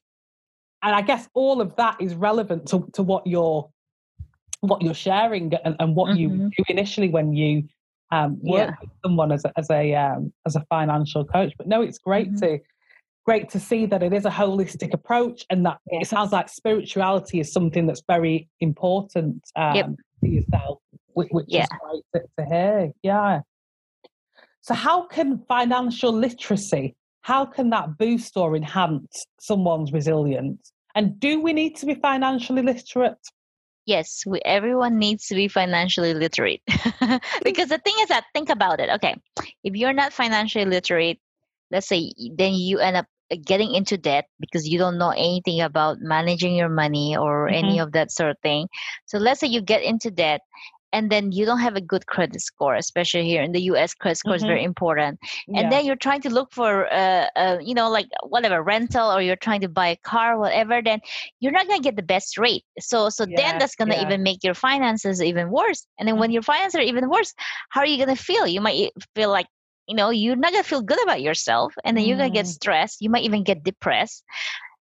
And 0.83 0.95
I 0.95 1.03
guess 1.03 1.29
all 1.35 1.61
of 1.61 1.77
that 1.77 2.01
is 2.01 2.15
relevant 2.15 2.67
to, 2.69 2.89
to 2.95 3.03
what 3.03 3.27
you're 3.27 3.69
what 4.63 4.83
you're 4.83 4.93
sharing 4.93 5.55
and, 5.65 5.75
and 5.79 5.97
what 5.97 6.15
you 6.19 6.29
Mhm. 6.29 6.51
do 6.55 6.65
initially 6.69 7.09
when 7.09 7.33
you 7.33 7.67
um, 8.11 8.39
work 8.43 8.69
Yeah. 8.69 8.77
with 8.81 8.91
someone 9.03 9.33
as 9.33 9.43
a, 9.47 9.53
as 9.57 9.71
a 9.71 9.95
um, 9.95 10.33
as 10.47 10.55
a 10.57 10.65
financial 10.69 11.25
coach. 11.25 11.55
But 11.57 11.67
no, 11.67 11.81
it's 11.81 11.99
great 11.99 12.35
Mhm. 12.35 12.41
to 12.41 12.61
great 13.25 13.49
to 13.51 13.61
see 13.61 13.87
that 13.87 14.03
it 14.03 14.13
is 14.13 14.25
a 14.27 14.31
holistic 14.31 14.93
approach 14.93 15.47
and 15.51 15.65
that 15.65 15.79
Yeah. 15.91 16.01
it 16.01 16.09
sounds 16.09 16.33
like 16.33 16.49
spirituality 16.49 17.41
is 17.41 17.53
something 17.53 17.87
that's 17.87 18.03
very 18.07 18.49
important 18.61 19.49
um, 19.57 19.77
Yep. 19.77 19.87
for 20.21 20.27
yourself, 20.27 20.79
which, 21.15 21.29
Yeah. 21.49 21.63
is 21.63 21.69
great 21.81 22.03
to, 22.15 22.29
to 22.39 22.45
hear. 22.47 22.93
Yeah. 23.03 23.41
So, 24.63 24.75
how 24.75 25.07
can 25.07 25.43
financial 25.49 26.13
literacy 26.13 26.95
how 27.23 27.45
can 27.45 27.71
that 27.71 27.99
boost 27.99 28.37
or 28.37 28.57
enhance 28.57 29.27
someone's 29.41 29.93
resilience? 29.93 30.73
And 30.95 31.19
do 31.21 31.41
we 31.41 31.53
need 31.53 31.77
to 31.77 31.87
be 31.87 31.95
financially 31.95 32.63
literate? 32.63 33.19
Yes, 33.87 34.23
we, 34.27 34.41
everyone 34.45 34.99
needs 34.99 35.27
to 35.29 35.35
be 35.35 35.49
financially 35.49 36.15
literate. 36.15 36.63
because 37.45 37.69
the 37.69 37.79
thing 37.79 37.95
is 38.01 38.09
that, 38.09 38.25
think 38.35 38.49
about 38.51 38.81
it. 38.81 38.91
Okay, 38.91 39.17
if 39.65 39.75
you're 39.75 39.93
not 39.93 40.13
financially 40.13 40.65
literate, 40.65 41.19
let's 41.71 41.89
say, 41.89 42.13
then 42.37 42.55
you 42.55 42.79
end 42.79 42.97
up 42.97 43.07
getting 43.45 43.75
into 43.75 43.97
debt 43.97 44.27
because 44.41 44.67
you 44.67 44.79
don't 44.79 44.99
know 44.99 45.11
anything 45.11 45.61
about 45.61 45.99
managing 46.01 46.55
your 46.55 46.69
money 46.69 47.17
or 47.17 47.49
any 47.49 47.77
Mhm. 47.77 47.85
of 47.85 47.93
that 47.93 48.11
sort 48.11 48.31
of 48.31 48.37
thing. 48.43 48.69
So 49.07 49.19
let's 49.19 49.39
say 49.39 49.47
you 49.47 49.63
get 49.63 49.83
into 49.83 50.11
debt 50.11 50.41
and 50.93 51.11
then 51.11 51.33
you 51.33 51.45
don't 51.45 51.61
have 51.61 51.77
a 51.77 51.81
good 51.81 52.07
credit 52.07 52.41
score 52.41 52.75
especially 52.75 53.25
here 53.25 53.43
in 53.43 53.53
the 53.53 53.61
us 53.61 53.95
credit 53.95 54.17
score 54.17 54.33
mm-hmm. 54.33 54.37
is 54.37 54.43
very 54.43 54.65
important 54.65 55.19
and 55.49 55.57
yeah. 55.57 55.71
then 55.71 55.85
you're 55.85 55.97
trying 55.97 56.21
to 56.21 56.31
look 56.31 56.53
for 56.53 56.93
uh, 56.93 57.27
uh, 57.37 57.59
you 57.61 57.75
know 57.75 57.89
like 57.91 58.07
whatever 58.25 58.63
rental 58.63 59.11
or 59.11 59.21
you're 59.21 59.37
trying 59.37 59.61
to 59.61 59.69
buy 59.69 59.89
a 59.89 59.97
car 59.97 60.39
whatever 60.39 60.81
then 60.83 61.01
you're 61.41 61.53
not 61.53 61.67
going 61.67 61.81
to 61.81 61.85
get 61.85 61.97
the 61.97 62.03
best 62.03 62.39
rate 62.39 62.65
so 62.79 63.09
so 63.09 63.25
yeah, 63.29 63.37
then 63.37 63.59
that's 63.59 63.75
going 63.75 63.89
to 63.89 63.97
yeah. 63.97 64.07
even 64.07 64.23
make 64.23 64.43
your 64.43 64.55
finances 64.55 65.23
even 65.23 65.51
worse 65.51 65.87
and 65.99 66.07
then 66.07 66.15
mm-hmm. 66.15 66.21
when 66.21 66.31
your 66.31 66.43
finances 66.43 66.77
are 66.79 66.83
even 66.83 67.09
worse 67.09 67.33
how 67.71 67.81
are 67.81 67.87
you 67.87 67.97
going 67.97 68.15
to 68.15 68.23
feel 68.23 68.47
you 68.47 68.61
might 68.61 68.91
feel 69.15 69.31
like 69.31 69.47
you 69.87 69.97
know 69.97 70.11
you're 70.11 70.37
not 70.37 70.53
going 70.53 70.63
to 70.63 70.69
feel 70.69 70.83
good 70.83 71.03
about 71.03 71.21
yourself 71.21 71.75
and 71.85 71.97
then 71.97 72.05
mm. 72.05 72.09
you're 72.09 72.17
going 72.17 72.31
to 72.31 72.35
get 72.35 72.47
stressed 72.47 73.01
you 73.01 73.11
might 73.11 73.25
even 73.25 73.43
get 73.43 73.65
depressed 73.65 74.25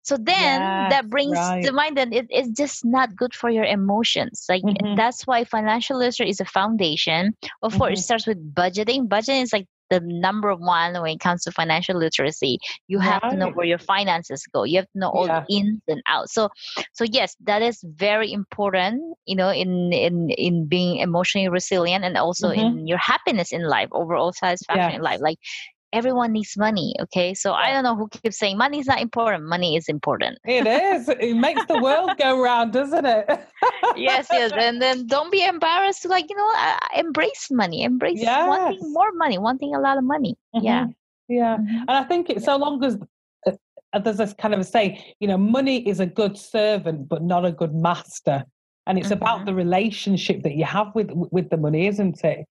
so 0.08 0.16
then 0.16 0.60
yes, 0.62 0.90
that 0.90 1.10
brings 1.10 1.36
right. 1.36 1.62
to 1.62 1.70
mind 1.70 1.98
that 1.98 2.10
it 2.12 2.26
is 2.30 2.48
just 2.48 2.82
not 2.82 3.14
good 3.14 3.34
for 3.34 3.50
your 3.50 3.64
emotions 3.64 4.46
like 4.48 4.62
mm-hmm. 4.62 4.94
that's 4.96 5.26
why 5.26 5.44
financial 5.44 5.98
literacy 5.98 6.30
is 6.30 6.40
a 6.40 6.46
foundation 6.46 7.34
of 7.62 7.72
course 7.76 7.92
mm-hmm. 7.92 7.92
it 7.92 8.08
starts 8.08 8.26
with 8.26 8.38
budgeting 8.54 9.06
budgeting 9.06 9.42
is 9.42 9.52
like 9.52 9.66
the 9.90 10.00
number 10.00 10.54
one 10.54 10.92
when 11.00 11.12
it 11.12 11.20
comes 11.20 11.42
to 11.42 11.52
financial 11.52 11.96
literacy 11.96 12.58
you 12.88 12.98
have 12.98 13.22
right. 13.22 13.32
to 13.32 13.36
know 13.36 13.50
where 13.50 13.66
your 13.66 13.78
finances 13.78 14.44
go 14.52 14.64
you 14.64 14.76
have 14.76 14.90
to 14.92 14.98
know 14.98 15.10
all 15.10 15.26
yeah. 15.26 15.44
the 15.48 15.56
ins 15.56 15.82
and 15.88 16.02
outs 16.06 16.32
so 16.32 16.48
so 16.92 17.04
yes 17.04 17.36
that 17.44 17.60
is 17.62 17.84
very 17.84 18.32
important 18.32 19.02
you 19.26 19.36
know 19.36 19.50
in 19.50 19.92
in 19.92 20.30
in 20.30 20.66
being 20.66 20.98
emotionally 20.98 21.48
resilient 21.48 22.04
and 22.04 22.16
also 22.16 22.48
mm-hmm. 22.48 22.78
in 22.78 22.86
your 22.86 22.98
happiness 22.98 23.52
in 23.52 23.62
life 23.62 23.88
overall 23.92 24.32
satisfaction 24.32 24.90
yes. 24.90 24.96
in 24.96 25.02
life 25.02 25.20
like 25.20 25.38
everyone 25.92 26.32
needs 26.32 26.56
money 26.56 26.94
okay 27.00 27.32
so 27.32 27.52
i 27.52 27.72
don't 27.72 27.82
know 27.82 27.96
who 27.96 28.08
keeps 28.08 28.38
saying 28.38 28.58
money 28.58 28.78
is 28.78 28.86
not 28.86 29.00
important 29.00 29.44
money 29.44 29.76
is 29.76 29.88
important 29.88 30.38
it 30.44 30.66
is 30.66 31.08
it 31.08 31.34
makes 31.34 31.64
the 31.66 31.80
world 31.80 32.10
go 32.18 32.40
round 32.40 32.72
doesn't 32.72 33.06
it 33.06 33.26
yes 33.96 34.26
yes 34.30 34.52
and 34.58 34.82
then 34.82 35.06
don't 35.06 35.32
be 35.32 35.44
embarrassed 35.44 36.02
to 36.02 36.08
like 36.08 36.26
you 36.28 36.36
know 36.36 36.52
uh, 36.56 36.76
embrace 36.96 37.48
money 37.50 37.82
embrace 37.82 38.20
yes. 38.20 38.48
wanting 38.48 38.92
more 38.92 39.12
money 39.12 39.38
wanting 39.38 39.74
a 39.74 39.80
lot 39.80 39.96
of 39.96 40.04
money 40.04 40.36
mm-hmm. 40.54 40.64
yeah 40.64 40.86
yeah 41.28 41.56
mm-hmm. 41.56 41.76
and 41.76 41.90
i 41.90 42.04
think 42.04 42.28
it's 42.28 42.44
so 42.44 42.56
long 42.56 42.82
as 42.84 42.98
uh, 43.46 43.98
there's 43.98 44.18
this 44.18 44.34
kind 44.34 44.52
of 44.52 44.60
a 44.60 44.64
saying 44.64 44.98
you 45.20 45.28
know 45.28 45.38
money 45.38 45.88
is 45.88 46.00
a 46.00 46.06
good 46.06 46.36
servant 46.36 47.08
but 47.08 47.22
not 47.22 47.44
a 47.46 47.52
good 47.52 47.74
master 47.74 48.44
and 48.86 48.98
it's 48.98 49.08
mm-hmm. 49.08 49.14
about 49.14 49.46
the 49.46 49.54
relationship 49.54 50.42
that 50.42 50.54
you 50.54 50.64
have 50.64 50.94
with 50.94 51.10
with 51.12 51.48
the 51.48 51.56
money 51.56 51.86
isn't 51.86 52.22
it 52.24 52.46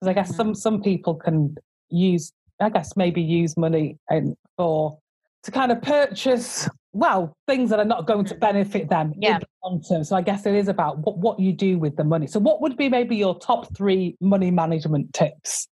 because 0.00 0.10
i 0.10 0.12
guess 0.12 0.28
mm-hmm. 0.28 0.36
some 0.36 0.54
some 0.54 0.82
people 0.82 1.14
can 1.14 1.54
use 1.88 2.32
I 2.62 2.70
guess 2.70 2.96
maybe 2.96 3.20
use 3.20 3.56
money 3.56 3.98
and 4.08 4.36
for 4.56 4.98
to 5.44 5.50
kind 5.50 5.72
of 5.72 5.82
purchase 5.82 6.68
well 6.92 7.34
things 7.46 7.70
that 7.70 7.78
are 7.78 7.84
not 7.84 8.06
going 8.06 8.24
to 8.26 8.34
benefit 8.34 8.88
them 8.88 9.12
yeah. 9.16 9.34
in 9.34 9.40
the 9.40 9.46
long 9.64 9.82
term. 9.82 10.04
So 10.04 10.14
I 10.14 10.22
guess 10.22 10.46
it 10.46 10.54
is 10.54 10.68
about 10.68 10.98
what, 10.98 11.18
what 11.18 11.40
you 11.40 11.52
do 11.52 11.78
with 11.78 11.96
the 11.96 12.04
money. 12.04 12.26
So 12.26 12.38
what 12.38 12.60
would 12.60 12.76
be 12.76 12.88
maybe 12.88 13.16
your 13.16 13.38
top 13.38 13.74
three 13.76 14.16
money 14.20 14.50
management 14.50 15.12
tips 15.12 15.68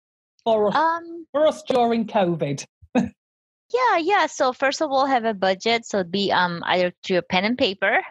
for 0.44 0.68
us, 0.68 0.74
um, 0.74 1.26
for 1.32 1.46
us 1.46 1.62
during 1.62 2.06
COVID? 2.06 2.64
yeah 3.72 3.96
yeah 3.98 4.26
so 4.26 4.52
first 4.52 4.82
of 4.82 4.90
all 4.90 5.06
have 5.06 5.24
a 5.24 5.34
budget 5.34 5.86
so 5.86 6.04
be 6.04 6.30
um 6.30 6.62
either 6.66 6.92
through 7.02 7.18
a 7.18 7.22
pen 7.22 7.44
and 7.44 7.56
paper 7.56 8.02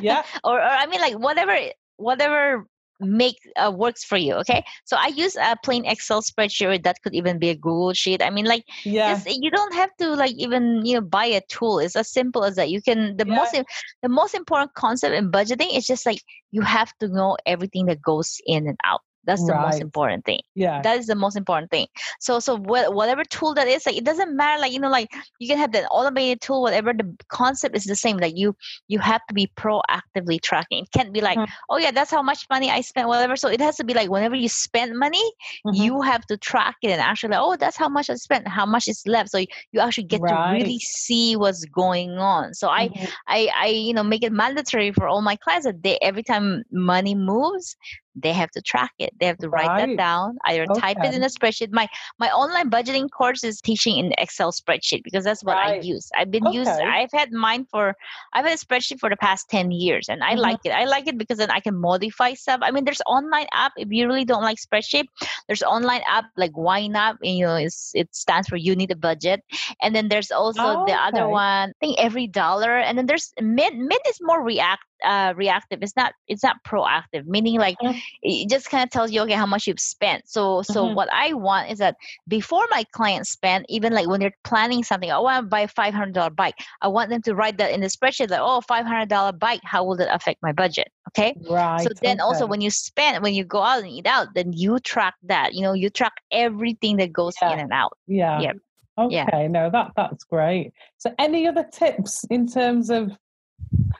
yeah 0.00 0.22
or, 0.44 0.58
or 0.58 0.62
i 0.62 0.86
mean 0.86 1.00
like 1.00 1.18
whatever 1.18 1.56
whatever 1.96 2.64
make 3.00 3.36
uh, 3.56 3.72
works 3.74 4.04
for 4.04 4.16
you 4.16 4.34
okay? 4.34 4.64
So 4.84 4.96
i 4.98 5.08
use 5.08 5.36
a 5.36 5.56
plain 5.64 5.84
excel 5.84 6.22
spreadsheet 6.22 6.82
that 6.84 7.02
could 7.02 7.14
even 7.14 7.38
be 7.38 7.50
a 7.50 7.54
google 7.54 7.92
sheet. 7.92 8.22
I 8.22 8.30
mean 8.30 8.46
like 8.46 8.64
yeah. 8.84 9.20
you 9.26 9.50
don't 9.50 9.74
have 9.74 9.90
to 9.98 10.14
like 10.14 10.32
even 10.36 10.84
you 10.84 10.94
know 10.94 11.00
buy 11.00 11.26
a 11.26 11.40
tool. 11.48 11.78
It's 11.78 11.96
as 11.96 12.10
simple 12.10 12.44
as 12.44 12.56
that. 12.56 12.70
You 12.70 12.82
can 12.82 13.16
the 13.16 13.26
yeah. 13.26 13.34
most 13.34 13.54
the 14.02 14.08
most 14.08 14.34
important 14.34 14.74
concept 14.74 15.14
in 15.14 15.30
budgeting 15.30 15.76
is 15.76 15.86
just 15.86 16.06
like 16.06 16.22
you 16.50 16.62
have 16.62 16.92
to 16.98 17.08
know 17.08 17.36
everything 17.46 17.86
that 17.86 18.02
goes 18.02 18.40
in 18.46 18.66
and 18.66 18.78
out 18.84 19.02
that's 19.30 19.46
the 19.46 19.52
right. 19.52 19.66
most 19.66 19.80
important 19.80 20.24
thing 20.24 20.40
yeah 20.54 20.82
that 20.82 20.98
is 20.98 21.06
the 21.06 21.14
most 21.14 21.36
important 21.36 21.70
thing 21.70 21.86
so 22.18 22.40
so 22.40 22.56
wh- 22.56 22.92
whatever 22.98 23.22
tool 23.24 23.54
that 23.54 23.68
is 23.68 23.86
like 23.86 23.96
it 23.96 24.04
doesn't 24.04 24.36
matter 24.36 24.60
like 24.60 24.72
you 24.72 24.80
know 24.80 24.90
like 24.90 25.08
you 25.38 25.46
can 25.46 25.56
have 25.56 25.70
that 25.70 25.86
automated 25.90 26.40
tool 26.40 26.62
whatever 26.62 26.92
the 26.92 27.06
concept 27.28 27.76
is 27.76 27.84
the 27.84 27.94
same 27.94 28.16
like 28.16 28.36
you 28.36 28.54
you 28.88 28.98
have 28.98 29.20
to 29.28 29.34
be 29.34 29.46
proactively 29.56 30.40
tracking 30.42 30.82
it 30.82 30.90
can't 30.92 31.12
be 31.12 31.20
like 31.20 31.38
mm-hmm. 31.38 31.52
oh 31.70 31.78
yeah 31.78 31.92
that's 31.92 32.10
how 32.10 32.22
much 32.22 32.44
money 32.50 32.70
i 32.70 32.80
spent 32.80 33.06
whatever 33.06 33.36
so 33.36 33.48
it 33.48 33.60
has 33.60 33.76
to 33.76 33.84
be 33.84 33.94
like 33.94 34.10
whenever 34.10 34.34
you 34.34 34.48
spend 34.48 34.98
money 34.98 35.22
mm-hmm. 35.66 35.80
you 35.82 36.02
have 36.02 36.26
to 36.26 36.36
track 36.36 36.76
it 36.82 36.90
and 36.90 37.00
actually 37.00 37.30
like, 37.30 37.40
oh 37.40 37.56
that's 37.56 37.76
how 37.76 37.88
much 37.88 38.10
i 38.10 38.14
spent 38.14 38.48
how 38.48 38.66
much 38.66 38.88
is 38.88 39.02
left 39.06 39.30
so 39.30 39.38
you, 39.38 39.46
you 39.70 39.80
actually 39.80 40.04
get 40.04 40.20
right. 40.20 40.58
to 40.58 40.64
really 40.64 40.78
see 40.80 41.36
what's 41.36 41.64
going 41.66 42.18
on 42.18 42.52
so 42.52 42.66
mm-hmm. 42.68 43.04
i 43.28 43.48
i 43.58 43.66
i 43.66 43.66
you 43.66 43.94
know 43.94 44.02
make 44.02 44.24
it 44.24 44.32
mandatory 44.32 44.92
for 44.92 45.06
all 45.06 45.22
my 45.22 45.36
clients 45.36 45.66
that 45.66 45.82
they 45.82 45.96
every 46.02 46.22
time 46.22 46.64
money 46.72 47.14
moves 47.14 47.76
they 48.14 48.32
have 48.32 48.50
to 48.50 48.60
track 48.60 48.92
it 48.98 49.12
they 49.20 49.26
have 49.26 49.38
to 49.38 49.48
write 49.48 49.66
right. 49.66 49.86
that 49.86 49.96
down 49.96 50.36
either 50.46 50.64
okay. 50.70 50.80
type 50.80 50.96
it 51.02 51.14
in 51.14 51.22
a 51.22 51.26
spreadsheet 51.26 51.68
my 51.70 51.86
my 52.18 52.28
online 52.30 52.70
budgeting 52.70 53.08
course 53.10 53.44
is 53.44 53.60
teaching 53.60 53.98
in 53.98 54.12
excel 54.18 54.52
spreadsheet 54.52 55.02
because 55.04 55.24
that's 55.24 55.44
what 55.44 55.54
right. 55.54 55.80
i 55.80 55.84
use 55.84 56.10
i've 56.16 56.30
been 56.30 56.46
okay. 56.46 56.58
using 56.58 56.74
i've 56.86 57.10
had 57.12 57.32
mine 57.32 57.66
for 57.70 57.94
i've 58.32 58.44
had 58.44 58.54
a 58.54 58.64
spreadsheet 58.64 58.98
for 58.98 59.08
the 59.08 59.16
past 59.16 59.48
10 59.50 59.70
years 59.70 60.08
and 60.08 60.22
i 60.22 60.32
mm-hmm. 60.32 60.40
like 60.40 60.58
it 60.64 60.70
i 60.70 60.84
like 60.84 61.06
it 61.06 61.18
because 61.18 61.38
then 61.38 61.50
i 61.50 61.60
can 61.60 61.76
modify 61.76 62.34
stuff 62.34 62.60
i 62.62 62.70
mean 62.70 62.84
there's 62.84 63.02
online 63.06 63.46
app 63.52 63.72
if 63.76 63.88
you 63.90 64.06
really 64.06 64.24
don't 64.24 64.42
like 64.42 64.58
spreadsheet 64.58 65.04
there's 65.46 65.62
online 65.62 66.02
app 66.08 66.24
like 66.36 66.52
YNAB 66.52 67.16
and, 67.22 67.38
you 67.38 67.46
know 67.46 67.56
it's, 67.56 67.92
it 67.94 68.14
stands 68.14 68.48
for 68.48 68.56
you 68.56 68.74
need 68.74 68.90
a 68.90 68.96
budget 68.96 69.42
and 69.82 69.94
then 69.94 70.08
there's 70.08 70.30
also 70.30 70.84
the 70.86 70.94
other 70.94 71.28
one 71.28 71.70
i 71.70 71.72
think 71.80 71.96
every 71.98 72.26
dollar 72.26 72.78
and 72.78 72.98
then 72.98 73.06
there's 73.06 73.32
mint 73.40 73.76
mint 73.76 74.02
is 74.08 74.18
more 74.20 74.42
react 74.42 74.82
uh, 75.04 75.32
reactive 75.36 75.82
it's 75.82 75.96
not 75.96 76.12
it's 76.28 76.42
not 76.42 76.56
proactive 76.66 77.26
meaning 77.26 77.58
like 77.58 77.76
mm-hmm. 77.82 77.98
it 78.22 78.48
just 78.48 78.70
kind 78.70 78.84
of 78.84 78.90
tells 78.90 79.10
you 79.10 79.20
okay 79.20 79.34
how 79.34 79.46
much 79.46 79.66
you've 79.66 79.80
spent 79.80 80.28
so 80.28 80.62
so 80.62 80.84
mm-hmm. 80.84 80.94
what 80.94 81.08
i 81.12 81.32
want 81.32 81.70
is 81.70 81.78
that 81.78 81.96
before 82.28 82.66
my 82.70 82.84
clients 82.92 83.30
spend 83.30 83.64
even 83.68 83.92
like 83.92 84.08
when 84.08 84.20
they're 84.20 84.36
planning 84.44 84.82
something 84.82 85.10
i 85.10 85.18
want 85.18 85.44
to 85.44 85.48
buy 85.48 85.60
a 85.60 85.68
$500 85.68 86.36
bike 86.36 86.54
i 86.82 86.88
want 86.88 87.10
them 87.10 87.22
to 87.22 87.34
write 87.34 87.58
that 87.58 87.72
in 87.72 87.80
the 87.80 87.86
spreadsheet 87.86 88.28
that 88.28 88.40
oh 88.40 88.60
$500 88.68 89.38
bike 89.38 89.60
how 89.64 89.84
will 89.84 89.96
that 89.96 90.14
affect 90.14 90.42
my 90.42 90.52
budget 90.52 90.88
okay 91.08 91.34
right 91.48 91.82
so 91.82 91.88
then 92.02 92.16
okay. 92.16 92.22
also 92.22 92.46
when 92.46 92.60
you 92.60 92.70
spend 92.70 93.22
when 93.22 93.34
you 93.34 93.44
go 93.44 93.62
out 93.62 93.82
and 93.82 93.88
eat 93.88 94.06
out 94.06 94.28
then 94.34 94.52
you 94.52 94.78
track 94.80 95.14
that 95.22 95.54
you 95.54 95.62
know 95.62 95.72
you 95.72 95.90
track 95.90 96.12
everything 96.30 96.96
that 96.96 97.12
goes 97.12 97.34
yeah. 97.40 97.52
in 97.52 97.58
and 97.60 97.72
out 97.72 97.96
yeah 98.06 98.40
yeah 98.40 98.52
okay 98.98 99.14
yeah. 99.14 99.46
no 99.48 99.70
that 99.70 99.90
that's 99.96 100.24
great 100.24 100.72
so 100.98 101.12
any 101.18 101.46
other 101.46 101.66
tips 101.72 102.24
in 102.30 102.46
terms 102.46 102.90
of 102.90 103.12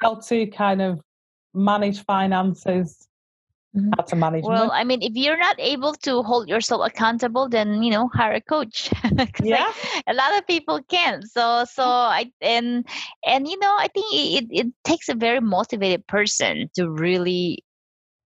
how 0.01 0.17
to 0.17 0.47
kind 0.47 0.83
of 0.83 1.01
manage 1.55 2.05
finances 2.05 3.09
mm-hmm. 3.77 3.91
how 3.97 4.03
to 4.05 4.17
manage 4.17 4.45
well 4.45 4.69
money. 4.69 4.81
i 4.81 4.85
mean 4.85 5.03
if 5.03 5.13
you're 5.15 5.39
not 5.39 5.57
able 5.59 5.93
to 5.95 6.23
hold 6.23 6.49
yourself 6.49 6.87
accountable 6.87 7.49
then 7.49 7.83
you 7.83 7.91
know 7.91 8.09
hire 8.15 8.35
a 8.35 8.41
coach 8.41 8.91
yeah 9.43 9.65
like, 9.65 10.05
a 10.07 10.15
lot 10.15 10.37
of 10.39 10.47
people 10.47 10.81
can't. 10.89 11.25
so 11.29 11.65
so 11.71 11.85
i 11.85 12.31
and 12.41 12.87
and 13.27 13.49
you 13.49 13.59
know 13.59 13.77
i 13.79 13.89
think 13.89 14.07
it, 14.13 14.47
it 14.51 14.67
takes 14.85 15.09
a 15.09 15.15
very 15.15 15.41
motivated 15.41 16.07
person 16.07 16.71
to 16.75 16.89
really 16.91 17.65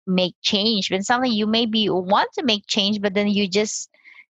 make 0.06 0.36
change 0.42 0.92
when 0.92 1.02
something 1.02 1.32
you 1.32 1.48
maybe 1.48 1.90
want 1.90 2.30
to 2.34 2.44
make 2.44 2.68
change 2.68 3.00
but 3.00 3.14
then 3.14 3.28
you 3.28 3.48
just 3.48 3.90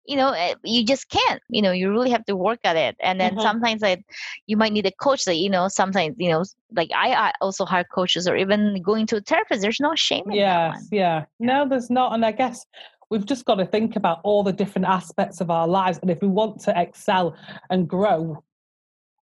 you 0.08 0.16
know 0.16 0.32
eh, 0.32 0.56
you 0.64 0.84
just 0.84 1.10
can't 1.10 1.42
you 1.50 1.62
know 1.62 1.72
you 1.72 1.92
really 1.92 2.10
have 2.10 2.26
to 2.26 2.36
work 2.36 2.60
at 2.64 2.76
it. 2.76 2.96
And 3.00 3.20
then 3.20 3.34
mm-hmm. 3.34 3.42
sometimes 3.42 3.82
like 3.82 4.04
you 4.48 4.58
might 4.58 4.74
need 4.74 4.86
a 4.86 4.92
coach 4.92 5.26
that 5.26 5.36
you 5.36 5.50
know 5.50 5.68
sometimes 5.68 6.16
you 6.18 6.30
know 6.30 6.44
like 6.76 6.90
I, 6.96 7.14
I 7.14 7.34
also 7.42 7.66
hire 7.66 7.84
coaches 7.84 8.28
or 8.28 8.36
even 8.36 8.82
going 8.82 9.06
to 9.08 9.18
a 9.18 9.22
therapist. 9.22 9.62
There's 9.62 9.80
no 9.80 9.96
shame 9.96 10.26
in 10.28 10.38
yes 10.38 10.88
yeah. 10.92 11.26
No 11.40 11.68
there's 11.68 11.90
not. 11.90 12.14
And 12.14 12.26
i 12.26 12.32
guess 12.32 12.66
we've 13.10 13.26
just 13.26 13.46
got 13.46 13.56
to 13.56 13.66
think 13.66 13.96
about 13.96 14.20
all 14.24 14.44
the 14.44 14.52
different 14.52 14.88
aspects 14.88 15.40
of 15.40 15.50
our 15.50 15.68
lives. 15.68 16.00
And 16.02 16.12
if 16.12 16.22
we 16.22 16.28
want 16.28 16.60
to 16.62 16.80
excel 16.80 17.38
and 17.70 17.88
grow 17.88 18.44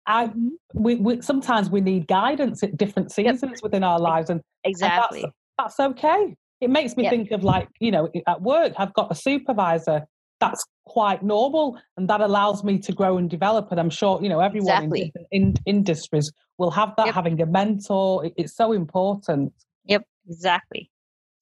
I, 0.06 0.26
mm-hmm. 0.26 0.48
we, 0.74 0.96
we 0.96 1.22
sometimes 1.22 1.70
we 1.70 1.80
need 1.80 2.06
guidance 2.06 2.62
at 2.62 2.76
different 2.76 3.12
seasons 3.12 3.52
yep. 3.52 3.62
within 3.62 3.82
our 3.82 3.98
lives. 3.98 4.30
And 4.30 4.40
exactly 4.64 5.22
and 5.22 5.32
that's, 5.58 5.76
that's, 5.76 5.90
okay. 5.92 6.34
It 6.60 6.70
makes 6.70 6.96
me 6.96 7.04
yep. 7.04 7.12
think 7.12 7.30
of 7.30 7.44
like 7.44 7.68
you 7.80 7.90
know 7.90 8.10
at 8.26 8.40
work 8.40 8.72
i've 8.78 8.94
got 8.94 9.10
a 9.10 9.14
supervisor. 9.14 10.06
That's 10.40 10.64
quite 10.86 11.22
normal 11.22 11.78
and 11.96 12.08
that 12.08 12.20
allows 12.20 12.62
me 12.62 12.78
to 12.78 12.92
grow 12.92 13.16
and 13.16 13.30
develop 13.30 13.70
and 13.70 13.80
i'm 13.80 13.90
sure 13.90 14.20
you 14.22 14.28
know 14.28 14.40
everyone 14.40 14.68
exactly. 14.68 15.00
in 15.00 15.06
different 15.06 15.28
in, 15.30 15.54
industries 15.66 16.30
will 16.58 16.70
have 16.70 16.94
that 16.96 17.06
yep. 17.06 17.14
having 17.14 17.40
a 17.40 17.46
mentor 17.46 18.30
it's 18.36 18.54
so 18.54 18.72
important 18.72 19.52
yep 19.84 20.02
exactly 20.28 20.90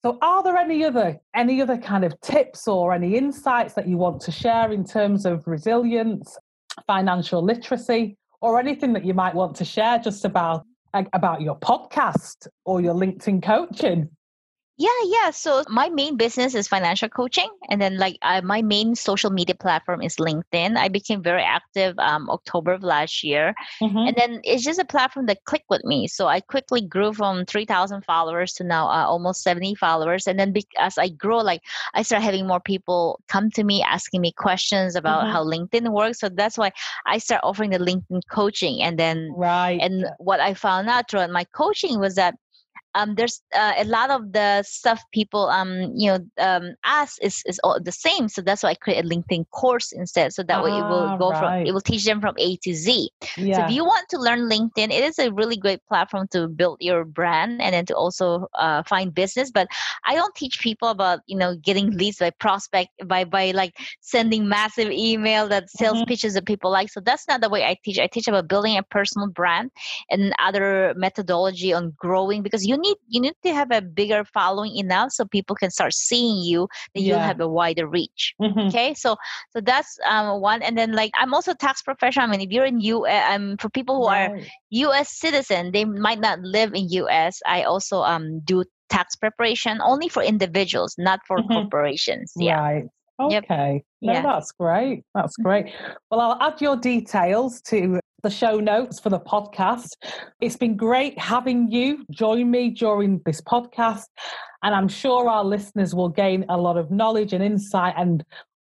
so 0.03 0.17
are 0.23 0.43
there 0.45 0.57
any 0.57 0.85
other 0.85 1.19
any 1.35 1.61
other 1.61 1.77
kind 1.77 2.05
of 2.05 2.19
tips 2.21 2.69
or 2.69 2.93
any 2.93 3.17
insights 3.17 3.75
that 3.75 3.89
you 3.89 3.97
want 3.97 4.21
to 4.21 4.31
share 4.31 4.71
in 4.71 4.85
terms 4.85 5.27
of 5.27 5.47
resilience 5.47 6.39
financial 6.87 7.43
literacy 7.43 8.17
or 8.41 8.61
anything 8.61 8.93
that 8.93 9.05
you 9.05 9.13
might 9.13 9.35
want 9.35 9.57
to 9.57 9.65
share 9.65 9.99
just 9.99 10.25
about 10.25 10.65
about 11.15 11.41
your 11.41 11.59
podcast 11.59 12.47
or 12.65 12.81
your 12.81 12.95
linkedin 12.95 13.43
coaching 13.43 14.09
Yeah, 14.79 14.89
yeah. 15.05 15.31
So 15.31 15.63
my 15.69 15.91
main 15.91 16.17
business 16.17 16.55
is 16.55 16.67
financial 16.67 17.09
coaching, 17.09 17.51
and 17.69 17.81
then 17.81 17.99
like 17.99 18.17
I, 18.23 18.41
my 18.41 18.63
main 18.63 18.95
social 18.95 19.31
media 19.31 19.55
platform 19.55 20.01
is 20.01 20.17
LinkedIn. 20.17 20.77
I 20.77 20.89
became 20.89 21.23
very 21.23 21.43
active 21.43 21.95
um, 21.99 22.31
October 22.31 22.73
of 22.73 22.83
last 22.83 23.23
year, 23.23 23.55
mm-hmm. 23.83 23.99
and 23.99 24.17
then 24.17 24.41
it's 24.45 24.65
just 24.65 24.81
a 24.81 24.85
platform 24.87 25.27
that 25.27 25.45
clicked 25.45 25.69
with 25.69 25.85
me. 25.85 26.09
So 26.09 26.27
I 26.27 26.41
quickly 26.41 26.81
grew 26.81 27.13
from 27.13 27.45
three 27.45 27.67
thousand 27.67 28.05
followers 28.07 28.55
to 28.55 28.65
now 28.65 28.87
uh, 28.89 29.05
almost 29.05 29.43
seventy 29.43 29.75
followers, 29.75 30.27
and 30.27 30.39
then 30.39 30.53
be- 30.53 30.67
as 30.79 30.97
I 30.97 31.11
grow, 31.11 31.39
like 31.39 31.61
I 31.93 32.01
start 32.03 32.23
having 32.23 32.47
more 32.47 32.61
people 32.61 33.21
come 33.29 33.51
to 33.51 33.65
me 33.65 33.83
asking 33.83 34.23
me 34.23 34.33
questions 34.33 34.97
about 34.97 35.25
mm-hmm. 35.25 35.33
how 35.33 35.45
LinkedIn 35.45 35.93
works. 35.93 36.19
So 36.19 36.31
that's 36.31 36.57
why 36.57 36.73
I 37.05 37.19
start 37.19 37.43
offering 37.45 37.71
the 37.71 37.79
LinkedIn 37.79 38.23
coaching, 38.31 38.83
and 38.83 38.99
then 38.99 39.35
right. 39.37 39.79
And 39.83 40.07
what 40.19 40.41
I 40.41 40.55
found 40.55 40.89
out 40.89 41.11
throughout 41.11 41.31
my 41.31 41.45
coaching 41.53 42.01
was 42.01 42.15
that 42.15 42.37
um, 42.95 43.15
there's 43.15 43.41
uh, 43.55 43.73
a 43.77 43.85
lot 43.85 44.11
of 44.11 44.33
the 44.33 44.63
stuff 44.63 45.03
people 45.13 45.49
um, 45.49 45.93
you 45.95 46.11
know 46.11 46.19
um, 46.39 46.75
ask 46.85 47.17
is, 47.23 47.43
is 47.47 47.59
all 47.65 47.79
the 47.81 47.93
same 47.93 48.29
so 48.29 48.43
that's 48.43 48.63
why 48.63 48.71
i 48.71 48.75
create 48.75 49.05
a 49.05 49.09
linkedin 49.09 49.49
course 49.51 49.93
instead 49.93 50.33
so 50.33 50.43
that 50.43 50.59
ah, 50.59 50.65
way 50.65 50.71
it 50.71 50.83
will 50.83 51.09
ah, 51.09 51.17
go 51.17 51.31
right. 51.31 51.39
from 51.39 51.67
it 51.67 51.73
will 51.73 51.81
teach 51.81 52.05
them 52.05 52.21
from 52.21 52.35
a 52.39 52.57
to 52.59 52.75
z 52.75 53.11
yeah. 53.37 53.57
so 53.57 53.65
if 53.65 53.71
you 53.71 53.85
want 53.85 54.07
to 54.09 54.19
learn 54.19 54.49
linkedin 54.49 54.91
it 54.91 55.05
is 55.05 55.19
a 55.19 55.33
really 55.33 55.57
great 55.57 55.81
platform 55.87 56.27
to 56.29 56.49
build 56.49 56.77
your 56.81 57.05
brand 57.05 57.61
and 57.63 57.75
then 57.75 57.87
to 57.87 57.95
also 57.95 58.47
uh, 58.59 58.83
find 58.85 59.15
business 59.15 59.51
but 59.51 59.67
i 60.05 60.15
don't 60.15 60.35
teach 60.35 60.61
people 60.61 60.89
about 60.89 61.21
you 61.27 61.37
know 61.37 61.57
getting 61.57 61.91
leads 61.97 62.19
by 62.19 62.31
prospect 62.31 62.91
by 63.07 63.25
by 63.25 63.51
like 63.53 63.75
sending 64.01 64.49
massive 64.49 64.91
email 64.91 65.49
that 65.49 65.71
sales 65.71 65.97
mm-hmm. 65.97 66.05
pitches 66.05 66.35
that 66.35 66.47
people 66.47 66.71
like 66.71 66.91
so 66.91 67.01
that's 67.01 67.27
not 67.29 67.41
the 67.41 67.49
way 67.49 67.65
i 67.65 67.77
teach 67.85 67.99
i 67.99 68.07
teach 68.07 68.29
about 68.29 68.49
building 68.49 68.77
a 68.77 68.83
personal 68.83 69.29
brand 69.29 69.71
and 70.11 70.33
other 70.39 70.93
methodology 70.97 71.73
on 71.73 71.93
growing 71.97 72.43
because 72.43 72.67
you 72.67 72.77
need 72.83 72.97
you 73.09 73.21
need 73.21 73.35
to 73.43 73.55
have 73.55 73.71
a 73.71 73.81
bigger 73.81 74.25
following 74.25 74.77
enough 74.77 75.13
so 75.13 75.25
people 75.25 75.57
can 75.57 75.71
start 75.71 75.95
seeing 75.95 76.45
you 76.45 76.69
that 76.95 77.01
yeah. 77.01 77.09
you'll 77.09 77.19
have 77.19 77.41
a 77.41 77.49
wider 77.49 77.87
reach 77.87 78.35
mm-hmm. 78.41 78.69
okay 78.69 78.95
so 78.95 79.17
so 79.51 79.61
that's 79.61 79.99
um, 80.07 80.41
one 80.41 80.63
and 80.63 80.77
then 80.77 80.93
like 80.93 81.11
i'm 81.15 81.33
also 81.35 81.55
tax 81.55 81.83
professional 81.83 82.27
i 82.27 82.31
mean 82.31 82.41
if 82.41 82.51
you're 82.51 82.65
in 82.65 82.81
u 82.81 83.07
um 83.07 83.57
for 83.59 83.69
people 83.71 83.97
who 83.97 84.09
right. 84.09 84.49
are 84.73 85.01
us 85.01 85.09
citizen 85.09 85.73
they 85.73 85.85
might 85.85 86.21
not 86.21 86.39
live 86.41 86.75
in 86.75 86.87
us 86.89 87.41
i 87.47 87.63
also 87.63 88.03
um 88.03 88.41
do 88.41 88.65
tax 88.91 89.17
preparation 89.17 89.81
only 89.83 90.09
for 90.09 90.23
individuals 90.23 90.95
not 90.99 91.21
for 91.27 91.39
mm-hmm. 91.39 91.53
corporations 91.55 92.33
yeah 92.37 92.61
right 92.61 92.85
Okay. 93.21 93.75
Yep. 93.75 93.85
No, 94.03 94.13
yeah. 94.13 94.23
that's 94.23 94.53
great. 94.53 95.05
That's 95.15 95.37
great. 95.37 95.67
Well, 96.11 96.21
I'll 96.21 96.43
add 96.43 96.61
your 96.61 96.77
details 96.77 97.61
to 97.63 98.01
the 98.23 98.31
show 98.31 98.61
notes 98.61 99.01
for 99.01 99.11
the 99.11 99.19
podcast. 99.19 99.97
It's 100.41 100.57
been 100.57 100.77
great 100.77 101.19
having 101.19 101.71
you 101.71 102.05
join 102.11 102.51
me 102.51 102.71
during 102.71 103.21
this 103.27 103.41
podcast. 103.41 104.07
And 104.63 104.75
I'm 104.75 104.89
sure 104.89 105.29
our 105.29 105.45
listeners 105.45 105.95
will 105.95 106.09
gain 106.09 106.45
a 106.49 106.57
lot 106.57 106.77
of 106.77 106.91
knowledge 106.91 107.33
and 107.33 107.43
insight 107.43 107.95
and 107.97 108.25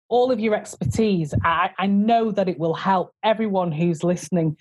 all 0.10 0.32
of 0.32 0.39
your 0.39 0.53
expertise. 0.53 1.34
I, 1.43 1.72
I 1.80 1.88
know 1.88 2.32
that 2.32 2.47
it 2.47 2.60
will 2.60 2.76
help 2.76 3.12
everyone 3.24 3.72
who's 3.72 4.03
listening 4.03 4.55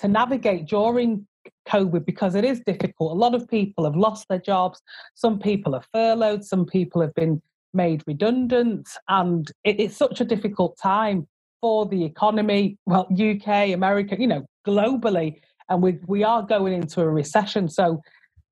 to 0.00 0.08
navigate 0.08 0.66
during 0.66 1.26
COVID 1.66 2.04
because 2.04 2.34
it 2.34 2.44
is 2.44 2.60
difficult. 2.66 3.12
A 3.12 3.18
lot 3.18 3.34
of 3.34 3.48
people 3.48 3.84
have 3.84 3.96
lost 3.96 4.26
their 4.28 4.38
jobs. 4.38 4.82
Some 5.14 5.38
people 5.38 5.74
are 5.74 5.84
furloughed. 5.92 6.44
Some 6.44 6.66
people 6.66 7.00
have 7.00 7.14
been 7.14 7.40
made 7.72 8.02
redundant. 8.06 8.86
And 9.08 9.50
it, 9.64 9.80
it's 9.80 9.96
such 9.96 10.20
a 10.20 10.26
difficult 10.26 10.76
time 10.76 11.26
for 11.62 11.86
the 11.86 12.04
economy, 12.04 12.76
well, 12.84 13.08
UK, 13.10 13.70
America, 13.70 14.16
you 14.18 14.26
know, 14.26 14.44
globally, 14.66 15.36
and 15.70 15.80
we 15.80 15.98
we 16.06 16.22
are 16.22 16.42
going 16.42 16.74
into 16.74 17.00
a 17.00 17.08
recession. 17.08 17.68
So 17.68 18.02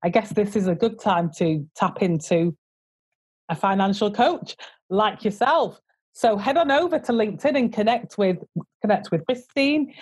I 0.03 0.09
guess 0.09 0.29
this 0.29 0.55
is 0.55 0.67
a 0.67 0.73
good 0.73 0.99
time 0.99 1.29
to 1.37 1.67
tap 1.75 2.01
into 2.01 2.57
a 3.49 3.55
financial 3.55 4.09
coach 4.09 4.55
like 4.89 5.23
yourself. 5.23 5.79
So 6.13 6.37
head 6.37 6.57
on 6.57 6.71
over 6.71 6.97
to 6.97 7.11
LinkedIn 7.11 7.55
and 7.57 7.71
connect 7.71 8.17
with 8.17 8.37
connect 8.81 9.11
with 9.11 9.25
Christine. 9.25 9.93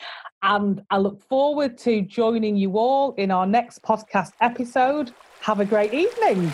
And 0.41 0.81
I 0.89 0.97
look 0.99 1.21
forward 1.27 1.77
to 1.79 2.01
joining 2.01 2.55
you 2.55 2.77
all 2.77 3.13
in 3.15 3.29
our 3.31 3.45
next 3.45 3.83
podcast 3.83 4.31
episode. 4.39 5.11
Have 5.41 5.59
a 5.59 5.65
great 5.65 5.93
evening. 5.93 6.51